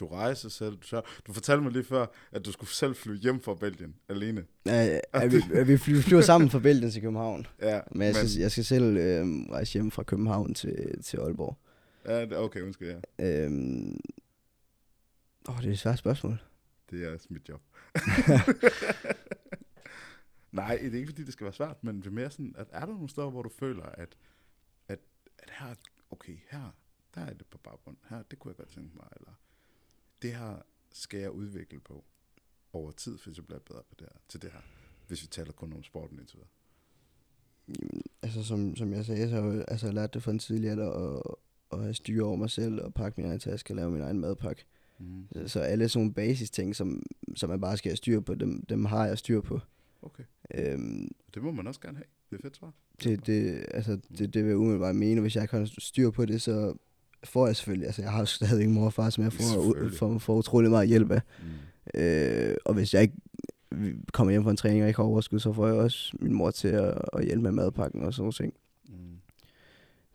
Du 0.02 0.06
rejser 0.08 0.48
selv. 0.48 0.78
Du, 1.26 1.32
fortalte 1.32 1.62
mig 1.62 1.72
lige 1.72 1.84
før, 1.84 2.06
at 2.32 2.44
du 2.44 2.52
skulle 2.52 2.70
selv 2.70 2.94
flyve 2.94 3.16
hjem 3.16 3.40
fra 3.40 3.54
Belgien 3.54 3.94
alene. 4.08 4.46
Ja, 4.66 4.98
ja, 5.14 5.26
vi, 5.26 5.36
vi 5.66 5.76
fly- 5.78 6.00
flyver 6.00 6.22
sammen 6.22 6.50
fra 6.50 6.58
Belgien 6.58 6.90
til 6.90 7.02
København. 7.02 7.46
Ja, 7.60 7.80
Men 7.90 8.02
jeg 8.02 8.14
skal, 8.14 8.28
jeg 8.40 8.50
skal 8.50 8.64
selv 8.64 8.96
øh, 8.96 9.26
rejse 9.50 9.72
hjem 9.72 9.90
fra 9.90 10.02
København 10.02 10.54
til, 10.54 11.02
til 11.02 11.16
Aalborg. 11.16 11.58
ja, 12.06 12.20
det- 12.20 12.36
okay, 12.36 12.60
undskyld, 12.60 12.88
ja. 13.18 13.44
Øhm, 13.44 14.00
åh, 15.48 15.56
det 15.60 15.66
er 15.68 15.72
et 15.72 15.78
svært 15.78 15.98
spørgsmål. 15.98 16.42
Det 16.90 17.04
er 17.04 17.16
mit 17.28 17.48
job. 17.48 17.60
Nej, 20.52 20.78
det 20.82 20.94
er 20.94 20.98
ikke 20.98 21.08
fordi, 21.08 21.24
det 21.24 21.32
skal 21.32 21.44
være 21.44 21.52
svært, 21.54 21.84
men 21.84 21.96
det 21.98 22.06
er 22.06 22.10
mere 22.10 22.30
sådan, 22.30 22.54
at 22.58 22.66
er 22.72 22.80
der 22.86 22.92
nogle 22.92 23.08
steder, 23.08 23.30
hvor 23.30 23.42
du 23.42 23.50
føler, 23.58 23.82
at, 23.84 24.16
at, 24.88 24.98
at 25.38 25.50
her, 25.58 25.74
okay, 26.10 26.36
her, 26.50 26.74
der 27.14 27.20
er 27.20 27.32
det 27.34 27.46
på 27.50 27.58
baggrund, 27.58 27.96
her, 28.10 28.22
det 28.30 28.38
kunne 28.38 28.50
jeg 28.50 28.56
godt 28.56 28.68
tænke 28.74 28.96
mig, 28.96 29.06
eller 29.20 29.32
det 30.22 30.34
her 30.34 30.62
skal 30.92 31.20
jeg 31.20 31.30
udvikle 31.30 31.80
på 31.80 32.04
over 32.72 32.90
tid, 32.90 33.18
hvis 33.24 33.36
jeg 33.36 33.46
bliver 33.46 33.60
bedre 33.60 33.82
på 33.88 33.94
det 33.98 34.08
her, 34.12 34.20
til 34.28 34.42
det 34.42 34.52
her, 34.52 34.60
hvis 35.08 35.22
vi 35.22 35.26
taler 35.26 35.52
kun 35.52 35.72
om 35.72 35.82
sporten 35.82 36.18
indtil 36.18 36.36
videre. 36.36 36.48
Jamen, 37.68 38.02
altså 38.22 38.44
som, 38.44 38.76
som 38.76 38.92
jeg 38.92 39.04
sagde, 39.04 39.28
så 39.28 39.34
har 39.34 39.42
jeg 39.42 39.54
jo 39.56 39.64
altså, 39.68 39.92
lært 39.92 40.14
det 40.14 40.22
fra 40.22 40.30
en 40.30 40.38
tidlig 40.38 40.70
alder 40.70 40.90
at, 40.90 41.22
at 41.72 41.82
have 41.82 41.94
styre 41.94 42.24
over 42.26 42.36
mig 42.36 42.50
selv 42.50 42.80
og 42.80 42.94
pakke 42.94 43.20
min 43.20 43.30
egen 43.30 43.40
taske 43.40 43.72
og 43.72 43.76
lave 43.76 43.90
min 43.90 44.00
egen 44.00 44.20
madpakke. 44.20 44.64
Mm. 44.98 45.28
Så, 45.32 45.48
så 45.48 45.60
alle 45.60 45.88
sådan 45.88 46.00
nogle 46.00 46.14
basis 46.14 46.50
ting, 46.50 46.76
som, 46.76 47.02
som 47.36 47.50
man 47.50 47.60
bare 47.60 47.76
skal 47.76 47.90
have 47.90 47.96
styr 47.96 48.20
på, 48.20 48.34
dem, 48.34 48.66
dem 48.66 48.84
har 48.84 49.06
jeg 49.06 49.18
styr 49.18 49.40
på. 49.40 49.60
Okay, 50.02 50.24
Øhm, 50.54 51.14
det 51.34 51.42
må 51.42 51.52
man 51.52 51.66
også 51.66 51.80
gerne 51.80 51.96
have. 51.96 52.06
Det 52.30 52.38
er 52.38 52.42
fedt 52.42 52.56
svar. 52.56 52.72
det, 53.04 53.26
det, 53.26 53.66
altså, 53.70 53.98
det, 54.18 54.34
det 54.34 54.42
vil 54.42 54.48
jeg 54.48 54.58
umiddelbart 54.58 54.96
mene. 54.96 55.20
Hvis 55.20 55.36
jeg 55.36 55.44
ikke 55.44 55.56
har 55.56 55.70
styr 55.78 56.10
på 56.10 56.26
det, 56.26 56.42
så 56.42 56.76
får 57.24 57.46
jeg 57.46 57.56
selvfølgelig, 57.56 57.86
altså 57.86 58.02
jeg 58.02 58.10
har 58.12 58.24
stadig 58.24 58.60
ikke 58.60 58.72
mor 58.72 58.84
og 58.84 58.92
far, 58.92 59.10
som 59.10 59.24
jeg 59.24 59.32
får, 59.32 59.76
får, 59.98 60.18
får 60.18 60.34
utrolig 60.36 60.70
meget 60.70 60.88
hjælp 60.88 61.10
af. 61.10 61.20
Mm. 61.94 62.00
Øh, 62.00 62.56
og 62.64 62.74
hvis 62.74 62.94
jeg 62.94 63.02
ikke 63.02 63.14
kommer 64.12 64.30
hjem 64.30 64.42
fra 64.42 64.50
en 64.50 64.56
træning 64.56 64.82
og 64.82 64.88
ikke 64.88 64.96
har 64.98 65.04
overskud, 65.04 65.38
så 65.40 65.52
får 65.52 65.66
jeg 65.66 65.76
også 65.76 66.16
min 66.20 66.32
mor 66.34 66.50
til 66.50 66.68
at, 66.68 66.98
at 67.12 67.24
hjælpe 67.24 67.42
med 67.42 67.52
madpakken 67.52 68.04
og 68.04 68.14
sådan 68.14 68.22
noget 68.22 68.34
ting. 68.34 68.54
Mm. 68.88 68.94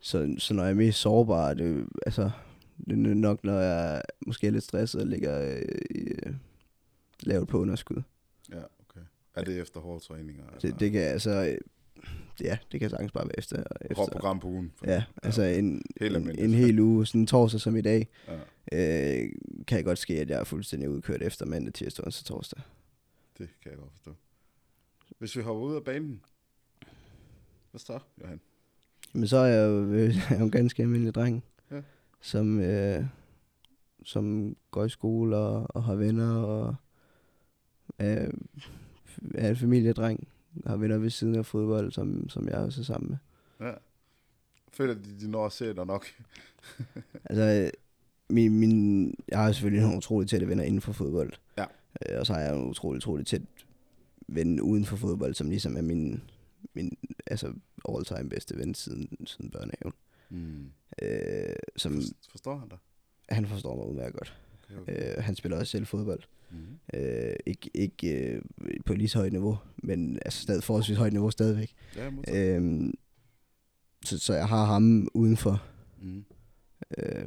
Så, 0.00 0.34
så 0.38 0.54
når 0.54 0.62
jeg 0.62 0.70
er 0.70 0.74
mest 0.76 0.98
sårbar, 0.98 1.54
det, 1.54 1.76
jo- 1.78 1.86
altså, 2.06 2.30
det 2.86 2.92
er 2.92 3.14
nok, 3.14 3.44
når 3.44 3.58
jeg 3.60 4.02
måske 4.26 4.46
er 4.46 4.50
lidt 4.50 4.64
stresset 4.64 5.00
og 5.00 5.06
ligger 5.06 5.52
øh, 5.56 5.62
i, 5.90 5.98
øh, 5.98 6.34
lavt 7.22 7.48
på 7.48 7.58
underskud. 7.58 8.02
Ja, 8.50 8.56
okay. 8.58 9.00
Er 9.34 9.44
det 9.44 9.60
efter 9.60 9.80
hårde 9.80 10.04
træninger? 10.04 10.42
Det, 10.62 10.80
det 10.80 10.92
kan 10.92 11.00
altså, 11.00 11.58
ja, 12.40 12.58
det 12.72 12.80
kan 12.80 12.90
sagtens 12.90 13.12
bare 13.12 13.24
være 13.24 13.38
efter. 13.38 13.62
Efter 13.80 14.06
program 14.12 14.40
på 14.40 14.48
ugen? 14.48 14.72
ja, 14.84 15.04
altså 15.22 15.42
en, 15.42 15.82
Helt 16.00 16.16
en, 16.16 16.38
en 16.38 16.54
hel 16.54 16.78
uge, 16.80 17.06
sådan 17.06 17.20
en 17.20 17.26
torsdag 17.26 17.60
som 17.60 17.76
i 17.76 17.80
dag, 17.80 18.08
Ja. 18.72 19.22
øh, 19.22 19.30
kan 19.66 19.84
godt 19.84 19.98
ske, 19.98 20.20
at 20.20 20.30
jeg 20.30 20.40
er 20.40 20.44
fuldstændig 20.44 20.90
udkørt 20.90 21.22
efter 21.22 21.46
mandag, 21.46 21.74
tirsdag, 21.74 22.04
onsdag, 22.06 22.26
torsdag. 22.26 22.62
Det 23.38 23.48
kan 23.62 23.70
jeg 23.70 23.78
godt 23.78 23.92
forstå. 23.92 24.14
Hvis 25.18 25.36
vi 25.36 25.42
hopper 25.42 25.62
ud 25.64 25.74
af 25.76 25.84
banen, 25.84 26.20
hvad 27.70 27.78
så, 27.78 27.98
Johan? 28.22 28.40
Men 29.12 29.28
så 29.28 29.36
er 29.36 29.46
jeg 29.46 29.68
jo, 29.68 29.84
øh, 29.92 30.16
jeg 30.30 30.36
jo 30.40 30.44
en 30.44 30.50
ganske 30.50 30.82
almindelig 30.82 31.14
dreng, 31.14 31.44
Ja. 31.70 31.80
som, 32.20 32.60
øh, 32.60 33.04
som 34.04 34.56
går 34.70 34.84
i 34.84 34.88
skole 34.88 35.36
og, 35.36 35.66
og 35.76 35.84
har 35.84 35.94
venner 35.94 36.36
og 36.36 36.74
er, 37.98 38.30
er 39.34 39.48
en 39.50 39.56
familiedreng. 39.56 40.28
Har 40.66 40.76
venner 40.76 40.98
ved 40.98 41.10
siden 41.10 41.34
af 41.34 41.46
fodbold, 41.46 41.92
som, 41.92 42.28
som 42.28 42.48
jeg 42.48 42.54
også 42.54 42.80
er 42.80 42.84
sammen 42.84 43.10
med. 43.10 43.18
Ja. 43.68 43.74
Føler 44.72 44.94
de, 44.94 45.20
de 45.20 45.30
når 45.30 45.46
at 45.46 45.52
se 45.52 45.74
dig 45.74 45.86
nok? 45.86 46.06
Altså, 47.24 47.42
øh, 47.42 47.70
min, 48.30 48.58
min, 48.58 49.14
jeg 49.28 49.38
har 49.38 49.52
selvfølgelig 49.52 49.82
nogle 49.82 49.96
utroligt 49.96 50.30
tætte 50.30 50.48
venner 50.48 50.64
inden 50.64 50.80
for 50.80 50.92
fodbold. 50.92 51.32
Ja. 51.58 51.64
Øh, 52.08 52.20
og 52.20 52.26
så 52.26 52.32
har 52.32 52.40
jeg 52.40 52.56
en 52.56 52.68
utroligt, 52.68 53.04
utroligt 53.04 53.28
tæt 53.28 53.42
ven 54.28 54.60
uden 54.60 54.84
for 54.84 54.96
fodbold, 54.96 55.34
som 55.34 55.48
ligesom 55.50 55.76
er 55.76 55.82
min, 55.82 56.22
min 56.74 56.98
altså 57.26 57.52
all-time 57.88 58.28
bedste 58.28 58.58
ven 58.58 58.74
siden, 58.74 59.26
siden 59.26 59.50
børnehaven. 59.50 59.92
Mm. 60.28 60.70
Øh, 61.02 61.56
som, 61.76 61.92
For, 61.92 62.30
forstår 62.30 62.56
han 62.58 62.68
dig? 62.68 62.78
han 63.28 63.46
forstår 63.46 63.76
mig 63.76 63.86
udmærket 63.86 64.14
godt. 64.14 64.36
Okay. 64.76 65.16
Øh, 65.16 65.24
han 65.24 65.34
spiller 65.36 65.58
også 65.58 65.70
selv 65.70 65.86
fodbold. 65.86 66.22
Mm. 66.50 66.78
Øh, 66.94 67.34
ikke 67.46 67.70
ikke 67.74 68.32
øh, 68.34 68.42
på 68.86 68.94
lige 68.94 69.08
så 69.08 69.18
højt 69.18 69.32
niveau, 69.32 69.58
men 69.76 70.18
altså 70.24 70.42
stadig 70.42 70.62
forholdsvis 70.64 70.96
højt 70.98 71.12
niveau 71.12 71.30
stadigvæk. 71.30 71.74
Ja, 71.96 72.10
modtaget. 72.10 72.62
Øh, 72.62 72.92
så, 74.04 74.18
så 74.18 74.34
jeg 74.34 74.48
har 74.48 74.64
ham 74.64 75.08
udenfor. 75.14 75.62
Mm. 76.02 76.24
Øh, 76.98 77.26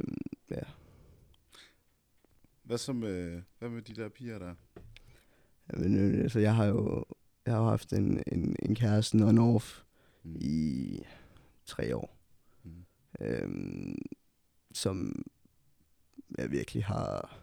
ja. 0.50 0.60
Hvad 2.64 2.78
så 2.78 2.92
med, 2.92 3.42
hvad 3.58 3.68
med 3.68 3.82
de 3.82 3.94
der 3.94 4.08
piger 4.08 4.38
der? 4.38 4.54
Men, 5.78 5.96
øh, 6.14 6.22
altså, 6.22 6.38
jeg 6.38 6.54
har 6.54 6.64
jo 6.64 7.04
jeg 7.46 7.54
har 7.54 7.62
haft 7.64 7.92
en, 7.92 8.22
en, 8.32 8.56
en 8.62 8.74
kæreste 8.74 9.14
on 9.16 9.38
off 9.38 9.78
Mm. 10.24 10.36
i 10.40 10.98
tre 11.66 11.96
år, 11.96 12.16
Mm. 12.64 12.70
øhm, 13.20 13.94
som 14.74 15.22
jeg 16.38 16.50
virkelig 16.50 16.84
har 16.84 17.38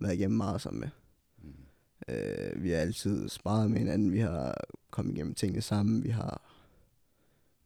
været 0.00 0.14
igennem 0.14 0.36
meget 0.36 0.60
sammen 0.60 0.80
med. 0.80 0.88
Mm. 1.42 2.14
Øh, 2.14 2.62
vi 2.62 2.70
har 2.70 2.76
altid 2.76 3.28
sparet 3.28 3.70
med 3.70 3.78
hinanden, 3.78 4.12
vi 4.12 4.18
har 4.18 4.54
kommet 4.90 5.14
igennem 5.14 5.34
tingene 5.34 5.62
sammen, 5.62 6.04
vi 6.04 6.08
har 6.08 6.60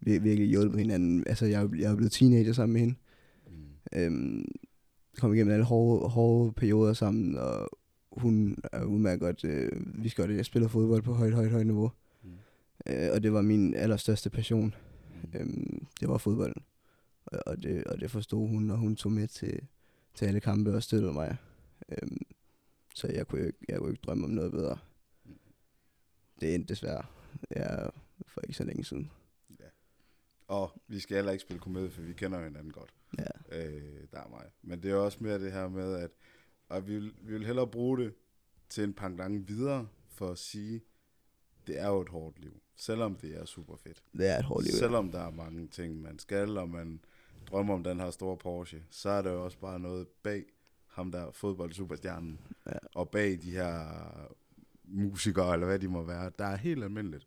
vir- 0.07 0.21
virkelig 0.21 0.47
hjulpet 0.49 0.79
hinanden. 0.81 1.25
Altså, 1.27 1.47
jeg, 1.47 1.69
jeg 1.79 1.93
er 1.93 1.97
blevet 1.97 2.13
teenager 2.13 2.53
sammen 2.53 2.73
med 2.73 2.81
hende. 2.81 2.95
Mm. 3.47 3.99
Øhm, 4.01 4.45
kom 5.19 5.35
igennem 5.35 5.53
alle 5.53 5.65
hårde, 5.65 6.09
hårde 6.09 6.53
perioder 6.53 6.93
sammen, 6.93 7.37
og 7.37 7.69
hun 8.13 8.57
er 8.73 8.85
udmærket 8.85 9.21
godt, 9.21 9.45
øh, 9.45 10.03
vi 10.03 10.09
skal 10.09 10.23
godt, 10.23 10.37
jeg 10.37 10.45
spiller 10.45 10.69
fodbold 10.69 11.03
på 11.03 11.13
højt, 11.15 11.35
højt, 11.35 11.51
højt 11.51 11.67
niveau. 11.67 11.93
Mm. 12.23 12.31
Øh, 12.87 13.09
og 13.13 13.23
det 13.23 13.33
var 13.33 13.43
min 13.43 13.75
allerstørste 13.75 14.31
passion. 14.31 14.75
Mm. 15.23 15.39
Øhm, 15.41 15.87
det 16.01 16.09
var 16.09 16.19
fodbolden. 16.19 16.63
Og, 17.27 17.39
og, 17.47 17.63
det, 17.63 17.85
og 17.85 18.01
det 18.01 18.11
forstod 18.11 18.49
hun, 18.49 18.71
og 18.71 18.79
hun 18.79 18.97
tog 18.97 19.13
med 19.13 19.29
til, 19.29 19.61
til 20.15 20.27
alle 20.27 20.41
kampe 20.41 20.75
og 20.75 20.83
støttede 20.83 21.13
mig. 21.13 21.37
Øhm, 21.89 22.27
så 22.95 23.09
jeg 23.09 23.27
kunne, 23.27 23.47
ikke, 23.47 23.59
jeg 23.69 23.79
kunne 23.79 23.91
ikke 23.91 24.03
drømme 24.03 24.25
om 24.25 24.31
noget 24.31 24.53
bedre. 24.53 24.79
Det 26.41 26.55
endte 26.55 26.69
desværre. 26.69 27.05
Jeg 27.51 27.91
for 28.27 28.41
ikke 28.41 28.55
så 28.55 28.65
længe 28.65 28.85
siden. 28.85 29.11
Og 30.49 30.83
vi 30.87 31.01
skal 31.01 31.17
heller 31.17 31.33
ikke 31.33 31.43
spille 31.43 31.61
komedie, 31.61 31.91
for 31.91 32.03
vi 32.03 32.13
kender 32.13 32.45
hinanden 32.45 32.73
godt. 32.73 32.95
Ja. 33.19 33.59
Øh, 33.59 34.07
der 34.13 34.19
er 34.19 34.29
mig. 34.29 34.45
Men 34.63 34.83
det 34.83 34.91
er 34.91 34.95
også 34.95 35.19
mere 35.21 35.39
det 35.39 35.53
her 35.53 35.69
med, 35.69 35.95
at 35.95 36.11
og 36.69 36.87
vi, 36.87 36.95
vil, 36.95 37.15
vi 37.23 37.33
vil 37.33 37.47
hellere 37.47 37.67
bruge 37.67 37.99
det 37.99 38.15
til 38.69 38.85
en 38.85 38.95
pangdang 38.95 39.49
videre, 39.49 39.89
for 40.09 40.31
at 40.31 40.39
sige, 40.39 40.81
det 41.67 41.81
er 41.81 41.89
jo 41.89 42.01
et 42.01 42.09
hårdt 42.09 42.39
liv. 42.39 42.63
Selvom 42.77 43.15
det 43.15 43.37
er 43.37 43.45
super 43.45 43.77
fedt. 43.77 44.03
Det 44.13 44.29
er 44.29 44.39
et 44.39 44.45
hårdt 44.45 44.65
liv. 44.65 44.73
ja. 44.73 44.79
Selvom 44.79 45.11
der 45.11 45.21
er 45.21 45.31
mange 45.31 45.69
ting, 45.69 46.03
man 46.03 46.19
skal, 46.19 46.59
og 46.59 46.69
man, 46.69 47.01
drømmer 47.51 47.75
om 47.75 47.85
den 47.85 48.01
her 48.01 48.11
store 48.11 48.37
Porsche, 48.37 48.83
så 48.91 49.09
er 49.11 49.23
der 49.23 49.33
jo 49.33 49.45
også 49.45 49.59
bare 49.59 49.81
noget 49.81 50.07
bag 50.23 50.45
ham 50.87 51.13
der 51.13 51.31
fodboldsuperstjernen, 51.33 52.41
Ja. 52.67 52.73
og 52.95 53.11
bag 53.11 53.39
de 53.43 53.51
her 53.51 53.85
musikere, 54.85 55.53
eller 55.53 55.67
hvad 55.67 55.79
de 55.79 55.89
må 55.89 56.03
være, 56.03 56.31
der 56.39 56.45
er 56.45 56.57
helt 56.57 56.85
almindeligt. 56.85 57.27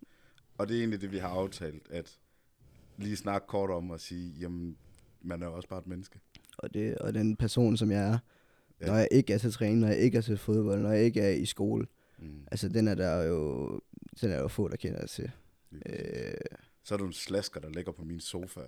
Og 0.58 0.68
det 0.68 0.76
er 0.76 0.80
egentlig 0.80 1.02
det, 1.02 1.12
vi 1.12 1.18
har 1.18 1.30
aftalt, 1.30 1.88
at 1.92 2.20
lige 2.98 3.16
snakke 3.16 3.48
kort 3.48 3.70
om 3.70 3.90
og 3.90 4.00
sige, 4.00 4.30
jamen, 4.40 4.78
man 5.22 5.42
er 5.42 5.48
jo 5.48 5.54
også 5.54 5.70
bare 5.70 5.80
et 5.80 5.88
menneske. 5.88 6.20
Og, 6.58 6.74
det, 6.74 6.98
og 6.98 7.14
den 7.14 7.36
person, 7.36 7.78
som 7.78 7.92
jeg 7.92 8.08
er, 8.08 8.18
Ja. 8.82 8.86
ja. 8.86 8.92
når 8.92 8.98
jeg 8.98 9.08
ikke 9.12 9.34
er 9.34 9.38
til 9.38 9.52
træning, 9.52 9.80
når 9.80 9.88
jeg 9.88 9.98
ikke 9.98 10.18
er 10.18 10.22
til 10.22 10.38
fodbold, 10.38 10.82
når 10.82 10.92
jeg 10.92 11.04
ikke 11.04 11.22
er 11.22 11.30
i 11.30 11.46
skole, 11.46 11.88
Mm. 12.20 12.48
altså 12.52 12.70
den 12.70 12.88
er 12.88 12.96
der 12.96 13.24
jo, 13.24 13.80
den 14.22 14.32
er 14.32 14.40
jo 14.42 14.48
få, 14.48 14.68
der 14.68 14.76
kender 14.76 15.06
til. 15.08 15.32
Øh. 15.86 16.34
Så 16.84 16.94
er 16.94 16.98
du 16.98 17.06
en 17.06 17.14
slasker, 17.14 17.60
der 17.60 17.70
ligger 17.70 17.92
på 17.92 18.04
min 18.04 18.20
sofa 18.20 18.60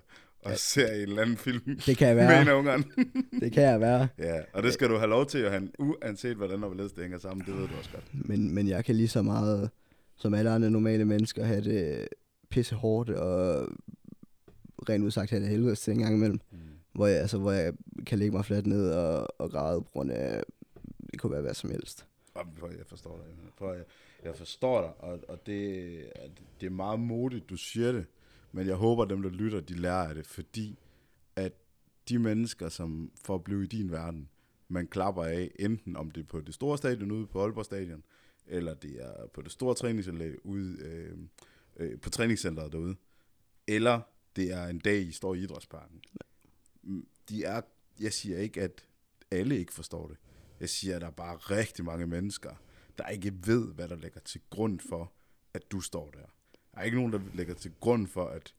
og 0.41 0.49
ja. 0.51 0.55
Ser 0.55 0.87
en 0.93 1.01
eller 1.01 1.21
anden 1.21 1.37
film 1.37 1.79
det 1.85 1.97
kan 1.97 2.07
jeg 2.07 2.15
med 2.15 2.23
en 2.23 2.29
være. 2.29 2.49
af 2.49 2.53
ungerne. 2.53 2.83
det 3.41 3.51
kan 3.51 3.63
jeg 3.63 3.79
være. 3.81 4.07
ja, 4.17 4.41
og 4.53 4.63
det 4.63 4.73
skal 4.73 4.89
du 4.89 4.97
have 4.97 5.09
lov 5.09 5.25
til, 5.25 5.41
Johan, 5.41 5.71
uanset 5.79 6.35
hvordan 6.37 6.63
og 6.63 6.69
hvorledes 6.69 6.91
det 6.91 7.01
hænger 7.03 7.17
sammen, 7.19 7.45
det 7.45 7.55
ved 7.57 7.67
du 7.67 7.75
også 7.77 7.91
godt. 7.91 8.27
Men, 8.27 8.53
men 8.55 8.67
jeg 8.67 8.85
kan 8.85 8.95
lige 8.95 9.07
så 9.07 9.21
meget, 9.21 9.69
som 10.15 10.33
alle 10.33 10.49
andre 10.51 10.71
normale 10.71 11.05
mennesker, 11.05 11.45
have 11.45 11.61
det 11.61 12.07
pisse 12.49 12.75
hårdt 12.75 13.09
og 13.09 13.67
rent 14.89 15.03
udsagt 15.03 15.29
have 15.29 15.41
det 15.41 15.49
helvede 15.49 15.75
til 15.75 15.93
en 15.93 15.99
gang 15.99 16.15
imellem. 16.15 16.39
Mm. 16.51 16.57
Hvor 16.93 17.07
jeg, 17.07 17.21
altså, 17.21 17.37
hvor 17.37 17.51
jeg 17.51 17.73
kan 18.07 18.19
lægge 18.19 18.35
mig 18.35 18.45
fladt 18.45 18.67
ned 18.67 18.91
og, 18.91 19.27
og 19.41 19.51
græde 19.51 19.81
på 19.81 19.89
grund 19.93 20.11
af, 20.11 20.43
det 21.11 21.19
kunne 21.19 21.31
være 21.31 21.41
hvad 21.41 21.53
som 21.53 21.69
helst. 21.69 22.05
Jeg 22.35 22.85
forstår 22.87 23.17
dig. 23.25 23.35
Prøv, 23.57 23.73
jeg, 23.75 23.83
jeg 24.25 24.35
forstår 24.35 24.81
dig, 24.81 24.93
og, 24.99 25.19
og 25.27 25.45
det, 25.45 26.11
det 26.61 26.65
er 26.65 26.69
meget 26.69 26.99
modigt, 26.99 27.49
du 27.49 27.57
siger 27.57 27.91
det. 27.91 28.05
Men 28.51 28.67
jeg 28.67 28.75
håber, 28.75 29.03
at 29.03 29.09
dem, 29.09 29.21
der 29.21 29.29
lytter, 29.29 29.59
de 29.59 29.73
lærer 29.73 30.07
af 30.09 30.15
det, 30.15 30.27
fordi 30.27 30.79
at 31.35 31.53
de 32.09 32.19
mennesker, 32.19 32.69
som 32.69 33.11
får 33.25 33.35
at 33.35 33.43
blive 33.43 33.63
i 33.63 33.67
din 33.67 33.91
verden, 33.91 34.29
man 34.67 34.87
klapper 34.87 35.23
af, 35.23 35.51
enten 35.59 35.95
om 35.95 36.11
det 36.11 36.21
er 36.21 36.27
på 36.27 36.41
det 36.41 36.53
store 36.53 36.77
stadion 36.77 37.11
ude 37.11 37.27
på 37.27 37.41
Aalborg 37.41 37.65
Stadion, 37.65 38.03
eller 38.47 38.73
det 38.73 39.03
er 39.03 39.27
på 39.27 39.41
det 39.41 39.51
store 39.51 39.75
træningsanlæg 39.75 40.45
ude 40.45 40.77
øh, 40.81 41.17
øh, 41.77 41.99
på 41.99 42.09
træningscenteret 42.09 42.71
derude, 42.71 42.95
eller 43.67 44.01
det 44.35 44.51
er 44.51 44.67
en 44.67 44.79
dag, 44.79 45.01
I 45.01 45.11
står 45.11 45.35
i 45.35 45.39
idrætsparken. 45.39 46.01
De 47.29 47.43
er, 47.43 47.61
jeg 47.99 48.13
siger 48.13 48.37
ikke, 48.37 48.61
at 48.61 48.87
alle 49.31 49.59
ikke 49.59 49.73
forstår 49.73 50.07
det. 50.07 50.17
Jeg 50.59 50.69
siger, 50.69 50.95
at 50.95 51.01
der 51.01 51.07
er 51.07 51.11
bare 51.11 51.35
rigtig 51.35 51.85
mange 51.85 52.07
mennesker, 52.07 52.55
der 52.97 53.07
ikke 53.07 53.33
ved, 53.45 53.73
hvad 53.73 53.87
der 53.87 53.95
ligger 53.95 54.19
til 54.19 54.41
grund 54.49 54.79
for, 54.79 55.11
at 55.53 55.71
du 55.71 55.81
står 55.81 56.11
der. 56.11 56.19
Der 56.73 56.79
er 56.79 56.83
ikke 56.83 56.97
nogen, 56.97 57.13
der 57.13 57.19
lægger 57.33 57.53
til 57.53 57.71
grund 57.79 58.07
for, 58.07 58.25
at 58.25 58.53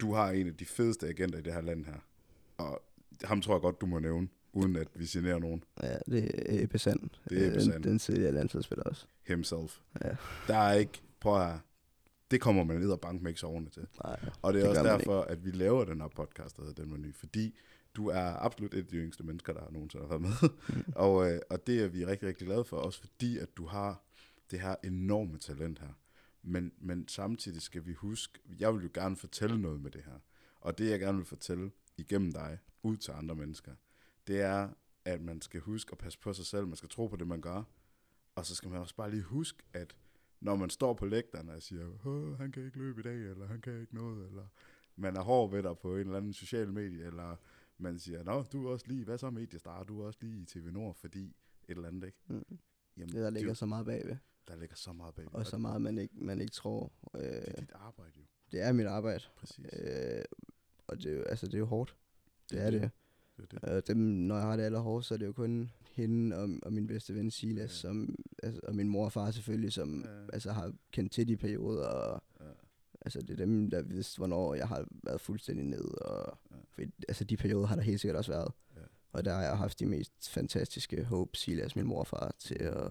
du 0.00 0.12
har 0.12 0.30
en 0.30 0.46
af 0.46 0.56
de 0.56 0.64
fedeste 0.64 1.08
agenter 1.08 1.38
i 1.38 1.42
det 1.42 1.52
her 1.52 1.60
land 1.60 1.84
her. 1.84 1.98
Og 2.56 2.82
ham 3.24 3.40
tror 3.42 3.54
jeg 3.54 3.60
godt, 3.60 3.80
du 3.80 3.86
må 3.86 3.98
nævne, 3.98 4.28
uden 4.52 4.76
at 4.76 4.88
vi 4.94 5.06
generer 5.06 5.38
nogen. 5.38 5.64
Ja, 5.82 5.98
det 6.06 6.24
er 6.24 6.62
Ebbe 6.64 6.78
Sand. 6.78 7.00
Det 7.28 7.42
er 7.44 7.48
Ebbe 7.48 7.60
Sand. 7.60 7.72
Den, 7.72 7.82
den 7.82 7.98
tidligere 7.98 8.32
landsholdsspiller 8.32 8.84
også. 8.84 9.06
Himself. 9.26 9.78
Ja. 10.04 10.16
Der 10.46 10.56
er 10.56 10.72
ikke, 10.74 11.02
prøv 11.20 11.38
her, 11.38 11.58
det 12.30 12.40
kommer 12.40 12.64
man 12.64 12.76
ned 12.80 12.90
og 12.90 13.00
banke 13.00 13.22
med 13.22 13.30
ikke 13.30 13.40
soverne 13.40 13.68
til. 13.68 13.86
Nej, 14.04 14.20
Og 14.42 14.52
det 14.52 14.62
er 14.62 14.68
Det 14.68 14.78
også 14.78 14.90
derfor, 14.90 15.20
at 15.20 15.44
vi 15.44 15.50
laver 15.50 15.84
den 15.84 16.00
her 16.00 16.08
podcast, 16.08 16.56
der 16.56 16.62
hedder 16.64 16.82
Den 16.82 16.92
Menu, 16.92 17.12
fordi 17.14 17.54
du 17.98 18.06
er 18.06 18.44
absolut 18.44 18.74
et 18.74 18.78
af 18.78 18.86
de 18.86 18.96
yngste 18.96 19.24
mennesker, 19.24 19.52
der 19.52 19.60
har 19.60 19.70
nogensinde 19.70 20.06
har 20.06 20.18
været 20.18 20.22
med. 20.22 20.50
og, 21.06 21.32
øh, 21.32 21.40
og 21.50 21.66
det 21.66 21.82
er 21.82 21.88
vi 21.88 22.06
rigtig, 22.06 22.28
rigtig 22.28 22.46
glade 22.46 22.64
for, 22.64 22.76
også 22.76 23.00
fordi, 23.00 23.38
at 23.38 23.56
du 23.56 23.66
har 23.66 24.04
det 24.50 24.60
her 24.60 24.76
enorme 24.84 25.38
talent 25.38 25.78
her. 25.78 25.92
Men, 26.42 26.72
men 26.78 27.08
samtidig 27.08 27.62
skal 27.62 27.86
vi 27.86 27.92
huske, 27.92 28.38
jeg 28.58 28.74
vil 28.74 28.82
jo 28.82 28.90
gerne 28.94 29.16
fortælle 29.16 29.60
noget 29.60 29.80
med 29.80 29.90
det 29.90 30.02
her. 30.04 30.18
Og 30.60 30.78
det, 30.78 30.90
jeg 30.90 31.00
gerne 31.00 31.18
vil 31.18 31.26
fortælle 31.26 31.70
igennem 31.96 32.32
dig, 32.32 32.58
ud 32.82 32.96
til 32.96 33.12
andre 33.12 33.34
mennesker, 33.34 33.72
det 34.26 34.40
er, 34.40 34.68
at 35.04 35.20
man 35.20 35.40
skal 35.40 35.60
huske 35.60 35.92
at 35.92 35.98
passe 35.98 36.18
på 36.18 36.32
sig 36.32 36.46
selv. 36.46 36.66
Man 36.66 36.76
skal 36.76 36.88
tro 36.88 37.06
på 37.06 37.16
det, 37.16 37.26
man 37.26 37.40
gør. 37.40 37.62
Og 38.34 38.46
så 38.46 38.54
skal 38.54 38.70
man 38.70 38.80
også 38.80 38.96
bare 38.96 39.10
lige 39.10 39.22
huske, 39.22 39.62
at 39.72 39.96
når 40.40 40.56
man 40.56 40.70
står 40.70 40.94
på 40.94 41.06
lægterne 41.06 41.52
og 41.52 41.62
siger, 41.62 42.06
Åh, 42.06 42.38
han 42.38 42.52
kan 42.52 42.64
ikke 42.64 42.78
løbe 42.78 43.00
i 43.00 43.02
dag, 43.02 43.30
eller 43.30 43.46
han 43.46 43.60
kan 43.60 43.80
ikke 43.80 43.94
noget, 43.94 44.26
eller 44.26 44.46
man 44.96 45.16
er 45.16 45.20
hård 45.20 45.50
ved 45.50 45.62
dig 45.62 45.78
på 45.78 45.94
en 45.94 46.00
eller 46.00 46.16
anden 46.16 46.32
social 46.32 46.72
medie, 46.72 47.04
eller 47.06 47.36
man 47.78 47.98
siger, 47.98 48.22
nå, 48.24 48.42
du 48.42 48.66
er 48.66 48.70
også 48.72 48.84
lige, 48.88 49.04
hvad 49.04 49.18
så 49.18 49.30
mediestar, 49.30 49.82
du 49.84 50.00
er 50.00 50.06
også 50.06 50.18
lige 50.22 50.42
i 50.42 50.44
TV 50.44 50.70
Nord, 50.70 50.94
fordi 50.94 51.24
et 51.24 51.34
eller 51.68 51.88
andet, 51.88 52.06
ikke? 52.06 52.18
Mm. 52.28 52.58
Jamen, 52.96 53.08
det 53.14 53.22
der 53.22 53.30
ligger 53.30 53.48
er 53.48 53.50
jo- 53.50 53.54
så 53.54 53.66
meget 53.66 53.86
bagved. 53.86 54.16
der 54.48 54.56
ligger 54.56 54.76
så 54.76 54.92
meget 54.92 55.14
bag. 55.14 55.34
Og 55.34 55.46
så 55.46 55.58
meget, 55.58 55.82
man 55.82 55.98
ikke, 55.98 56.14
man 56.24 56.40
ikke 56.40 56.52
tror. 56.52 56.92
Øh, 57.14 57.20
Det 57.22 57.48
er 57.48 57.60
dit 57.60 57.72
arbejde 57.74 58.12
jo, 58.16 58.24
det 58.52 58.60
er 58.60 58.72
mit 58.72 58.86
arbejde. 58.86 59.24
præcis. 59.36 59.66
Øh, 59.72 60.24
og 60.86 61.02
det 61.02 61.18
er, 61.18 61.24
altså, 61.24 61.46
det 61.46 61.54
er 61.54 61.58
jo 61.58 61.64
hårdt. 61.66 61.96
Det 62.50 62.58
Det 62.58 62.66
er 62.66 62.70
det. 62.70 62.80
det. 62.82 62.90
det, 63.36 63.42
er 63.42 63.46
det. 63.60 63.68
Og 63.76 63.86
dem, 63.88 63.96
når 63.96 64.34
jeg 64.36 64.44
har 64.44 64.56
det 64.56 64.62
allerhårdest, 64.64 65.08
så 65.08 65.14
er 65.14 65.18
det 65.18 65.26
jo 65.26 65.32
kun 65.32 65.70
hende 65.92 66.36
og, 66.36 66.48
og 66.62 66.72
min 66.72 66.86
bedste 66.86 67.14
ven 67.14 67.30
Silas, 67.30 67.70
Ja. 67.70 67.88
som, 67.88 68.16
altså, 68.42 68.60
og 68.62 68.74
min 68.76 68.88
mor 68.88 69.04
og 69.04 69.12
far 69.12 69.30
selvfølgelig, 69.30 69.72
som 69.72 70.02
ja. 70.04 70.26
altså, 70.32 70.52
har 70.52 70.72
kendt 70.92 71.12
til 71.12 71.28
de 71.28 71.36
perioder. 71.36 71.86
Og, 71.86 72.22
Ja. 72.40 72.44
Altså, 73.00 73.20
det 73.20 73.30
er 73.30 73.36
dem, 73.36 73.70
der 73.70 73.82
vidste, 73.82 74.18
hvornår 74.18 74.54
jeg 74.54 74.68
har 74.68 74.84
været 75.04 75.20
fuldstændig 75.20 75.64
ned. 75.66 75.84
Og, 76.00 76.38
Ja. 76.50 76.56
for, 76.70 76.82
altså, 77.08 77.24
de 77.24 77.36
perioder 77.36 77.66
har 77.66 77.76
der 77.76 77.82
helt 77.82 78.00
sikkert 78.00 78.16
også 78.16 78.32
været. 78.32 78.52
Ja. 78.76 78.80
Og 79.12 79.24
der 79.24 79.34
har 79.34 79.42
jeg 79.42 79.58
haft 79.58 79.80
de 79.80 79.86
mest 79.86 80.30
fantastiske 80.30 81.04
håb, 81.04 81.36
Silas, 81.36 81.76
min 81.76 81.86
mor 81.86 82.00
og 82.00 82.06
far, 82.06 82.34
til 82.38 82.54
at, 82.62 82.90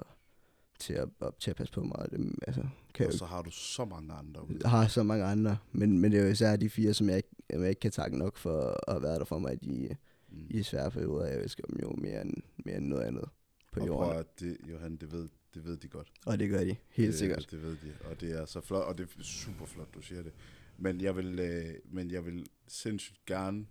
til 0.80 0.94
at, 0.94 1.10
op, 1.20 1.40
til 1.40 1.50
at 1.50 1.56
passe 1.58 1.74
på 1.74 1.84
mig. 1.84 1.96
Og 1.96 2.12
dem, 2.12 2.38
altså, 2.48 2.64
kan 2.94 3.08
Og 3.08 3.14
så 3.14 3.26
har 3.26 3.42
du 3.42 3.52
så 3.52 3.86
mange 3.86 4.14
andre 4.14 4.46
jeg 4.62 4.70
har 4.70 4.88
så 4.88 5.04
mange 5.04 5.26
andre, 5.26 5.58
men, 5.72 6.00
men 6.00 6.12
det 6.12 6.20
er 6.20 6.24
jo 6.24 6.30
især 6.30 6.56
de 6.56 6.70
fire, 6.70 6.94
som 6.94 7.10
jeg 7.10 7.18
ikke, 7.18 7.30
jeg 7.50 7.70
ikke 7.70 7.80
kan 7.80 7.92
takke 7.92 8.18
nok 8.18 8.38
for 8.38 8.62
at 8.88 8.94
have 8.94 9.02
været 9.04 9.20
der 9.20 9.26
for 9.26 9.40
mig 9.40 9.54
i 9.54 9.56
de, 9.56 9.96
Mm. 10.30 10.48
i 10.50 10.64
svære 10.64 10.92
perioder. 10.92 11.26
Jeg 11.26 11.42
elsker 11.44 11.64
dem 11.64 11.80
jo 11.84 11.92
mere 11.98 12.22
end, 12.22 12.34
mere 12.66 12.78
end 12.78 12.86
noget 12.88 13.04
andet 13.04 13.30
på 13.72 13.80
og 13.80 13.88
jorden. 13.88 14.20
at 14.20 14.40
det, 14.40 14.58
Johan, 14.72 14.96
det 14.96 15.12
ved, 15.12 15.30
det 15.54 15.66
ved 15.66 15.78
de 15.78 15.88
godt. 15.88 16.12
Og 16.26 16.40
det 16.40 16.50
gør 16.50 16.64
de, 16.64 16.76
helt 16.90 17.12
det, 17.12 17.20
sikkert. 17.20 17.48
Det 17.52 17.62
ved 17.62 17.72
de, 17.72 17.94
og 18.06 18.22
det 18.22 18.32
er 18.32 18.46
så 18.46 18.62
flot, 18.62 18.84
og 18.84 18.98
det 18.98 19.10
er 19.20 19.24
super 19.24 19.66
flot, 19.66 19.94
du 19.94 20.02
siger 20.02 20.24
det. 20.24 20.34
Men 20.78 21.02
jeg 21.02 21.16
vil, 21.16 21.40
øh, 21.40 21.76
men 21.86 22.12
jeg 22.12 22.26
vil 22.26 22.50
sindssygt 22.68 23.26
gerne 23.26 23.66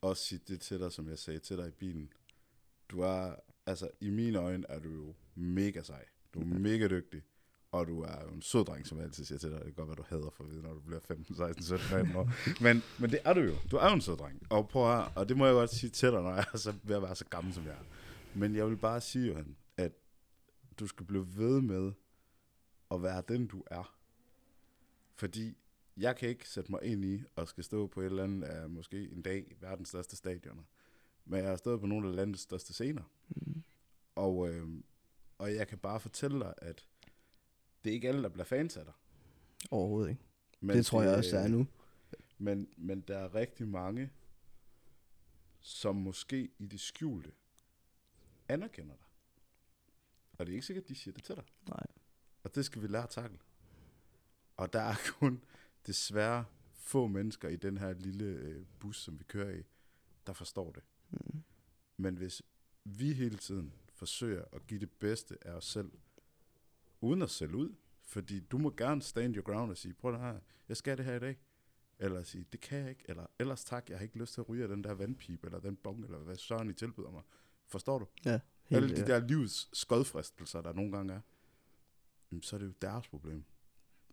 også 0.00 0.24
sige 0.24 0.40
det 0.48 0.60
til 0.60 0.78
dig, 0.78 0.92
som 0.92 1.08
jeg 1.08 1.18
sagde 1.18 1.38
til 1.38 1.56
dig 1.56 1.68
i 1.68 1.70
bilen. 1.70 2.12
Du 2.88 3.00
er, 3.00 3.34
altså 3.66 3.90
i 4.00 4.10
mine 4.10 4.38
øjne 4.38 4.64
er 4.68 4.78
du 4.78 4.88
jo 4.88 5.14
mega 5.34 5.82
sej. 5.82 6.04
Du 6.34 6.40
er 6.40 6.44
mega 6.44 6.88
dygtig. 6.88 7.22
Og 7.72 7.86
du 7.86 8.02
er 8.02 8.22
jo 8.22 8.34
en 8.34 8.42
sød 8.42 8.64
dreng, 8.64 8.86
som 8.86 8.98
jeg 8.98 9.04
altid 9.04 9.24
siger 9.24 9.38
til 9.38 9.50
dig. 9.50 9.58
Det 9.58 9.64
kan 9.64 9.74
godt 9.74 9.88
være, 9.88 9.96
du 9.96 10.04
hader 10.08 10.30
for 10.30 10.44
at 10.44 10.50
vide, 10.50 10.62
når 10.62 10.74
du 10.74 10.80
bliver 10.80 11.00
15, 11.00 11.36
16, 11.36 11.64
17, 11.64 11.98
18 11.98 12.16
år. 12.16 12.30
Men, 12.62 12.82
men 12.98 13.10
det 13.10 13.18
er 13.24 13.32
du 13.32 13.40
jo. 13.40 13.54
Du 13.70 13.76
er 13.76 13.88
jo 13.88 13.94
en 13.94 14.00
sød 14.00 14.16
dreng. 14.16 14.42
Og, 14.50 14.68
prøv 14.68 14.98
at, 14.98 15.08
og 15.14 15.28
det 15.28 15.36
må 15.36 15.46
jeg 15.46 15.54
godt 15.54 15.74
sige 15.74 15.90
til 15.90 16.08
dig, 16.08 16.22
når 16.22 16.34
jeg 16.34 16.44
er 16.52 16.58
så, 16.58 16.74
ved 16.82 16.96
at 16.96 17.02
være 17.02 17.16
så 17.16 17.24
gammel, 17.30 17.54
som 17.54 17.64
jeg 17.64 17.72
er. 17.72 17.84
Men 18.34 18.54
jeg 18.56 18.66
vil 18.66 18.76
bare 18.76 19.00
sige, 19.00 19.26
Johan, 19.26 19.56
du 20.78 20.86
skal 20.86 21.06
blive 21.06 21.36
ved 21.36 21.60
med 21.60 21.92
at 22.90 23.02
være 23.02 23.22
den, 23.28 23.46
du 23.46 23.64
er. 23.66 23.98
Fordi 25.14 25.56
jeg 25.96 26.16
kan 26.16 26.28
ikke 26.28 26.48
sætte 26.48 26.70
mig 26.72 26.82
ind 26.82 27.04
i 27.04 27.22
og 27.36 27.48
skal 27.48 27.64
stå 27.64 27.86
på 27.86 28.00
et 28.00 28.06
eller 28.06 28.24
andet, 28.24 28.64
uh, 28.64 28.70
måske 28.70 29.10
en 29.10 29.22
dag, 29.22 29.56
verdens 29.60 29.88
største 29.88 30.16
stadioner. 30.16 30.62
Men 31.24 31.40
jeg 31.40 31.48
har 31.48 31.56
stået 31.56 31.80
på 31.80 31.86
nogle 31.86 32.08
af 32.08 32.16
landets 32.16 32.42
største 32.42 32.72
scener. 32.72 33.02
Mm. 33.28 33.62
Og, 34.14 34.48
øh, 34.48 34.68
og 35.38 35.54
jeg 35.54 35.68
kan 35.68 35.78
bare 35.78 36.00
fortælle 36.00 36.40
dig, 36.40 36.54
at 36.56 36.88
det 37.84 37.90
er 37.90 37.94
ikke 37.94 38.08
alle, 38.08 38.22
der 38.22 38.28
bliver 38.28 38.44
fans 38.44 38.76
af 38.76 38.84
dig. 38.84 38.94
Overhovedet 39.70 40.10
ikke. 40.10 40.22
Men 40.60 40.76
det 40.76 40.86
tror 40.86 41.02
jeg 41.02 41.16
også, 41.16 41.36
der 41.36 41.42
er 41.42 41.48
nu. 41.48 41.66
Men, 42.38 42.68
men 42.76 43.00
der 43.00 43.18
er 43.18 43.34
rigtig 43.34 43.68
mange, 43.68 44.10
som 45.60 45.96
måske 45.96 46.50
i 46.58 46.66
det 46.66 46.80
skjulte 46.80 47.32
anerkender 48.48 48.94
dig. 48.94 49.07
Og 50.38 50.46
det 50.46 50.52
er 50.52 50.54
ikke 50.54 50.66
sikkert, 50.66 50.84
at 50.84 50.88
de 50.88 50.94
siger 50.94 51.14
det 51.14 51.24
til 51.24 51.34
dig. 51.34 51.44
Nej. 51.68 51.86
Og 52.42 52.54
det 52.54 52.64
skal 52.64 52.82
vi 52.82 52.86
lære 52.86 53.02
at 53.02 53.10
takle. 53.10 53.38
Og 54.56 54.72
der 54.72 54.80
er 54.80 54.94
kun 55.18 55.44
desværre 55.86 56.44
få 56.72 57.06
mennesker 57.06 57.48
i 57.48 57.56
den 57.56 57.78
her 57.78 57.92
lille 57.92 58.24
øh, 58.24 58.66
bus, 58.78 59.02
som 59.02 59.18
vi 59.18 59.24
kører 59.24 59.58
i, 59.58 59.62
der 60.26 60.32
forstår 60.32 60.72
det. 60.72 60.82
Mm. 61.10 61.42
Men 61.96 62.16
hvis 62.16 62.42
vi 62.84 63.12
hele 63.12 63.36
tiden 63.36 63.72
forsøger 63.92 64.44
at 64.52 64.66
give 64.66 64.80
det 64.80 64.90
bedste 64.90 65.38
af 65.40 65.52
os 65.52 65.64
selv, 65.64 65.92
uden 67.00 67.22
at 67.22 67.30
sælge 67.30 67.56
ud, 67.56 67.74
fordi 68.02 68.40
du 68.40 68.58
må 68.58 68.74
gerne 68.76 69.02
stand 69.02 69.36
your 69.36 69.44
ground 69.44 69.70
og 69.70 69.76
sige, 69.76 69.94
prøv 69.94 70.14
at 70.14 70.20
her, 70.20 70.40
jeg 70.68 70.76
skal 70.76 70.96
det 70.96 71.04
her 71.04 71.14
i 71.14 71.18
dag. 71.18 71.38
Eller 71.98 72.22
sige, 72.22 72.46
det 72.52 72.60
kan 72.60 72.78
jeg 72.78 72.90
ikke, 72.90 73.04
eller 73.08 73.26
ellers 73.38 73.64
tak, 73.64 73.90
jeg 73.90 73.98
har 73.98 74.02
ikke 74.02 74.18
lyst 74.18 74.34
til 74.34 74.40
at 74.40 74.48
ryge 74.48 74.62
af 74.62 74.68
den 74.68 74.84
der 74.84 74.92
vandpipe, 74.92 75.46
eller 75.46 75.60
den 75.60 75.76
bong, 75.76 76.04
eller 76.04 76.18
hvad 76.18 76.36
Søren 76.36 76.70
I 76.70 76.72
tilbyder 76.72 77.10
mig. 77.10 77.22
Forstår 77.66 77.98
du? 77.98 78.06
Ja, 78.24 78.40
Alle 78.70 78.88
helt, 78.88 79.06
de 79.06 79.12
der 79.12 79.26
livs 79.26 79.68
skodfristelser, 79.72 80.60
der 80.60 80.72
nogle 80.72 80.92
gange 80.92 81.12
er, 81.14 81.20
jamen, 82.30 82.42
så 82.42 82.56
er 82.56 82.60
det 82.60 82.66
jo 82.66 82.72
deres 82.82 83.08
problem. 83.08 83.44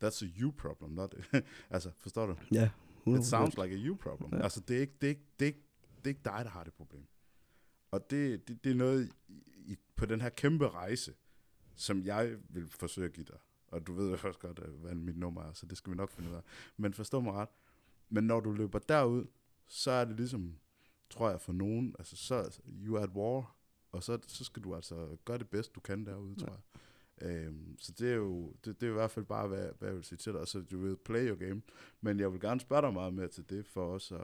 That's 0.03 0.25
a 0.25 0.27
you 0.39 0.51
problem, 0.51 0.91
not 0.91 1.15
altså, 1.69 1.91
forstår 1.91 2.25
du? 2.25 2.35
Ja, 2.51 2.69
100%. 3.07 3.17
It 3.17 3.25
sounds 3.25 3.57
like 3.57 3.75
a 3.75 3.77
you 3.77 3.95
problem. 3.95 4.33
Ja. 4.33 4.43
Altså, 4.43 4.59
det 4.59 4.77
er, 4.77 4.81
ikke, 4.81 4.93
det, 5.01 5.07
er 5.07 5.09
ikke, 5.09 5.25
det, 5.39 5.45
er 5.45 5.47
ikke, 5.47 5.63
det 5.97 6.05
er 6.05 6.09
ikke 6.09 6.21
dig, 6.23 6.41
der 6.43 6.49
har 6.49 6.63
det 6.63 6.73
problem. 6.73 7.07
Og 7.91 8.09
det, 8.09 8.47
det, 8.47 8.63
det 8.63 8.71
er 8.71 8.75
noget 8.75 9.11
i, 9.55 9.77
på 9.95 10.05
den 10.05 10.21
her 10.21 10.29
kæmpe 10.29 10.69
rejse, 10.69 11.13
som 11.75 12.05
jeg 12.05 12.37
vil 12.49 12.67
forsøge 12.69 13.07
at 13.07 13.13
give 13.13 13.25
dig. 13.25 13.37
Og 13.67 13.87
du 13.87 13.93
ved 13.93 14.09
jo 14.09 14.17
først 14.17 14.39
godt, 14.39 14.59
øh, 14.65 14.73
hvad 14.73 14.95
mit 14.95 15.17
nummer 15.17 15.43
er, 15.43 15.53
så 15.53 15.65
det 15.65 15.77
skal 15.77 15.91
vi 15.91 15.97
nok 15.97 16.11
finde 16.11 16.29
ud 16.29 16.35
af. 16.35 16.41
Men 16.77 16.93
forstå 16.93 17.19
mig 17.19 17.33
ret. 17.33 17.49
Men 18.09 18.23
når 18.23 18.39
du 18.39 18.51
løber 18.51 18.79
derud, 18.79 19.25
så 19.67 19.91
er 19.91 20.05
det 20.05 20.17
ligesom, 20.17 20.59
tror 21.09 21.29
jeg 21.29 21.41
for 21.41 21.53
nogen, 21.53 21.95
altså 21.99 22.15
så, 22.15 22.59
you 22.67 22.95
are 22.95 23.03
at 23.03 23.09
war, 23.09 23.54
og 23.95 24.03
så, 24.03 24.19
så 24.27 24.43
skal 24.43 24.63
du 24.63 24.75
altså 24.75 25.17
gøre 25.25 25.37
det 25.37 25.49
bedst, 25.49 25.75
du 25.75 25.79
kan 25.79 26.05
derude, 26.05 26.35
tror 26.35 26.49
jeg. 26.51 26.81
Øhm, 27.21 27.77
så 27.79 27.91
det 27.91 28.11
er 28.11 28.15
jo 28.15 28.53
det, 28.65 28.81
det 28.81 28.87
er 28.87 28.91
i 28.91 28.93
hvert 28.93 29.11
fald 29.11 29.25
bare, 29.25 29.47
hvad, 29.47 29.69
hvad 29.79 29.89
jeg 29.89 29.95
vil 29.95 30.03
sige 30.03 30.17
til 30.17 30.33
dig. 30.33 30.47
Så 30.47 30.61
du 30.61 30.77
vil 30.79 30.97
play 30.97 31.29
your 31.29 31.35
game. 31.35 31.61
Men 32.01 32.19
jeg 32.19 32.31
vil 32.31 32.41
gerne 32.41 32.59
spørge 32.59 32.81
dig 32.81 32.93
meget 32.93 33.13
mere 33.13 33.27
til 33.27 33.49
det, 33.49 33.67
for 33.67 33.93
os 33.93 34.11
at, 34.11 34.19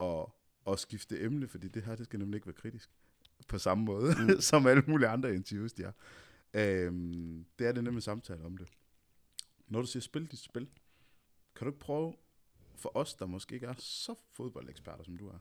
at, 0.00 0.26
at 0.66 0.78
skifte 0.78 1.20
emne, 1.20 1.48
fordi 1.48 1.68
det 1.68 1.82
her, 1.82 1.96
det 1.96 2.04
skal 2.04 2.18
nemlig 2.18 2.36
ikke 2.36 2.46
være 2.46 2.54
kritisk 2.54 2.90
på 3.48 3.58
samme 3.58 3.84
måde, 3.84 4.14
mm. 4.18 4.40
som 4.50 4.66
alle 4.66 4.82
mulige 4.86 5.08
andre 5.08 5.34
interviews, 5.34 5.72
de 5.72 5.82
er. 5.82 5.92
Øhm, 6.54 7.46
det 7.58 7.66
er 7.66 7.72
det 7.72 7.84
nemlig 7.84 8.02
samtale 8.02 8.44
om 8.44 8.56
det. 8.56 8.68
Når 9.66 9.80
du 9.80 9.86
siger 9.86 10.00
spil 10.00 10.26
dit 10.26 10.38
spil, 10.38 10.68
kan 11.54 11.64
du 11.64 11.70
ikke 11.70 11.80
prøve 11.80 12.14
for 12.76 12.96
os, 12.96 13.14
der 13.14 13.26
måske 13.26 13.54
ikke 13.54 13.66
er 13.66 13.74
så 13.78 14.14
fodboldeksperter, 14.32 15.04
som 15.04 15.16
du 15.16 15.28
er, 15.28 15.38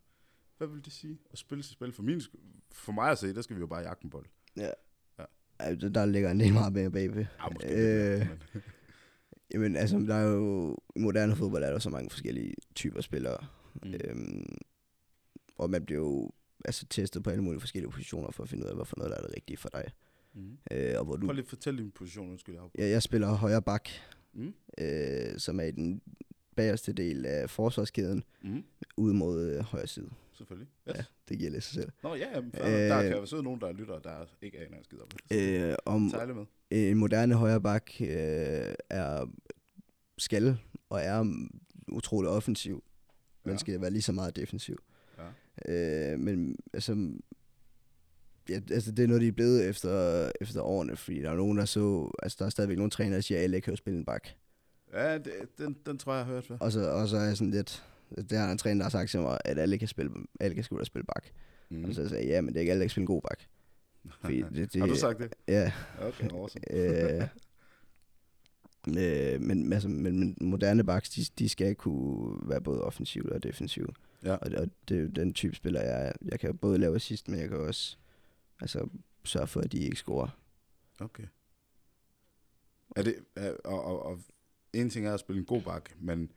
hvad 0.61 0.69
vil 0.69 0.85
det 0.85 0.93
sige 0.93 1.17
at 1.31 1.37
spille 1.37 1.63
sit 1.63 1.73
spil? 1.73 1.93
For, 1.93 2.03
min, 2.03 2.21
for 2.71 2.91
mig 2.91 3.11
at 3.11 3.17
se, 3.17 3.33
der 3.33 3.41
skal 3.41 3.55
vi 3.55 3.59
jo 3.59 3.67
bare 3.67 3.79
jagte 3.79 4.03
en 4.05 4.09
bold. 4.09 4.25
Ja. 4.57 4.69
ja. 5.19 5.25
ja 5.59 5.75
der 5.75 6.05
ligger 6.05 6.31
en 6.31 6.39
del 6.39 6.53
meget 6.53 6.73
mere 6.73 6.91
bagved. 6.91 7.25
Ja, 7.39 7.49
måske 7.53 8.19
øh. 8.19 8.27
Jamen, 9.53 9.75
altså, 9.75 9.97
der 9.97 10.15
er 10.15 10.27
jo, 10.27 10.77
i 10.95 10.99
moderne 10.99 11.35
fodbold 11.35 11.63
er 11.63 11.71
der 11.71 11.79
så 11.79 11.89
mange 11.89 12.09
forskellige 12.09 12.53
typer 12.75 13.01
spillere. 13.01 13.37
Mm. 13.83 13.93
Øhm, 13.93 14.55
og 15.57 15.69
man 15.69 15.85
bliver 15.85 16.01
jo 16.01 16.31
altså, 16.65 16.85
testet 16.85 17.23
på 17.23 17.29
alle 17.29 17.43
mulige 17.43 17.59
forskellige 17.59 17.91
positioner 17.91 18.31
for 18.31 18.43
at 18.43 18.49
finde 18.49 18.65
ud 18.65 18.69
af, 18.69 18.75
hvorfor 18.75 18.97
noget 18.97 19.11
der 19.11 19.17
er 19.17 19.21
det 19.21 19.35
rigtige 19.35 19.57
for 19.57 19.69
dig. 19.69 19.91
Mm. 20.33 20.57
Øh, 20.71 20.93
og 20.97 21.05
hvor 21.05 21.15
du, 21.15 21.27
Prøv 21.27 21.33
lige 21.33 21.43
at 21.43 21.49
fortælle 21.49 21.83
din 21.83 21.91
position, 21.91 22.29
undskyld. 22.29 22.55
Jeg, 22.55 22.63
ja, 22.77 22.89
jeg 22.89 23.03
spiller 23.03 23.27
højre 23.27 23.61
bak, 23.61 23.89
mm. 24.33 24.53
øh, 24.77 25.37
som 25.37 25.59
er 25.59 25.63
i 25.63 25.71
den 25.71 26.01
bagerste 26.55 26.93
del 26.93 27.25
af 27.25 27.49
forsvarskæden, 27.49 28.23
mm. 28.41 28.63
ud 28.97 29.13
mod 29.13 29.49
øh, 29.49 29.63
højre 29.63 29.87
side. 29.87 30.09
Selvfølgelig. 30.41 30.67
Yes. 30.89 30.95
Ja, 30.95 31.03
det 31.29 31.39
giver 31.39 31.51
lidt 31.51 31.63
sig 31.63 31.73
selv. 31.73 31.91
Nå 32.03 32.15
ja, 32.15 32.27
jamen, 32.35 32.51
øh, 32.61 32.71
der 32.71 33.09
kan 33.09 33.27
sidde 33.27 33.43
nogen, 33.43 33.61
der 33.61 33.71
lytter, 33.71 33.99
der 33.99 34.25
ikke 34.41 34.57
aner 34.59 34.77
en 34.77 34.83
skid 34.83 34.99
om 34.99 35.07
det. 35.29 35.69
Øh, 35.69 35.75
om 35.85 36.01
med. 36.01 36.45
En 36.69 36.97
moderne 36.97 37.35
højre 37.35 37.61
bak 37.61 37.91
øh, 37.99 38.07
er 38.89 39.27
skal 40.17 40.57
og 40.89 41.01
er 41.01 41.47
utrolig 41.91 42.29
offensiv, 42.29 42.83
men 43.43 43.53
ja. 43.53 43.57
skal 43.57 43.81
være 43.81 43.91
lige 43.91 44.01
så 44.01 44.11
meget 44.11 44.35
defensiv. 44.35 44.77
Ja. 45.67 46.13
Øh, 46.13 46.19
men 46.19 46.55
altså, 46.73 47.11
ja, 48.49 48.59
altså, 48.71 48.91
det 48.91 49.03
er 49.03 49.07
noget, 49.07 49.21
de 49.21 49.27
er 49.27 49.31
blevet 49.31 49.69
efter, 49.69 50.31
efter 50.41 50.61
årene, 50.61 50.95
fordi 50.95 51.21
der 51.21 51.31
er 51.31 51.35
nogen, 51.35 51.57
der 51.57 51.65
så, 51.65 52.11
altså 52.23 52.35
der 52.39 52.45
er 52.45 52.49
stadigvæk 52.49 52.77
nogle 52.77 52.91
trænere, 52.91 53.15
der 53.15 53.21
siger, 53.21 53.37
at 53.37 53.43
alle 53.43 53.61
kan 53.61 53.71
jo 53.71 53.77
spille 53.77 53.99
en 53.99 54.05
bak. 54.05 54.27
Ja, 54.93 55.17
det, 55.17 55.33
den, 55.57 55.77
den 55.85 55.97
tror 55.97 56.13
jeg, 56.13 56.17
jeg 56.17 56.25
har 56.25 56.33
hørt 56.33 56.45
før. 56.45 56.57
Og 56.59 56.71
så, 56.71 56.89
og 56.89 57.07
så 57.07 57.17
er 57.17 57.23
jeg 57.23 57.37
sådan 57.37 57.51
lidt, 57.51 57.83
det 58.17 58.37
har 58.37 58.51
en 58.51 58.57
træner, 58.57 58.75
der 58.75 58.83
har 58.83 58.89
sagt 58.89 59.09
til 59.09 59.19
mig, 59.19 59.37
at 59.45 59.59
alle 59.59 59.77
kan 59.77 59.87
spille, 59.87 60.11
alle 60.39 60.55
kan 60.55 60.63
spille, 60.63 60.85
spille 60.85 61.05
bak. 61.05 61.25
Mm. 61.69 61.83
Og 61.83 61.93
så 61.93 62.09
sagde 62.09 62.23
jeg, 62.23 62.31
ja, 62.31 62.41
men 62.41 62.47
det 62.47 62.55
er 62.55 62.59
ikke 62.59 62.71
alle, 62.71 62.79
der 62.79 62.85
kan 62.85 62.89
spille 62.89 63.03
en 63.03 63.07
god 63.07 63.21
bak. 63.21 63.39
Fordi 64.21 64.41
det, 64.41 64.55
det, 64.73 64.81
har 64.81 64.87
du 64.87 64.95
sagt 64.95 65.19
det? 65.19 65.33
Ja. 65.47 65.71
Okay, 66.01 66.29
awesome. 66.29 66.71
øh, 66.77 67.27
øh, 68.87 69.41
men, 69.41 69.73
altså, 69.73 69.89
men, 69.89 70.19
men 70.19 70.37
moderne 70.41 70.83
backs, 70.83 71.09
de, 71.09 71.25
de 71.39 71.49
skal 71.49 71.75
kunne 71.75 72.49
være 72.49 72.61
både 72.61 72.83
offensiv 72.83 73.29
og 73.31 73.43
defensiv. 73.43 73.93
Ja. 74.23 74.35
Og, 74.35 74.51
og 74.57 74.67
det 74.89 75.03
er 75.03 75.07
den 75.07 75.33
type 75.33 75.55
spiller, 75.55 75.81
jeg 75.81 76.13
Jeg 76.31 76.39
kan 76.39 76.57
både 76.57 76.77
lave 76.77 76.95
assist, 76.95 77.27
men 77.27 77.39
jeg 77.39 77.49
kan 77.49 77.57
også 77.57 77.97
altså, 78.61 78.89
sørge 79.23 79.47
for, 79.47 79.61
at 79.61 79.71
de 79.71 79.79
ikke 79.79 79.95
scorer. 79.95 80.37
Okay. 80.99 81.25
Er 82.95 83.03
det, 83.03 83.15
er, 83.35 83.53
og, 83.63 83.83
og, 83.83 84.05
og 84.05 84.19
en 84.73 84.89
ting 84.89 85.07
er 85.07 85.13
at 85.13 85.19
spille 85.19 85.39
en 85.39 85.45
god 85.45 85.61
bak, 85.61 85.89
men 85.99 86.31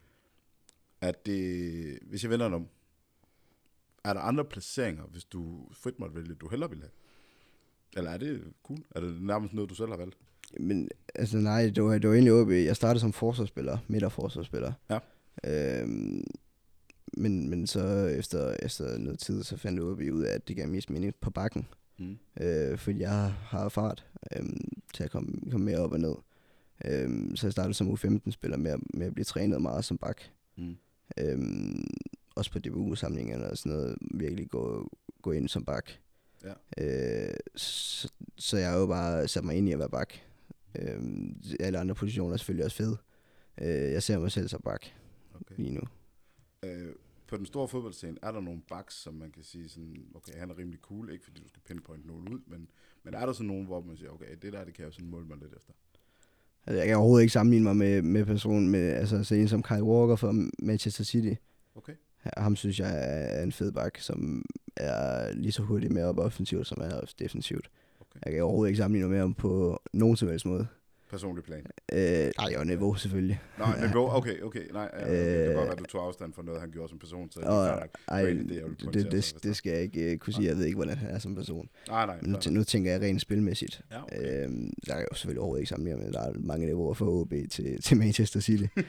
at 1.09 1.27
det, 1.27 1.99
hvis 2.03 2.23
jeg 2.23 2.31
vender 2.31 2.47
om, 2.47 2.69
er 4.05 4.13
der 4.13 4.21
andre 4.21 4.45
placeringer, 4.45 5.05
hvis 5.05 5.25
du 5.25 5.69
frit 5.73 5.99
måtte 5.99 6.15
vælge, 6.15 6.35
du 6.35 6.49
hellere 6.49 6.71
vil 6.71 6.79
have? 6.81 6.91
Eller 7.97 8.11
er 8.11 8.17
det 8.17 8.43
cool? 8.63 8.79
Er 8.91 9.01
det 9.01 9.23
nærmest 9.23 9.55
noget, 9.55 9.71
du 9.71 9.75
selv 9.75 9.91
har 9.91 9.97
valgt? 9.97 10.17
Men 10.61 10.89
altså 11.15 11.37
nej, 11.39 11.71
det 11.75 11.85
var, 11.85 11.99
det 11.99 12.09
var 12.09 12.15
egentlig 12.15 12.33
OB. 12.33 12.51
Jeg 12.51 12.77
startede 12.77 13.01
som 13.01 13.13
forsvarsspiller, 13.13 13.79
midterforsvarsspiller. 13.89 14.73
Ja. 14.91 14.99
Øhm, 15.45 16.25
men, 17.17 17.51
men 17.51 17.67
så 17.67 18.07
efter, 18.07 18.57
efter 18.63 18.99
noget 18.99 19.19
tid, 19.19 19.43
så 19.43 19.57
fandt 19.57 19.81
OB 19.81 20.01
ud 20.13 20.23
af, 20.23 20.35
at 20.35 20.49
det 20.49 20.57
gav 20.57 20.69
mest 20.69 20.91
mening 20.91 21.15
på 21.21 21.31
bakken. 21.31 21.67
Mm. 21.99 22.19
Øh, 22.41 22.79
fordi 22.79 23.01
jeg 23.01 23.33
har 23.33 23.69
fart 23.69 24.07
øh, 24.37 24.47
til 24.95 25.05
at 25.05 25.11
komme, 25.11 25.51
komme 25.51 25.67
mere 25.67 25.79
op 25.79 25.93
og 25.93 26.01
ned. 26.01 26.15
Øh, 26.85 27.37
så 27.37 27.47
jeg 27.47 27.53
startede 27.53 27.75
som 27.75 27.91
U15-spiller 27.91 28.57
med, 28.57 28.79
med 28.95 29.07
at 29.07 29.15
blive 29.15 29.25
trænet 29.25 29.63
meget 29.63 29.85
som 29.85 29.99
bak. 29.99 30.21
Mm. 30.57 30.77
Øh, 31.19 31.39
også 32.37 32.53
på 32.53 32.59
DBU-samlingerne 32.59 33.51
og 33.51 33.59
sådan 33.59 33.79
noget, 33.79 33.99
virkelig 34.15 34.51
gå, 34.51 34.91
gå 35.23 35.33
ind 35.33 35.49
som 35.49 35.65
bak. 35.65 35.91
Ja. 36.45 36.53
Øh, 36.79 37.35
så, 37.57 38.13
så 38.37 38.57
jeg 38.57 38.71
har 38.71 38.79
jo 38.79 38.87
bare 38.87 39.29
sat 39.29 39.45
mig 39.45 39.57
ind 39.57 39.69
i 39.69 39.73
at 39.73 39.79
være 39.79 39.91
bak. 39.91 40.15
Øh, 40.79 41.03
alle 41.61 41.79
andre 41.79 41.95
positioner 41.95 42.33
er 42.33 42.37
selvfølgelig 42.37 42.65
også 42.65 42.77
fede. 42.77 42.97
Øh, 43.61 43.93
jeg 43.93 44.03
ser 44.03 44.19
mig 44.19 44.33
selv 44.33 44.49
som 44.49 44.61
bak 44.61 44.87
okay. 45.35 45.55
lige 45.57 45.73
nu. 45.73 45.81
Øh, 46.63 46.95
på 47.27 47.37
den 47.37 47.47
store 47.47 47.69
fodboldscene, 47.69 48.19
er 48.23 48.33
der 48.33 48.41
nogle 48.41 48.63
backs, 48.69 48.95
som 48.95 49.15
man 49.15 49.31
kan 49.31 49.43
sige 49.43 49.69
sådan, 49.69 50.07
okay, 50.15 50.39
han 50.39 50.51
er 50.51 50.59
rimelig 50.59 50.81
cool, 50.81 51.11
ikke 51.11 51.25
fordi 51.25 51.41
du 51.41 51.49
skal 51.49 51.63
pinpoint 51.63 52.07
nogen 52.07 52.29
ud, 52.29 52.41
men, 52.47 52.71
men 53.03 53.15
er 53.15 53.27
der 53.27 53.33
sådan 53.33 53.47
nogen, 53.47 53.67
hvor 53.67 53.81
man 53.81 53.97
siger, 53.97 54.11
okay, 54.11 54.37
det 54.43 54.53
der, 54.53 54.65
det 54.65 54.75
kan 54.75 54.85
jeg 54.85 54.93
sådan 54.93 55.09
måle 55.09 55.27
mig 55.27 55.39
lidt 55.39 55.53
efter? 55.53 55.73
Altså, 56.67 56.79
jeg 56.79 56.87
kan 56.87 56.97
overhovedet 56.97 57.23
ikke 57.23 57.33
sammenligne 57.33 57.65
mig 57.65 57.77
med, 57.77 58.03
med 58.03 58.25
personen, 58.25 58.69
med, 58.69 58.93
altså 58.93 59.25
så 59.25 59.35
en 59.35 59.49
som 59.49 59.63
Kyle 59.63 59.83
Walker 59.83 60.17
fra 60.17 60.33
Manchester 60.59 61.05
City. 61.05 61.35
Okay. 61.75 61.93
Ham 62.37 62.57
synes 62.57 62.81
jeg 62.81 62.93
er 62.95 63.43
en 63.43 63.53
fed 63.53 63.73
bak, 63.73 63.99
som 63.99 64.45
er 64.77 65.33
lige 65.33 65.53
så 65.53 65.63
hurtig 65.63 65.93
med 65.93 66.05
op 66.05 66.19
offensivt, 66.19 66.67
som 66.67 66.83
er 66.83 67.13
defensivt. 67.19 67.71
Okay. 68.01 68.21
Jeg 68.25 68.33
kan 68.33 68.43
overhovedet 68.43 68.71
ikke 68.71 68.79
sammenligne 68.79 69.09
mig 69.09 69.13
med 69.15 69.21
ham 69.21 69.35
på 69.35 69.83
nogen 69.93 70.17
som 70.17 70.29
helst 70.29 70.47
måde 70.47 70.67
personlig 71.11 71.45
plan? 71.45 71.67
Øh, 71.93 72.33
nej, 72.39 72.55
jo, 72.59 72.65
niveau 72.65 72.95
selvfølgelig. 72.95 73.41
Nej, 73.59 73.81
niveau, 73.87 74.17
okay, 74.17 74.41
okay. 74.41 74.67
Nej, 74.73 74.91
ja, 74.93 75.03
okay. 75.03 75.39
det 75.39 75.47
kan 75.47 75.55
godt 75.55 75.65
være, 75.65 75.73
at 75.73 75.79
du 75.79 75.85
tog 75.85 76.07
afstand 76.07 76.33
fra 76.33 76.43
noget, 76.43 76.61
han 76.61 76.71
gjorde 76.71 76.89
som 76.89 76.99
person. 76.99 77.31
Så 77.31 77.41
og, 77.41 77.67
det, 77.67 77.91
ej, 78.09 78.23
det, 78.23 78.49
det, 78.49 78.95
det, 78.95 79.13
det, 79.13 79.35
det 79.43 79.57
skal 79.57 79.73
jeg 79.73 79.83
ikke 79.83 80.13
uh, 80.13 80.19
kunne 80.19 80.33
sige. 80.33 80.49
Jeg 80.49 80.57
ved 80.57 80.65
ikke, 80.65 80.77
hvordan 80.77 80.97
han 80.97 81.11
er 81.11 81.19
som 81.19 81.35
person. 81.35 81.69
Nej, 81.89 82.07
nej. 82.07 82.19
Men 82.23 82.31
nu, 82.31 82.51
nu 82.51 82.65
tænker 82.65 82.91
jeg 82.93 83.01
rent 83.01 83.21
spilmæssigt. 83.21 83.83
Ja, 83.91 84.03
okay. 84.03 84.45
øhm, 84.45 84.73
der 84.87 84.95
er 84.95 85.01
jo 85.01 85.07
selvfølgelig 85.15 85.41
overhovedet 85.41 85.61
ikke 85.61 85.69
sammenlignet, 85.69 86.05
men 86.05 86.13
der 86.13 86.21
er 86.21 86.33
mange 86.39 86.67
niveauer 86.67 86.95
fra 86.95 87.07
OB 87.07 87.33
til, 87.51 87.79
til 87.85 87.97
Manchester 87.97 88.41
City. 88.41 88.67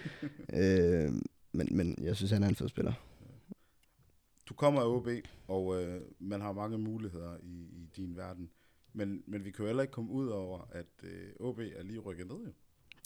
øhm, 0.53 1.21
men, 1.51 1.67
men 1.71 1.97
jeg 2.01 2.15
synes, 2.15 2.31
han 2.31 2.43
er 2.43 2.47
en 2.47 2.55
fed 2.55 2.69
spiller. 2.69 2.93
Du 4.49 4.53
kommer 4.53 4.81
af 4.81 4.87
OB, 4.87 5.07
og 5.47 5.83
øh, 5.83 6.01
man 6.19 6.41
har 6.41 6.53
mange 6.53 6.77
muligheder 6.77 7.37
i, 7.43 7.67
i 7.73 7.89
din 7.95 8.17
verden. 8.17 8.49
Men, 8.95 9.23
men 9.27 9.45
vi 9.45 9.51
kan 9.51 9.63
jo 9.63 9.67
heller 9.67 9.83
ikke 9.83 9.91
komme 9.91 10.11
ud 10.11 10.27
over, 10.27 10.69
at 10.71 10.87
øh, 11.03 11.29
OB 11.39 11.59
er 11.59 11.83
lige 11.83 11.99
rykket 11.99 12.27
ned 12.27 12.35
jo. 12.35 12.51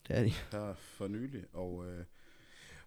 Det 0.08 0.18
er 0.18 0.24
de. 0.24 0.30
Her 0.30 0.74
for 0.74 1.08
nylig. 1.08 1.46
Og 1.54 1.86
øh, 1.88 2.06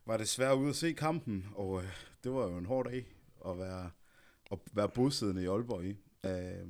var 0.06 0.16
det 0.16 0.28
svært 0.28 0.56
ude 0.56 0.68
at 0.68 0.76
se 0.76 0.92
kampen, 0.92 1.46
og 1.54 1.82
øh, 1.82 1.88
det 2.24 2.32
var 2.32 2.50
jo 2.50 2.58
en 2.58 2.66
hård 2.66 2.84
dag 2.84 3.06
at 3.46 3.58
være, 3.58 3.90
at 4.52 4.58
være 4.72 4.88
bosiddende 4.88 5.42
i 5.42 5.46
Aalborg 5.46 5.84
i. 5.84 5.96
Øh, 6.26 6.68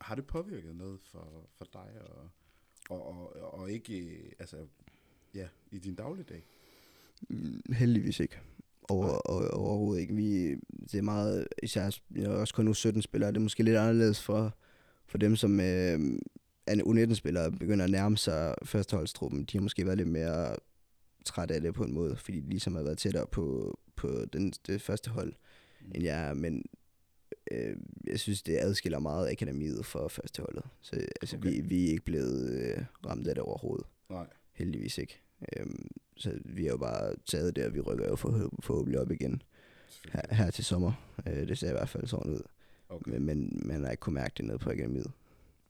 har 0.00 0.14
det 0.14 0.26
påvirket 0.26 0.76
noget 0.76 1.00
for, 1.12 1.48
for 1.58 1.66
dig, 1.72 1.90
og, 2.00 2.30
og, 2.90 3.34
og, 3.36 3.54
og 3.54 3.70
ikke 3.70 4.18
altså, 4.38 4.56
ja, 5.34 5.48
i 5.70 5.78
din 5.78 5.94
dagligdag? 5.94 6.44
Mm, 7.28 7.62
heldigvis 7.72 8.20
ikke. 8.20 8.40
Over, 8.88 9.30
over, 9.30 9.48
overhovedet 9.48 10.00
ikke. 10.00 10.14
Vi, 10.14 10.54
det 10.92 10.94
er 10.94 11.02
meget, 11.02 11.48
især 11.62 11.98
jeg 12.14 12.24
er 12.24 12.28
også 12.28 12.54
kun 12.54 12.64
nu 12.64 12.74
17 12.74 13.02
spillere, 13.02 13.30
det 13.30 13.36
er 13.36 13.40
måske 13.40 13.62
lidt 13.62 13.76
anderledes 13.76 14.22
for, 14.22 14.56
for 15.06 15.18
dem, 15.18 15.36
som 15.36 15.60
øh, 15.60 16.00
er 16.66 16.74
U19-spillere, 16.74 17.52
begynder 17.52 17.84
at 17.84 17.90
nærme 17.90 18.16
sig 18.16 18.54
førsteholdstruppen, 18.64 19.44
de 19.44 19.58
har 19.58 19.62
måske 19.62 19.86
været 19.86 19.98
lidt 19.98 20.08
mere 20.08 20.56
træt 21.24 21.50
af 21.50 21.60
det 21.60 21.74
på 21.74 21.84
en 21.84 21.94
måde, 21.94 22.16
fordi 22.16 22.40
de 22.40 22.48
ligesom 22.48 22.74
har 22.74 22.82
været 22.82 22.98
tættere 22.98 23.26
på, 23.26 23.78
på 23.96 24.24
den, 24.32 24.52
det 24.66 24.82
første 24.82 25.10
hold, 25.10 25.32
mm. 25.80 25.92
end 25.94 26.04
jeg 26.04 26.28
er, 26.28 26.34
men 26.34 26.64
øh, 27.50 27.76
jeg 28.06 28.20
synes, 28.20 28.42
det 28.42 28.58
adskiller 28.58 28.98
meget 28.98 29.30
akademiet 29.30 29.86
for 29.86 30.08
førsteholdet. 30.08 30.64
Så 30.80 30.96
altså, 31.20 31.36
okay. 31.36 31.50
vi, 31.50 31.60
vi 31.60 31.84
er 31.84 31.90
ikke 31.90 32.04
blevet 32.04 32.50
øh, 32.50 32.84
ramt 33.06 33.26
af 33.26 33.34
det 33.34 33.44
overhovedet. 33.44 33.86
Nej. 34.10 34.26
Heldigvis 34.52 34.98
ikke. 34.98 35.20
Øhm, 35.56 35.88
så 36.16 36.38
vi 36.44 36.64
har 36.64 36.70
jo 36.70 36.76
bare 36.76 37.14
taget 37.26 37.56
det, 37.56 37.66
og 37.66 37.74
vi 37.74 37.80
rykker 37.80 38.08
jo 38.08 38.16
forhåbentlig 38.62 39.00
op 39.00 39.10
igen 39.10 39.42
her, 40.12 40.34
her 40.34 40.50
til 40.50 40.64
sommer. 40.64 40.92
Øh, 41.26 41.48
det 41.48 41.58
ser 41.58 41.68
i 41.68 41.72
hvert 41.72 41.88
fald 41.88 42.06
sådan 42.06 42.30
ud. 42.30 42.42
Okay. 42.88 43.10
Men, 43.10 43.26
men 43.26 43.62
man 43.64 43.84
har 43.84 43.90
ikke 43.90 44.00
kunnet 44.00 44.22
mærke 44.22 44.34
det 44.36 44.44
nede 44.44 44.58
på 44.58 44.70
akademiet. 44.70 45.12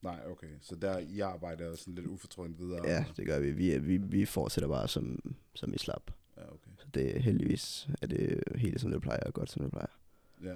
Nej, 0.01 0.23
okay. 0.27 0.49
Så 0.61 0.75
der 0.75 0.97
I 0.97 1.19
arbejder 1.19 1.75
sådan 1.75 1.95
lidt 1.95 2.07
ufortrødent 2.07 2.59
videre? 2.59 2.87
Ja, 2.87 3.05
det 3.17 3.25
gør 3.25 3.39
vi. 3.39 3.51
Vi, 3.51 3.77
vi, 3.77 3.97
vi 3.97 4.25
fortsætter 4.25 4.67
bare 4.69 4.87
som, 4.87 5.35
som 5.53 5.73
i 5.73 5.77
slap. 5.77 6.11
Ja, 6.37 6.53
okay. 6.53 6.71
Så 6.77 6.87
det 6.93 7.15
er 7.15 7.19
heldigvis 7.19 7.89
er 8.01 8.07
det 8.07 8.43
helt 8.55 8.81
som 8.81 8.91
det 8.91 9.01
plejer, 9.01 9.23
og 9.23 9.33
godt 9.33 9.49
som 9.49 9.61
det 9.61 9.71
plejer. 9.71 9.99
Ja. 10.43 10.55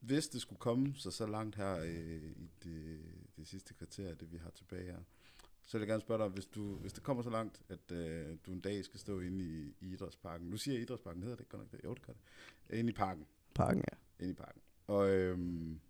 Hvis 0.00 0.28
det 0.28 0.40
skulle 0.40 0.58
komme 0.58 0.94
så 0.96 1.10
så 1.10 1.26
langt 1.26 1.56
her 1.56 1.78
øh, 1.78 2.22
i 2.36 2.50
det, 2.64 3.00
det 3.36 3.46
sidste 3.46 3.74
kvarter, 3.74 4.14
det 4.14 4.32
vi 4.32 4.36
har 4.36 4.50
tilbage 4.50 4.84
her, 4.84 4.98
Så 5.66 5.78
vil 5.78 5.82
jeg 5.82 5.88
gerne 5.88 6.00
spørge 6.00 6.22
dig, 6.24 6.28
hvis, 6.28 6.46
du, 6.46 6.74
hvis 6.74 6.92
det 6.92 7.02
kommer 7.02 7.22
så 7.22 7.30
langt, 7.30 7.62
at 7.68 7.92
øh, 7.92 8.36
du 8.46 8.52
en 8.52 8.60
dag 8.60 8.84
skal 8.84 9.00
stå 9.00 9.20
inde 9.20 9.44
i, 9.44 9.74
i 9.80 9.92
idrætsparken. 9.92 10.46
Nu 10.50 10.56
siger 10.56 10.74
jeg 10.74 10.82
idrætsparken, 10.82 11.22
hedder 11.22 11.36
det 11.36 11.42
ikke 11.42 11.50
godt 11.50 11.62
nok 11.62 11.72
det? 11.72 11.84
Jo, 11.84 11.94
det 11.94 12.02
gør 12.02 12.12
det. 12.12 12.78
Inde 12.78 12.90
i 12.90 12.92
parken. 12.92 13.26
Parken, 13.54 13.84
ja. 13.92 14.24
Inde 14.24 14.30
i 14.30 14.34
parken. 14.34 14.60
Og 14.86 15.10
øhm, 15.10 15.80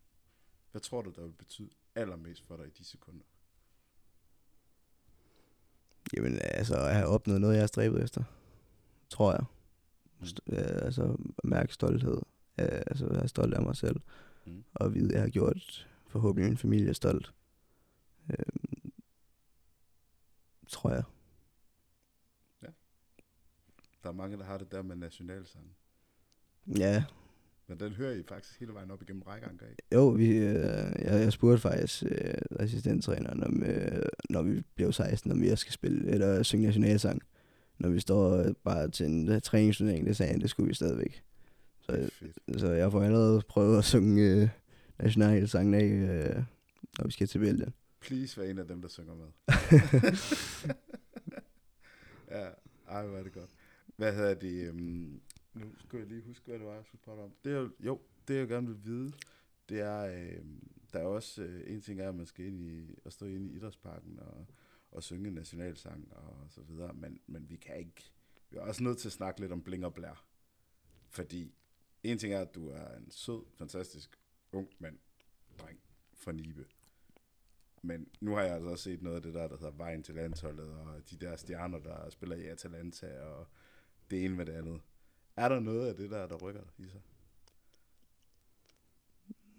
hvad 0.70 0.80
tror 0.80 1.02
du, 1.02 1.10
der 1.10 1.22
vil 1.22 1.32
betyde 1.32 1.70
allermest 1.94 2.42
for 2.46 2.56
dig 2.56 2.66
i 2.66 2.70
de 2.70 2.84
sekunder? 2.84 3.24
Jamen, 6.16 6.38
altså, 6.42 6.76
at 6.76 6.94
have 6.94 7.08
opnået 7.08 7.40
noget, 7.40 7.54
jeg 7.54 7.62
har 7.62 7.66
stræbet 7.66 8.02
efter. 8.02 8.24
Tror 9.08 9.32
jeg. 9.32 9.44
St- 10.22 10.38
øh, 10.46 10.86
altså, 10.86 11.16
mærke 11.44 11.74
stolthed. 11.74 12.16
Øh, 12.58 12.82
altså, 12.86 13.06
være 13.06 13.28
stolt 13.28 13.54
af 13.54 13.62
mig 13.62 13.76
selv. 13.76 14.00
Mm. 14.46 14.64
Og 14.74 14.94
vide, 14.94 15.08
at 15.08 15.14
jeg 15.14 15.22
har 15.22 15.28
gjort 15.28 15.88
forhåbentlig 16.06 16.48
min 16.50 16.58
familie 16.58 16.94
stolt. 16.94 17.34
Øh, 18.30 18.90
tror 20.68 20.90
jeg. 20.90 21.04
Der 24.04 24.10
er 24.10 24.14
mange, 24.14 24.36
der 24.38 24.44
har 24.44 24.58
det 24.58 24.72
der 24.72 24.82
med 24.82 24.96
nationalsangen. 24.96 25.74
Ja, 26.66 27.04
Men 27.66 27.80
den 27.80 27.92
hører 27.92 28.12
I 28.12 28.22
faktisk 28.28 28.60
hele 28.60 28.74
vejen 28.74 28.90
op 28.90 29.02
igennem 29.02 29.22
rækkeanker 29.22 29.66
af. 29.66 29.96
jo, 29.96 30.08
vi, 30.08 30.28
øh, 30.28 30.54
jeg, 30.98 31.20
jeg 31.22 31.32
spurgte 31.32 31.60
faktisk 31.60 32.02
øh, 32.02 32.34
assistenttræneren, 32.60 33.44
om, 33.44 33.62
øh, 33.62 34.02
når 34.30 34.42
vi 34.42 34.62
blev 34.74 34.92
16, 34.92 35.30
om 35.30 35.40
vi 35.40 35.50
også 35.50 35.62
skal 35.62 35.72
spille 35.72 36.10
eller 36.10 36.42
synge 36.42 36.64
nationalsang. 36.64 37.22
Når 37.78 37.88
vi 37.88 38.00
står 38.00 38.36
øh, 38.36 38.54
bare 38.64 38.90
til 38.90 39.06
en 39.06 39.28
uh, 39.28 39.40
træningsturnering, 39.40 40.06
det 40.06 40.16
sagde 40.16 40.32
han, 40.32 40.40
det 40.40 40.50
skulle 40.50 40.68
vi 40.68 40.74
stadigvæk. 40.74 41.22
Så, 41.80 42.10
så 42.56 42.72
jeg 42.72 42.92
får 42.92 43.02
allerede 43.02 43.42
prøvet 43.48 43.78
at 43.78 43.84
synge 43.84 44.22
øh, 44.22 44.48
nationalsangen 44.98 45.74
af, 45.74 45.84
øh, 45.84 46.42
når 46.98 47.04
vi 47.04 47.12
skal 47.12 47.26
til 47.26 47.38
Belgien. 47.38 47.74
Please 48.00 48.40
vær 48.40 48.46
en 48.50 48.58
af 48.58 48.66
dem, 48.66 48.82
der 48.82 48.88
synger 48.88 49.14
med. 49.14 49.26
ja, 52.38 52.46
ej, 52.88 53.06
hvor 53.06 53.18
er 53.18 53.22
det 53.22 53.32
godt. 53.32 53.50
Hvad 53.96 54.14
hedder 54.14 54.34
det? 54.34 54.70
Um, 54.70 55.20
nu 55.54 55.74
skal 55.78 55.98
jeg 55.98 56.08
lige 56.08 56.22
huske, 56.22 56.46
hvad 56.46 56.58
det 56.58 56.66
var, 56.66 56.74
jeg 56.74 56.84
skulle 56.84 57.02
spørge 57.02 57.22
om. 57.24 57.32
Det 57.44 57.52
er, 57.52 57.56
jo- 57.60 57.72
jo, 57.80 58.00
det 58.28 58.34
jeg 58.34 58.48
gerne 58.48 58.66
vil 58.66 58.84
vide, 58.84 59.12
det 59.68 59.80
er, 59.80 60.00
øh, 60.00 60.44
der 60.92 60.98
er 60.98 61.04
også 61.04 61.42
øh, 61.42 61.72
en 61.74 61.80
ting 61.80 62.00
er, 62.00 62.08
at 62.08 62.14
man 62.14 62.26
skal 62.26 62.46
ind 62.46 62.60
i, 62.62 62.98
at 63.04 63.12
stå 63.12 63.26
inde 63.26 63.52
i 63.52 63.56
idrætsparken 63.56 64.18
og, 64.18 64.46
og 64.90 65.02
synge 65.02 65.28
en 65.28 65.34
nationalsang 65.34 66.12
og 66.12 66.46
så 66.50 66.62
videre, 66.62 66.92
men, 66.94 67.20
men 67.26 67.50
vi 67.50 67.56
kan 67.56 67.76
ikke, 67.78 68.10
vi 68.50 68.56
er 68.56 68.60
også 68.60 68.82
nødt 68.82 68.98
til 68.98 69.08
at 69.08 69.12
snakke 69.12 69.40
lidt 69.40 69.52
om 69.52 69.62
bling 69.62 69.84
og 69.84 69.94
blær. 69.94 70.24
Fordi 71.08 71.54
en 72.02 72.18
ting 72.18 72.32
er, 72.34 72.40
at 72.40 72.54
du 72.54 72.68
er 72.68 72.96
en 72.96 73.10
sød, 73.10 73.42
fantastisk 73.54 74.18
ung 74.52 74.68
mand, 74.78 74.98
dreng 75.58 75.78
fra 76.14 76.32
Nibe. 76.32 76.66
Men 77.82 78.08
nu 78.20 78.34
har 78.34 78.42
jeg 78.42 78.54
altså 78.54 78.68
også 78.70 78.84
set 78.84 79.02
noget 79.02 79.16
af 79.16 79.22
det 79.22 79.34
der, 79.34 79.48
der 79.48 79.56
hedder 79.56 79.72
Vejen 79.72 80.02
til 80.02 80.14
landsholdet, 80.14 80.70
og 80.70 81.10
de 81.10 81.16
der 81.16 81.36
stjerner, 81.36 81.78
der 81.78 82.10
spiller 82.10 82.36
i 82.36 82.44
Atalanta, 82.46 83.20
og 83.20 83.46
det 84.10 84.24
ene 84.24 84.36
med 84.36 84.46
det 84.46 84.52
andet. 84.52 84.80
Er 85.36 85.48
der 85.48 85.60
noget 85.60 85.86
af 85.88 85.94
det 85.96 86.10
der, 86.10 86.26
der 86.26 86.36
rykker 86.36 86.60
i 86.78 86.86
sig? 86.88 87.00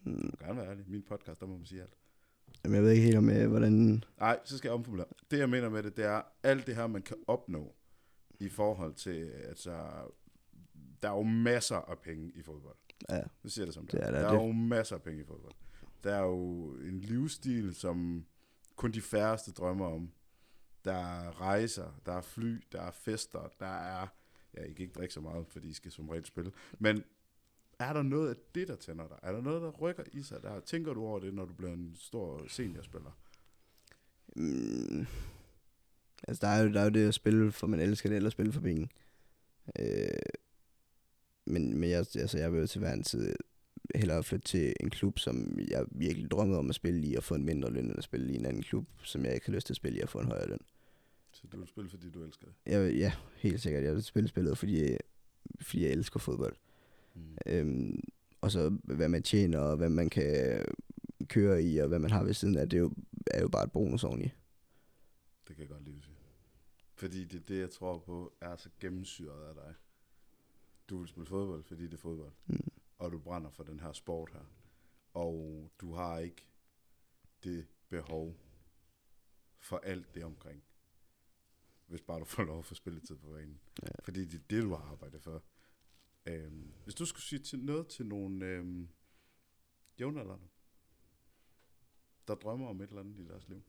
Mm, 0.03 0.13
Du 0.21 0.27
må 0.41 0.45
gerne 0.45 0.57
være 0.61 0.69
ærlig. 0.69 0.85
Min 0.89 1.03
podcast, 1.03 1.39
der 1.41 1.47
må 1.47 1.57
man 1.57 1.65
sige 1.65 1.81
alt. 1.81 1.93
Jamen, 2.63 2.75
jeg 2.75 2.83
ved 2.83 2.91
ikke 2.91 3.03
helt 3.03 3.17
om, 3.17 3.29
øh, 3.29 3.49
hvordan... 3.49 4.03
Nej, 4.19 4.39
så 4.43 4.57
skal 4.57 4.67
jeg 4.69 4.73
omformulere. 4.75 5.07
Det 5.31 5.39
jeg 5.39 5.49
mener 5.49 5.69
med 5.69 5.83
det, 5.83 5.97
det 5.97 6.05
er 6.05 6.21
alt 6.43 6.67
det 6.67 6.75
her, 6.75 6.87
man 6.87 7.01
kan 7.01 7.17
opnå 7.27 7.75
i 8.39 8.49
forhold 8.49 8.93
til, 8.93 9.29
altså, 9.29 9.71
der 11.01 11.09
er 11.09 11.13
jo 11.17 11.23
masser 11.23 11.75
af 11.77 11.99
penge 11.99 12.31
i 12.35 12.41
fodbold. 12.41 12.75
Ja, 13.09 13.21
Nu 13.43 13.49
siger 13.49 13.65
det 13.65 13.73
som 13.73 13.83
det, 13.87 13.91
Det 13.91 14.01
er. 14.07 14.11
der. 14.11 14.19
Der 14.19 14.27
er 14.27 14.31
Det- 14.31 14.47
jo 14.47 14.51
masser 14.51 14.95
af 14.95 15.01
penge 15.01 15.21
i 15.21 15.25
fodbold. 15.25 15.53
Der 16.03 16.15
er 16.15 16.21
jo 16.23 16.71
en 16.75 16.99
livsstil, 16.99 17.75
som 17.75 18.25
kun 18.75 18.91
de 18.91 19.01
færreste 19.01 19.51
drømmer 19.51 19.85
om. 19.85 20.11
Der 20.85 20.93
er 20.93 21.41
rejser, 21.41 21.99
der 22.05 22.11
er 22.13 22.21
fly, 22.21 22.61
der 22.71 22.81
er 22.81 22.91
fester, 22.91 23.47
der 23.59 23.65
er... 23.65 24.07
Ja, 24.57 24.63
I 24.63 24.73
kan 24.73 24.83
ikke 24.83 24.93
drikke 24.93 25.13
så 25.13 25.21
meget, 25.21 25.47
fordi 25.47 25.67
I 25.67 25.73
skal 25.73 25.91
som 25.91 26.09
regel 26.09 26.25
spille. 26.25 26.51
Men 26.79 27.03
er 27.79 27.93
der 27.93 28.01
noget 28.01 28.29
af 28.29 28.35
det, 28.55 28.67
der 28.67 28.75
tænder 28.75 29.07
dig? 29.07 29.17
Er 29.23 29.31
der 29.31 29.41
noget, 29.41 29.61
der 29.61 29.71
rykker 29.71 30.03
i 30.13 30.21
sig? 30.21 30.41
Der, 30.41 30.59
tænker 30.59 30.93
du 30.93 31.01
over 31.01 31.19
det, 31.19 31.33
når 31.33 31.45
du 31.45 31.53
bliver 31.53 31.73
en 31.73 31.95
stor 31.95 32.45
seniorspiller? 32.47 33.11
Mm, 34.35 35.05
altså, 36.27 36.41
der 36.41 36.47
er, 36.47 36.63
jo, 36.63 36.73
der 36.73 36.79
er 36.79 36.83
jo 36.83 36.89
det 36.89 37.07
at 37.07 37.13
spille, 37.13 37.51
for 37.51 37.67
man 37.67 37.79
elsker 37.79 38.09
det, 38.09 38.15
eller 38.15 38.29
spille 38.29 38.53
for 38.53 38.61
penge. 38.61 38.89
Øh, 39.79 40.07
men 41.45 41.77
men 41.79 41.89
jeg, 41.89 41.97
altså, 41.97 42.37
jeg 42.37 42.51
vil 42.51 42.59
jo 42.59 42.67
til 42.67 42.79
hver 42.79 42.93
en 42.93 43.03
tid 43.03 43.35
hellere 43.95 44.23
flytte 44.23 44.45
til 44.45 44.73
en 44.79 44.89
klub, 44.89 45.19
som 45.19 45.59
jeg 45.67 45.85
virkelig 45.91 46.31
drømmer 46.31 46.57
om 46.57 46.69
at 46.69 46.75
spille 46.75 47.07
i, 47.07 47.15
og 47.15 47.23
få 47.23 47.35
en 47.35 47.45
mindre 47.45 47.71
løn, 47.71 47.85
end 47.85 47.97
at 47.97 48.03
spille 48.03 48.33
i 48.33 48.35
en 48.35 48.45
anden 48.45 48.63
klub, 48.63 48.87
som 49.03 49.25
jeg 49.25 49.33
ikke 49.33 49.45
har 49.45 49.53
lyst 49.53 49.67
til 49.67 49.73
at 49.73 49.77
spille 49.77 49.99
i, 49.99 50.01
og 50.01 50.09
få 50.09 50.19
en 50.19 50.27
højere 50.27 50.47
løn. 50.47 50.59
Så 51.35 51.47
du 51.47 51.57
vil 51.57 51.67
spille, 51.67 51.89
fordi 51.89 52.09
du 52.09 52.23
elsker 52.23 52.45
det? 52.45 52.55
Jeg, 52.65 52.83
vil- 52.85 52.95
ja, 52.97 53.13
helt 53.35 53.61
sikkert. 53.61 53.83
Jeg 53.83 53.93
vil 53.93 54.03
spille 54.03 54.27
spillet, 54.29 54.57
fordi, 54.57 54.97
fordi 55.61 55.83
jeg 55.83 55.91
elsker 55.91 56.19
fodbold. 56.19 56.55
Mm. 57.15 57.37
Øhm, 57.45 58.03
og 58.41 58.51
så 58.51 58.69
hvad 58.83 59.09
man 59.09 59.23
tjener, 59.23 59.59
og 59.59 59.77
hvad 59.77 59.89
man 59.89 60.09
kan 60.09 60.65
køre 61.27 61.63
i, 61.63 61.77
og 61.77 61.87
hvad 61.87 61.99
man 61.99 62.11
har 62.11 62.23
ved 62.23 62.33
siden 62.33 62.57
af, 62.57 62.69
det 62.69 62.77
er 62.77 62.81
jo, 62.81 62.91
er 63.31 63.41
jo 63.41 63.47
bare 63.47 63.63
et 63.63 63.71
bonus 63.71 64.03
oveni. 64.03 64.23
Det 65.47 65.55
kan 65.55 65.59
jeg 65.59 65.69
godt 65.69 65.83
lide 65.83 65.97
at 65.97 66.03
sige. 66.03 66.15
Fordi 66.95 67.23
det 67.25 67.39
er 67.41 67.45
det, 67.45 67.59
jeg 67.59 67.69
tror 67.69 67.99
på, 67.99 68.33
er 68.41 68.55
så 68.55 68.69
gennemsyret 68.79 69.47
af 69.49 69.55
dig. 69.55 69.73
Du 70.89 70.97
vil 70.97 71.07
spille 71.07 71.25
fodbold, 71.27 71.63
fordi 71.63 71.83
det 71.83 71.93
er 71.93 71.97
fodbold. 71.97 72.33
Mm. 72.47 72.59
Og 72.97 73.11
du 73.11 73.19
brænder 73.19 73.49
for 73.49 73.63
den 73.63 73.79
her 73.79 73.91
sport 73.91 74.29
her. 74.33 74.51
Og 75.13 75.69
du 75.81 75.93
har 75.93 76.19
ikke 76.19 76.45
det 77.43 77.67
behov 77.89 78.35
for 79.59 79.77
alt 79.77 80.15
det 80.15 80.23
omkring. 80.23 80.63
Hvis 81.85 82.01
bare 82.01 82.19
du 82.19 82.25
får 82.25 82.43
lov 82.43 82.59
at 82.59 82.65
få 82.65 82.75
spilletid 82.75 83.15
på 83.15 83.31
banen. 83.31 83.59
Ja. 83.83 83.87
Fordi 84.03 84.25
det 84.25 84.39
er 84.39 84.43
det, 84.49 84.63
du 84.63 84.69
har 84.69 84.91
arbejdet 84.91 85.21
for. 85.21 85.43
Øhm, 86.25 86.73
hvis 86.83 86.95
du 86.95 87.05
skulle 87.05 87.23
sige 87.23 87.39
til 87.39 87.59
noget 87.59 87.87
til 87.87 88.05
nogle 88.05 88.45
øhm, 88.45 88.89
jævnaldrende, 89.99 90.47
der 92.27 92.35
drømmer 92.35 92.67
om 92.67 92.81
et 92.81 92.89
eller 92.89 93.01
andet 93.01 93.19
i 93.19 93.27
deres 93.27 93.47
liv. 93.47 93.63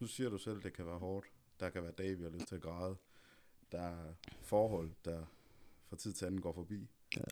Nu 0.00 0.06
siger 0.06 0.30
du 0.30 0.38
selv, 0.38 0.56
at 0.56 0.64
det 0.64 0.72
kan 0.72 0.86
være 0.86 0.98
hårdt. 0.98 1.26
Der 1.60 1.70
kan 1.70 1.82
være 1.82 1.92
dage, 1.92 2.16
vi 2.16 2.22
har 2.22 2.30
lyst 2.30 2.46
til 2.46 2.54
at 2.54 2.62
græde. 2.62 2.96
Der 3.72 3.80
er 3.80 4.14
forhold, 4.42 4.94
der 5.04 5.26
fra 5.86 5.96
tid 5.96 6.12
til 6.12 6.26
anden 6.26 6.40
går 6.40 6.52
forbi. 6.52 6.90
Ja. 7.16 7.22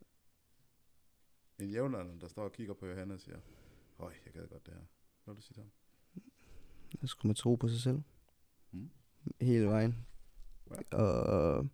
En 1.58 1.70
jævnaldrende, 1.70 2.20
der 2.20 2.28
står 2.28 2.44
og 2.44 2.52
kigger 2.52 2.74
på 2.74 2.86
Johanna 2.86 3.14
og 3.14 3.20
siger, 3.20 3.40
Høj, 3.96 4.14
jeg 4.24 4.32
gad 4.32 4.48
godt 4.48 4.66
det 4.66 4.74
her. 4.74 4.84
Hvad 5.24 5.34
vil 5.34 5.36
du 5.36 5.46
sige 5.46 5.54
til 5.54 5.62
ham? 5.62 5.72
Så 7.00 7.06
skulle 7.06 7.28
man 7.28 7.34
tro 7.34 7.54
på 7.54 7.68
sig 7.68 7.80
selv. 7.80 8.02
Mm. 8.70 8.90
Hele 9.40 9.66
vejen. 9.66 10.06
Ja. 10.70 10.96
Og 10.96 11.68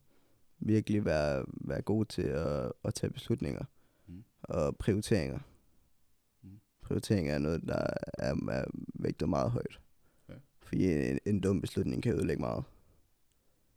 virkelig 0.59 1.05
være, 1.05 1.45
være 1.49 1.83
god 1.83 2.05
til 2.05 2.23
at, 2.23 2.73
at 2.85 2.95
tage 2.95 3.11
beslutninger. 3.11 3.65
Mm. 4.07 4.25
Og 4.43 4.77
prioriteringer. 4.77 5.39
Mm. 6.43 6.61
Prioriteringer 6.83 7.35
er 7.35 7.39
noget, 7.39 7.63
der 7.63 7.87
er, 8.19 8.35
er 8.51 8.65
vægtet 8.95 9.29
meget 9.29 9.51
højt. 9.51 9.81
Ja. 10.29 10.35
Fordi 10.63 11.11
en, 11.11 11.19
en 11.27 11.41
dum 11.41 11.61
beslutning 11.61 12.03
kan 12.03 12.15
ødelægge 12.15 12.41
meget. 12.41 12.65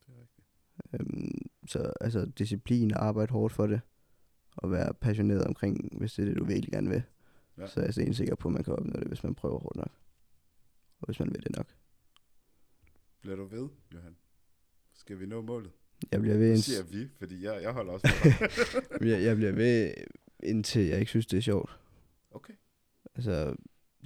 Det 0.07 0.13
er 0.15 0.21
rigtigt. 0.21 0.47
Øhm, 0.93 1.49
så 1.67 1.93
altså 2.01 2.25
disciplin 2.25 2.93
og 2.93 3.05
arbejde 3.05 3.32
hårdt 3.32 3.53
for 3.53 3.67
det. 3.67 3.82
Og 4.57 4.71
være 4.71 4.93
passioneret 4.93 5.43
omkring, 5.43 5.97
hvis 5.97 6.13
det 6.13 6.23
er 6.23 6.28
det, 6.28 6.38
du 6.38 6.45
virkelig 6.45 6.71
gerne 6.71 6.89
vil. 6.89 7.03
Ja. 7.57 7.67
Så 7.67 7.80
er 7.80 7.86
jeg 7.97 8.15
sikker 8.15 8.36
på, 8.36 8.47
at 8.47 8.53
man 8.53 8.63
kan 8.63 8.73
opnå 8.73 8.99
det, 8.99 9.07
hvis 9.07 9.23
man 9.23 9.36
prøver 9.36 9.59
hårdt 9.59 9.75
nok. 9.75 9.91
Og 10.99 11.05
hvis 11.05 11.19
man 11.19 11.30
vil 11.34 11.43
det 11.43 11.55
nok. 11.57 11.67
Bliver 13.22 13.36
du 13.36 13.45
ved, 13.45 13.70
Johan? 13.93 14.15
Skal 14.93 15.20
vi 15.20 15.26
nå 15.26 15.41
målet? 15.41 15.72
Jeg 16.11 16.22
bliver 16.22 16.38
ved, 16.38 16.55
Nu 16.55 16.61
siger 16.61 16.84
vi, 16.84 17.07
fordi 17.20 17.43
jeg, 17.43 17.61
jeg 17.61 17.72
holder 17.72 17.93
også 17.93 18.07
med 19.01 19.07
jeg, 19.11 19.24
jeg 19.24 19.36
bliver 19.36 19.51
ved, 19.51 19.93
indtil 20.43 20.82
jeg 20.82 20.99
ikke 20.99 21.09
synes, 21.09 21.26
det 21.26 21.38
er 21.38 21.41
sjovt. 21.41 21.80
Okay. 22.32 22.53
Altså, 23.15 23.55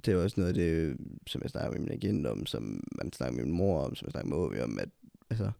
det 0.04 0.14
er 0.14 0.22
også 0.22 0.40
noget 0.40 0.48
af 0.48 0.54
det, 0.54 0.96
som 1.26 1.42
jeg 1.42 1.50
snakker 1.50 1.70
med 1.70 1.80
min 1.80 1.92
agent 1.92 2.26
om, 2.26 2.46
som 2.46 2.84
man 2.92 3.12
snakker 3.12 3.36
med 3.36 3.44
min 3.44 3.54
mor 3.54 3.84
om, 3.84 3.94
som 3.94 4.06
jeg 4.06 4.10
snakker 4.10 4.28
med 4.28 4.36
Åby 4.36 4.60
om, 4.60 4.78
at 4.78 4.88
altså, 5.30 5.50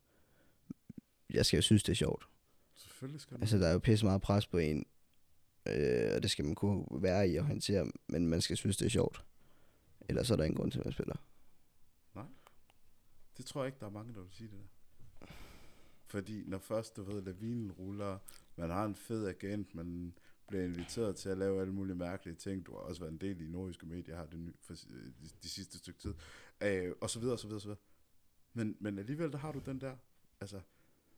jeg 1.31 1.47
skal 1.47 1.57
jo 1.57 1.63
synes, 1.63 1.83
det 1.83 1.93
er 1.93 1.97
sjovt. 1.97 2.29
Selvfølgelig 2.75 3.21
skal 3.21 3.37
du. 3.37 3.41
Altså, 3.41 3.59
der 3.59 3.67
er 3.67 3.73
jo 3.73 3.79
pisse 3.79 4.07
meget 4.07 4.23
pres 4.23 4.47
på 4.47 4.59
en, 4.59 4.87
øh, 5.67 6.11
og 6.17 6.23
det 6.23 6.31
skal 6.31 6.45
man 6.45 6.55
kunne 6.55 6.85
være 7.03 7.29
i 7.29 7.37
og 7.37 7.45
håndtere, 7.45 7.91
men 8.09 8.27
man 8.27 8.41
skal 8.41 8.57
synes, 8.57 8.77
det 8.77 8.87
er 8.87 8.91
sjovt. 8.91 9.25
Ellers 10.09 10.31
er 10.31 10.37
der 10.37 10.45
ingen 10.45 10.57
grund 10.57 10.71
til, 10.71 10.79
at 10.79 10.85
man 10.85 10.93
spiller. 10.93 11.17
Det 13.43 13.49
tror 13.49 13.63
jeg 13.63 13.67
ikke, 13.67 13.81
der 13.81 13.87
er 13.87 13.91
mange, 13.91 14.15
der 14.15 14.21
vil 14.21 14.33
sige 14.33 14.51
det 14.51 14.59
der. 14.59 15.27
Fordi 16.07 16.45
når 16.47 16.59
først, 16.59 16.97
du 16.97 17.03
ved, 17.03 17.23
lavinen 17.23 17.73
ruller, 17.73 18.19
man 18.57 18.71
har 18.71 18.85
en 18.85 18.95
fed 18.95 19.27
agent, 19.27 19.75
man 19.75 20.15
bliver 20.49 20.65
inviteret 20.65 21.17
til 21.17 21.29
at 21.29 21.39
lave 21.39 21.61
alle 21.61 21.73
mulige 21.73 21.97
mærkelige 21.97 22.35
ting. 22.37 22.67
Du 22.67 22.73
har 22.73 22.79
også 22.79 23.01
været 23.01 23.13
en 23.13 23.19
del 23.19 23.41
i 23.41 23.49
nordiske 23.49 23.87
medier, 23.87 24.17
har 24.17 24.27
det 24.27 24.39
ny, 24.39 24.55
for, 24.61 24.75
øh, 24.91 25.05
de, 25.05 25.29
de 25.43 25.49
sidste 25.49 25.79
stykke 25.79 26.01
tid. 26.01 26.15
Øh, 26.63 26.95
og 27.01 27.11
så 27.11 27.21
videre, 27.21 27.35
og 27.35 27.39
så 27.39 27.47
videre, 27.47 27.57
og 27.57 27.63
så 27.63 27.69
videre. 27.69 27.81
Men, 28.53 28.77
men 28.81 28.99
alligevel, 28.99 29.33
der 29.33 29.39
har 29.39 29.53
du 29.53 29.59
den 29.59 29.81
der, 29.81 29.97
altså, 30.41 30.61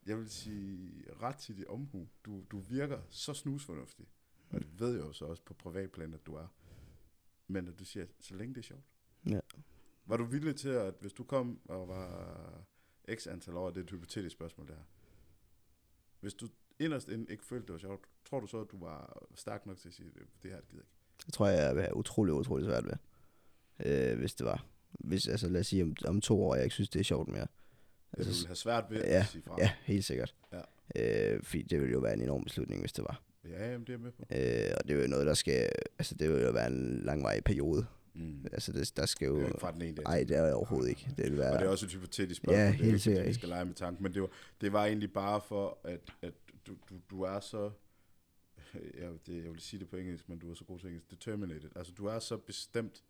jeg 0.07 0.19
vil 0.19 0.31
sige, 0.31 1.05
ret 1.23 1.37
til 1.37 1.57
dit 1.57 1.67
omhu. 1.67 2.09
Du, 2.25 2.45
du 2.51 2.59
virker 2.59 3.03
så 3.11 3.35
snusfornuftig. 3.35 4.07
Og 4.51 4.61
det 4.61 4.81
ved 4.81 4.91
jeg 4.97 5.05
jo 5.05 5.13
så 5.13 5.25
også 5.25 5.43
på 5.43 5.55
privatplan, 5.55 6.15
at 6.15 6.27
du 6.27 6.35
er. 6.35 6.47
Men 7.49 7.69
at 7.69 7.79
du 7.79 7.85
siger, 7.85 8.07
så 8.21 8.35
længe 8.35 8.55
det 8.55 8.61
er 8.61 8.65
sjovt. 8.65 8.85
Var 10.07 10.17
du 10.17 10.25
villig 10.25 10.57
til, 10.57 10.69
at 10.69 10.95
hvis 11.01 11.13
du 11.13 11.25
kom 11.25 11.61
og 11.69 11.89
var 11.89 12.67
x 13.15 13.27
antal 13.27 13.57
år, 13.57 13.71
det 13.71 13.77
er 13.77 13.85
et 13.85 13.91
hypotetisk 13.91 14.33
spørgsmål 14.33 14.67
det 14.67 14.77
her. 14.77 14.83
Hvis 16.21 16.35
du 16.35 16.49
inderst 16.79 17.09
inden 17.09 17.29
ikke 17.29 17.45
følte, 17.45 17.67
det 17.67 17.73
var 17.73 17.79
sjovt, 17.79 18.05
tror 18.25 18.41
du 18.41 18.47
så, 18.47 18.61
at 18.61 18.71
du 18.71 18.79
var 18.79 19.27
stærk 19.35 19.67
nok 19.67 19.79
til 19.79 19.89
at 19.89 19.95
sige, 19.95 20.09
det, 20.09 20.23
det 20.43 20.51
her 20.51 20.61
det 20.61 20.69
gider 20.69 20.83
jeg 20.83 20.87
ikke? 20.87 21.27
Det 21.27 21.35
tror 21.35 21.47
jeg, 21.47 21.59
jeg 21.59 21.75
vil 21.75 21.83
have 21.83 21.97
utrolig, 21.97 22.35
utrolig 22.35 22.67
svært 22.67 22.85
ved. 22.85 22.97
Øh, 23.87 24.19
hvis 24.19 24.35
det 24.35 24.47
var. 24.47 24.67
Hvis, 24.93 25.29
altså 25.29 25.49
lad 25.49 25.61
os 25.61 25.67
sige, 25.67 25.83
om, 25.83 25.97
om 26.07 26.21
to 26.21 26.43
år, 26.43 26.55
jeg 26.55 26.65
ikke 26.65 26.75
synes, 26.75 26.89
det 26.89 27.01
er 27.01 27.05
sjovt 27.05 27.29
mere. 27.29 27.47
Altså, 28.13 28.31
du 28.31 28.35
ville 28.35 28.47
have 28.47 28.57
svært 28.57 28.85
ved 28.91 28.97
ja, 29.05 29.21
at 29.21 29.27
sige 29.27 29.43
fra. 29.43 29.57
Ja, 29.59 29.73
helt 29.83 30.05
sikkert. 30.05 30.35
Ja. 30.53 31.35
Øh, 31.35 31.43
fordi 31.43 31.63
det 31.63 31.81
ville 31.81 31.93
jo 31.93 31.99
være 31.99 32.15
en 32.15 32.21
enorm 32.21 32.45
beslutning, 32.45 32.81
hvis 32.81 32.93
det 32.93 33.05
var. 33.05 33.23
Ja, 33.45 33.71
jamen, 33.71 33.87
det 33.87 33.93
er 33.93 33.99
med 33.99 34.13
på. 34.13 34.23
Øh, 34.23 34.75
og 34.79 34.89
det 34.89 34.97
er 34.97 35.03
jo 35.03 35.07
noget, 35.07 35.27
der 35.27 35.35
skal... 35.35 35.69
Altså, 35.99 36.15
det 36.15 36.31
vil 36.31 36.43
jo 36.43 36.51
være 36.51 36.67
en 36.67 37.01
langvarig 37.01 37.45
periode. 37.45 37.87
Mm. 38.15 38.47
Altså, 38.53 38.73
det, 38.73 38.97
der 38.97 39.07
skal 39.07 39.29
Det 39.29 39.33
jo... 39.33 39.37
er 39.37 39.41
jo 39.41 39.47
ikke 39.47 39.61
fra 39.61 39.73
den 39.73 39.83
ene. 39.83 40.03
Nej, 40.03 40.25
det 40.25 40.37
er 40.37 40.45
det 40.45 40.55
overhovedet 40.55 40.89
ikke. 40.89 41.15
Det 41.17 41.25
vil 41.31 41.39
være... 41.39 41.53
Og 41.53 41.59
det 41.59 41.67
er 41.67 41.71
også 41.71 41.87
et 41.87 41.93
hypotetisk 41.93 42.41
spørgsmål. 42.43 42.59
Ja, 42.61 42.67
det 42.67 42.69
er 42.69 42.73
helt 42.73 42.85
ikke, 42.85 42.93
fordi 42.93 43.03
sikkert 43.03 43.27
ikke. 43.27 43.35
skal 43.35 43.49
lege 43.49 43.65
med 43.65 43.75
tanken, 43.75 44.03
men 44.03 44.15
det 44.15 44.23
var, 44.23 44.31
det 44.61 44.73
var 44.73 44.85
egentlig 44.85 45.13
bare 45.13 45.41
for, 45.41 45.79
at, 45.85 46.01
at 46.23 46.35
du, 46.67 46.77
du, 46.91 47.01
du 47.11 47.23
er 47.23 47.41
så... 47.41 47.71
Jeg, 48.75 49.13
det, 49.27 49.45
jeg 49.45 49.53
vil 49.53 49.61
sige 49.61 49.81
det 49.81 49.89
på 49.89 49.97
engelsk, 49.97 50.29
men 50.29 50.39
du 50.39 50.51
er 50.51 50.55
så 50.55 50.65
god 50.65 50.79
til 50.79 50.87
engelsk. 50.87 51.11
Determinated. 51.11 51.71
Altså, 51.77 51.93
du 51.93 52.07
er 52.07 52.19
så 52.19 52.37
bestemt 52.37 53.05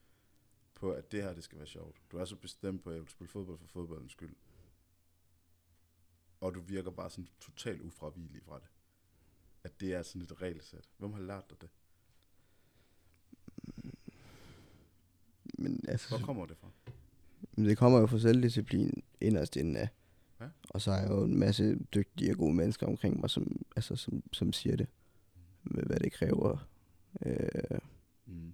på, 0.74 0.92
at 0.92 1.12
det 1.12 1.22
her, 1.22 1.32
det 1.34 1.44
skal 1.44 1.58
være 1.58 1.66
sjovt. 1.66 1.96
Du 2.12 2.16
er 2.18 2.24
så 2.24 2.36
bestemt 2.36 2.82
på, 2.82 2.90
at 2.90 2.94
jeg 2.94 3.02
vil 3.02 3.10
spille 3.10 3.28
fodbold 3.28 3.58
for 3.58 3.66
fodboldens 3.66 4.12
skyld. 4.12 4.34
Og 6.40 6.54
du 6.54 6.60
virker 6.60 6.90
bare 6.90 7.10
sådan 7.10 7.28
totalt 7.40 7.82
ufravigelig 7.82 8.42
fra 8.42 8.58
det. 8.58 8.68
At 9.64 9.80
det 9.80 9.94
er 9.94 10.02
sådan 10.02 10.22
et 10.22 10.42
regelsæt. 10.42 10.88
Hvem 10.98 11.12
har 11.12 11.20
lært 11.20 11.50
dig 11.50 11.60
det? 11.60 11.68
Men 15.64 15.84
altså, 15.88 16.08
Hvor 16.16 16.26
kommer 16.26 16.46
det 16.46 16.56
fra? 16.56 16.68
Men 17.56 17.66
det 17.66 17.78
kommer 17.78 17.98
jo 18.00 18.06
fra 18.06 18.18
selvdisciplin 18.18 19.02
inderst 19.20 19.56
inden 19.56 19.76
af. 19.76 19.88
Ja. 20.40 20.46
Og 20.70 20.80
så 20.80 20.90
er 20.90 21.00
jeg 21.00 21.10
jo 21.10 21.24
en 21.24 21.38
masse 21.38 21.78
dygtige 21.94 22.30
og 22.30 22.36
gode 22.38 22.54
mennesker 22.54 22.86
omkring 22.86 23.20
mig, 23.20 23.30
som, 23.30 23.62
altså, 23.76 23.96
som, 23.96 24.22
som 24.32 24.52
siger 24.52 24.76
det. 24.76 24.86
Med 25.64 25.82
hvad 25.82 25.96
det 26.00 26.12
kræver. 26.12 26.68
Øh, 27.26 27.78
Mm. 28.26 28.52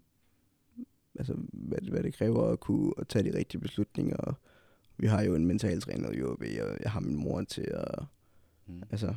altså, 1.18 1.34
hvad, 1.52 1.78
hvad 1.90 2.02
det 2.02 2.14
kræver 2.14 2.46
at 2.52 2.60
kunne 2.60 2.92
at 2.98 3.08
tage 3.08 3.32
de 3.32 3.38
rigtige 3.38 3.60
beslutninger. 3.60 4.16
Og 4.16 4.34
vi 4.96 5.06
har 5.06 5.22
jo 5.22 5.34
en 5.34 5.46
mental 5.46 5.80
træner 5.80 6.10
i 6.12 6.22
OB, 6.22 6.40
og 6.42 6.78
jeg 6.82 6.90
har 6.90 7.00
min 7.00 7.16
mor 7.16 7.42
til 7.42 7.62
at, 7.70 8.04
Mm. 8.66 8.82
altså, 8.90 9.14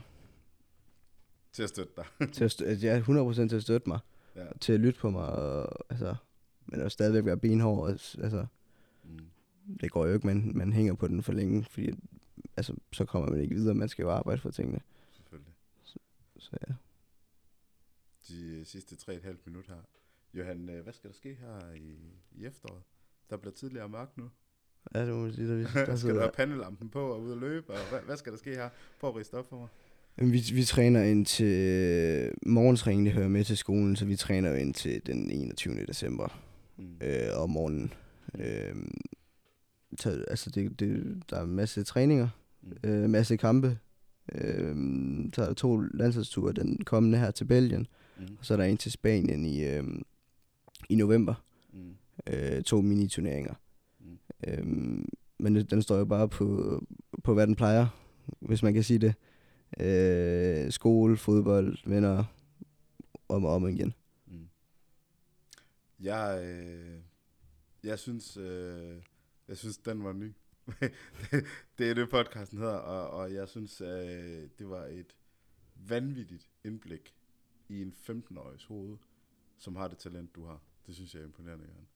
Til 1.54 1.64
at 1.64 1.70
støtte 1.70 1.94
dig. 1.98 2.32
til 2.34 2.44
at, 2.44 2.52
stø- 2.52 2.66
jeg 2.82 2.96
er 2.98 3.02
100% 3.02 3.50
til 3.50 3.56
at 3.56 3.62
støtte 3.62 3.90
mig. 3.90 4.00
ja. 4.36 4.46
Til 4.62 4.74
at 4.74 4.80
lytte 4.80 5.00
på 5.00 5.10
mig, 5.10 5.26
og, 5.28 5.70
altså, 5.90 6.16
men 6.66 6.82
også 6.82 6.94
stadigvæk 6.94 7.26
være 7.26 7.38
benhård. 7.38 7.90
Altså, 7.90 8.46
Mm. 9.06 9.20
det 9.82 9.92
går 9.92 10.06
jo 10.08 10.14
ikke, 10.14 10.28
man, 10.28 10.52
man 10.56 10.74
hænger 10.74 10.94
på 10.94 11.08
den 11.08 11.24
for 11.24 11.34
længe, 11.34 11.64
fordi 11.64 11.92
altså, 12.58 12.76
så 12.94 13.06
kommer 13.06 13.30
man 13.30 13.40
ikke 13.42 13.56
videre. 13.56 13.76
Man 13.76 13.90
skal 13.90 14.04
jo 14.04 14.12
arbejde 14.12 14.42
for 14.42 14.52
tingene. 14.52 14.80
Selvfølgelig. 15.12 15.54
Så 16.38 16.58
ja. 16.68 16.74
de 18.28 18.46
øh, 18.60 18.66
sidste 18.66 18.96
3,5 19.12 19.38
minutter 19.46 19.74
her. 19.74 19.82
Johan, 20.34 20.70
øh, 20.70 20.84
hvad 20.84 20.94
skal 20.94 21.10
der 21.10 21.16
ske 21.16 21.38
her 21.42 21.74
i, 21.76 21.98
i 22.32 22.46
efteråret? 22.46 22.82
Der 23.30 23.38
bliver 23.38 23.54
tidligere 23.54 23.90
mørkt 23.90 24.18
nu. 24.18 24.30
Ja, 24.96 25.06
det 25.06 25.14
må 25.14 25.22
man 25.22 25.34
sige, 25.34 25.48
der, 25.50 25.56
vi, 25.56 25.64
der 25.92 25.96
skal 25.96 26.14
du 26.16 26.20
have 26.20 26.32
pandelampen 26.32 26.90
på 26.90 27.00
og 27.14 27.22
ud 27.22 27.32
og 27.32 27.38
løbe? 27.38 27.70
Og 27.74 27.90
hvad, 27.90 28.00
hvad 28.02 28.18
skal 28.18 28.32
der 28.32 28.38
ske 28.38 28.50
her? 28.56 28.70
Prøv 29.00 29.10
at 29.10 29.16
riste 29.16 29.34
op 29.34 29.50
for 29.50 29.58
mig. 29.60 29.68
Jamen, 30.18 30.34
Vi, 30.34 30.42
vi 30.54 30.64
træner 30.64 31.04
ind 31.04 31.26
til 31.26 32.32
morgentræning, 32.46 33.06
det 33.06 33.14
hører 33.14 33.28
med 33.28 33.44
til 33.44 33.58
skolen, 33.58 33.96
så 33.96 34.06
vi 34.06 34.16
træner 34.16 34.56
ind 34.56 34.74
til 34.74 35.06
den 35.06 35.32
21. 35.32 35.86
december 35.86 36.40
Mm. 36.78 36.96
øh, 37.02 37.28
om 37.36 37.50
morgenen. 37.50 37.94
Øh, 38.40 38.76
så, 40.00 40.24
altså, 40.28 40.50
det, 40.50 40.80
det, 40.80 41.22
der 41.30 41.38
er 41.38 41.44
en 41.44 41.56
masse 41.56 41.84
træninger, 41.84 42.28
Mm. 42.62 42.90
øh, 42.90 43.10
masse 43.10 43.38
kampe. 43.38 43.78
Øh, 44.36 44.76
så 45.34 45.42
er 45.42 45.46
der 45.46 45.54
to 45.54 45.78
landsholdsture, 45.80 46.54
den 46.54 46.78
kommende 46.86 47.18
her 47.18 47.32
til 47.32 47.46
Belgien, 47.46 47.88
Mm. 48.20 48.24
og 48.40 48.46
så 48.46 48.54
er 48.54 48.58
der 48.58 48.64
en 48.64 48.78
til 48.78 48.92
Spanien 48.92 49.46
i, 49.46 49.64
øh, 49.66 49.84
i 50.90 50.96
november. 50.96 51.34
Mm. 51.74 51.96
øh, 52.34 52.64
to 52.64 52.82
mini-turneringer. 52.82 53.54
Mm. 54.00 54.18
Øhm, 54.48 55.10
men 55.40 55.56
den 55.56 55.82
står 55.82 55.98
jo 55.98 56.06
bare 56.06 56.30
på, 56.30 56.80
på, 57.24 57.34
hvad 57.34 57.48
den 57.48 57.56
plejer, 57.56 57.88
hvis 58.40 58.64
man 58.64 58.74
kan 58.74 58.84
sige 58.84 59.00
det. 59.00 59.14
Øh, 59.80 60.72
skole, 60.72 61.18
fodbold, 61.18 61.78
venner, 61.86 62.24
om 63.30 63.46
og 63.46 63.54
om 63.54 63.68
igen. 63.68 63.94
Jeg, 66.04 66.44
øh, 66.46 67.00
jeg 67.84 68.00
synes, 68.00 68.38
øh, 68.38 69.02
jeg 69.48 69.58
synes, 69.58 69.78
den 69.78 70.04
var 70.04 70.14
ny. 70.14 70.34
det 71.78 71.90
er 71.90 71.94
det, 71.94 72.10
podcasten 72.10 72.58
hedder, 72.58 72.78
og, 72.78 73.10
og 73.10 73.34
jeg 73.34 73.50
synes, 73.50 73.82
øh, 73.82 74.50
det 74.60 74.70
var 74.70 74.86
et 74.86 75.18
vanvittigt 75.76 76.50
indblik 76.64 77.16
i 77.70 77.82
en 77.82 77.94
15-årigs 78.10 78.66
hoved, 78.66 78.98
som 79.58 79.76
har 79.76 79.88
det 79.88 79.98
talent, 79.98 80.36
du 80.36 80.46
har. 80.46 80.62
Det 80.88 80.96
synes 80.96 81.14
jeg 81.14 81.22
er 81.22 81.26
imponerende, 81.26 81.66
Jørgen. 81.66 81.88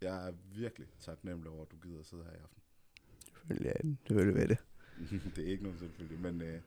Jeg 0.00 0.28
er 0.28 0.32
virkelig 0.54 0.88
taknemmelig 1.00 1.50
over, 1.50 1.64
at 1.64 1.70
du 1.70 1.76
gider 1.76 1.98
at 1.98 2.06
sidde 2.06 2.24
her 2.24 2.32
i 2.32 2.40
aften. 2.42 2.62
Selvfølgelig 3.34 3.68
er 3.68 3.82
det. 3.82 4.16
Vil 4.16 4.34
være 4.34 4.48
det. 4.48 4.58
det 5.36 5.46
er 5.46 5.50
ikke 5.50 5.62
nogen 5.62 5.78
selvfølgelig, 5.78 6.20
men, 6.20 6.42
øh, 6.42 6.60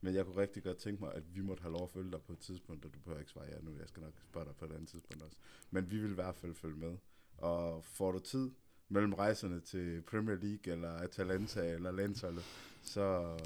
men 0.00 0.14
jeg 0.14 0.24
kunne 0.24 0.36
rigtig 0.36 0.62
godt 0.62 0.76
tænke 0.78 1.02
mig, 1.04 1.14
at 1.14 1.22
vi 1.34 1.40
måtte 1.40 1.60
have 1.62 1.72
lov 1.72 1.82
at 1.82 1.90
følge 1.90 2.10
dig 2.10 2.22
på 2.22 2.32
et 2.32 2.38
tidspunkt, 2.38 2.84
og 2.84 2.94
du 2.94 2.98
behøver 2.98 3.18
ikke 3.18 3.30
svare 3.30 3.46
ja 3.46 3.58
nu, 3.62 3.70
jeg 3.78 3.88
skal 3.88 4.02
nok 4.02 4.12
spørge 4.24 4.46
dig 4.46 4.54
på 4.56 4.64
et 4.64 4.72
andet 4.72 4.88
tidspunkt 4.88 5.22
også. 5.22 5.36
Men 5.70 5.90
vi 5.90 5.98
vil 5.98 6.10
i 6.10 6.14
hvert 6.14 6.36
fald 6.36 6.54
følge 6.54 6.76
med. 6.76 6.96
Og 7.38 7.84
får 7.84 8.12
du 8.12 8.18
tid 8.18 8.50
mellem 8.88 9.14
rejserne 9.14 9.60
til 9.60 10.02
Premier 10.02 10.36
League, 10.36 10.72
eller 10.72 10.90
Atalanta, 10.90 11.74
eller 11.74 11.90
landsholdet, 11.90 12.44
så, 12.82 13.36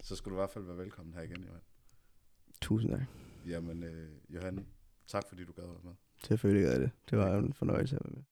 så 0.00 0.16
skal 0.16 0.30
du 0.30 0.36
i 0.36 0.38
hvert 0.40 0.50
fald 0.50 0.64
være 0.64 0.78
velkommen 0.78 1.14
her 1.14 1.22
igen, 1.22 1.44
Johan. 1.44 1.60
Tusind 2.60 2.90
tak. 2.90 3.02
Jamen, 3.46 3.82
øh, 3.82 4.08
Johan, 4.28 4.66
tak 5.06 5.28
fordi 5.28 5.44
du 5.44 5.52
gad 5.52 5.64
være 5.64 5.80
med. 5.84 5.92
Selvfølgelig 6.24 6.66
er 6.66 6.78
det. 6.78 6.90
Det 7.10 7.18
var 7.18 7.38
en 7.38 7.52
fornøjelse 7.52 7.96
at 7.96 8.02
være 8.04 8.12
med. 8.14 8.22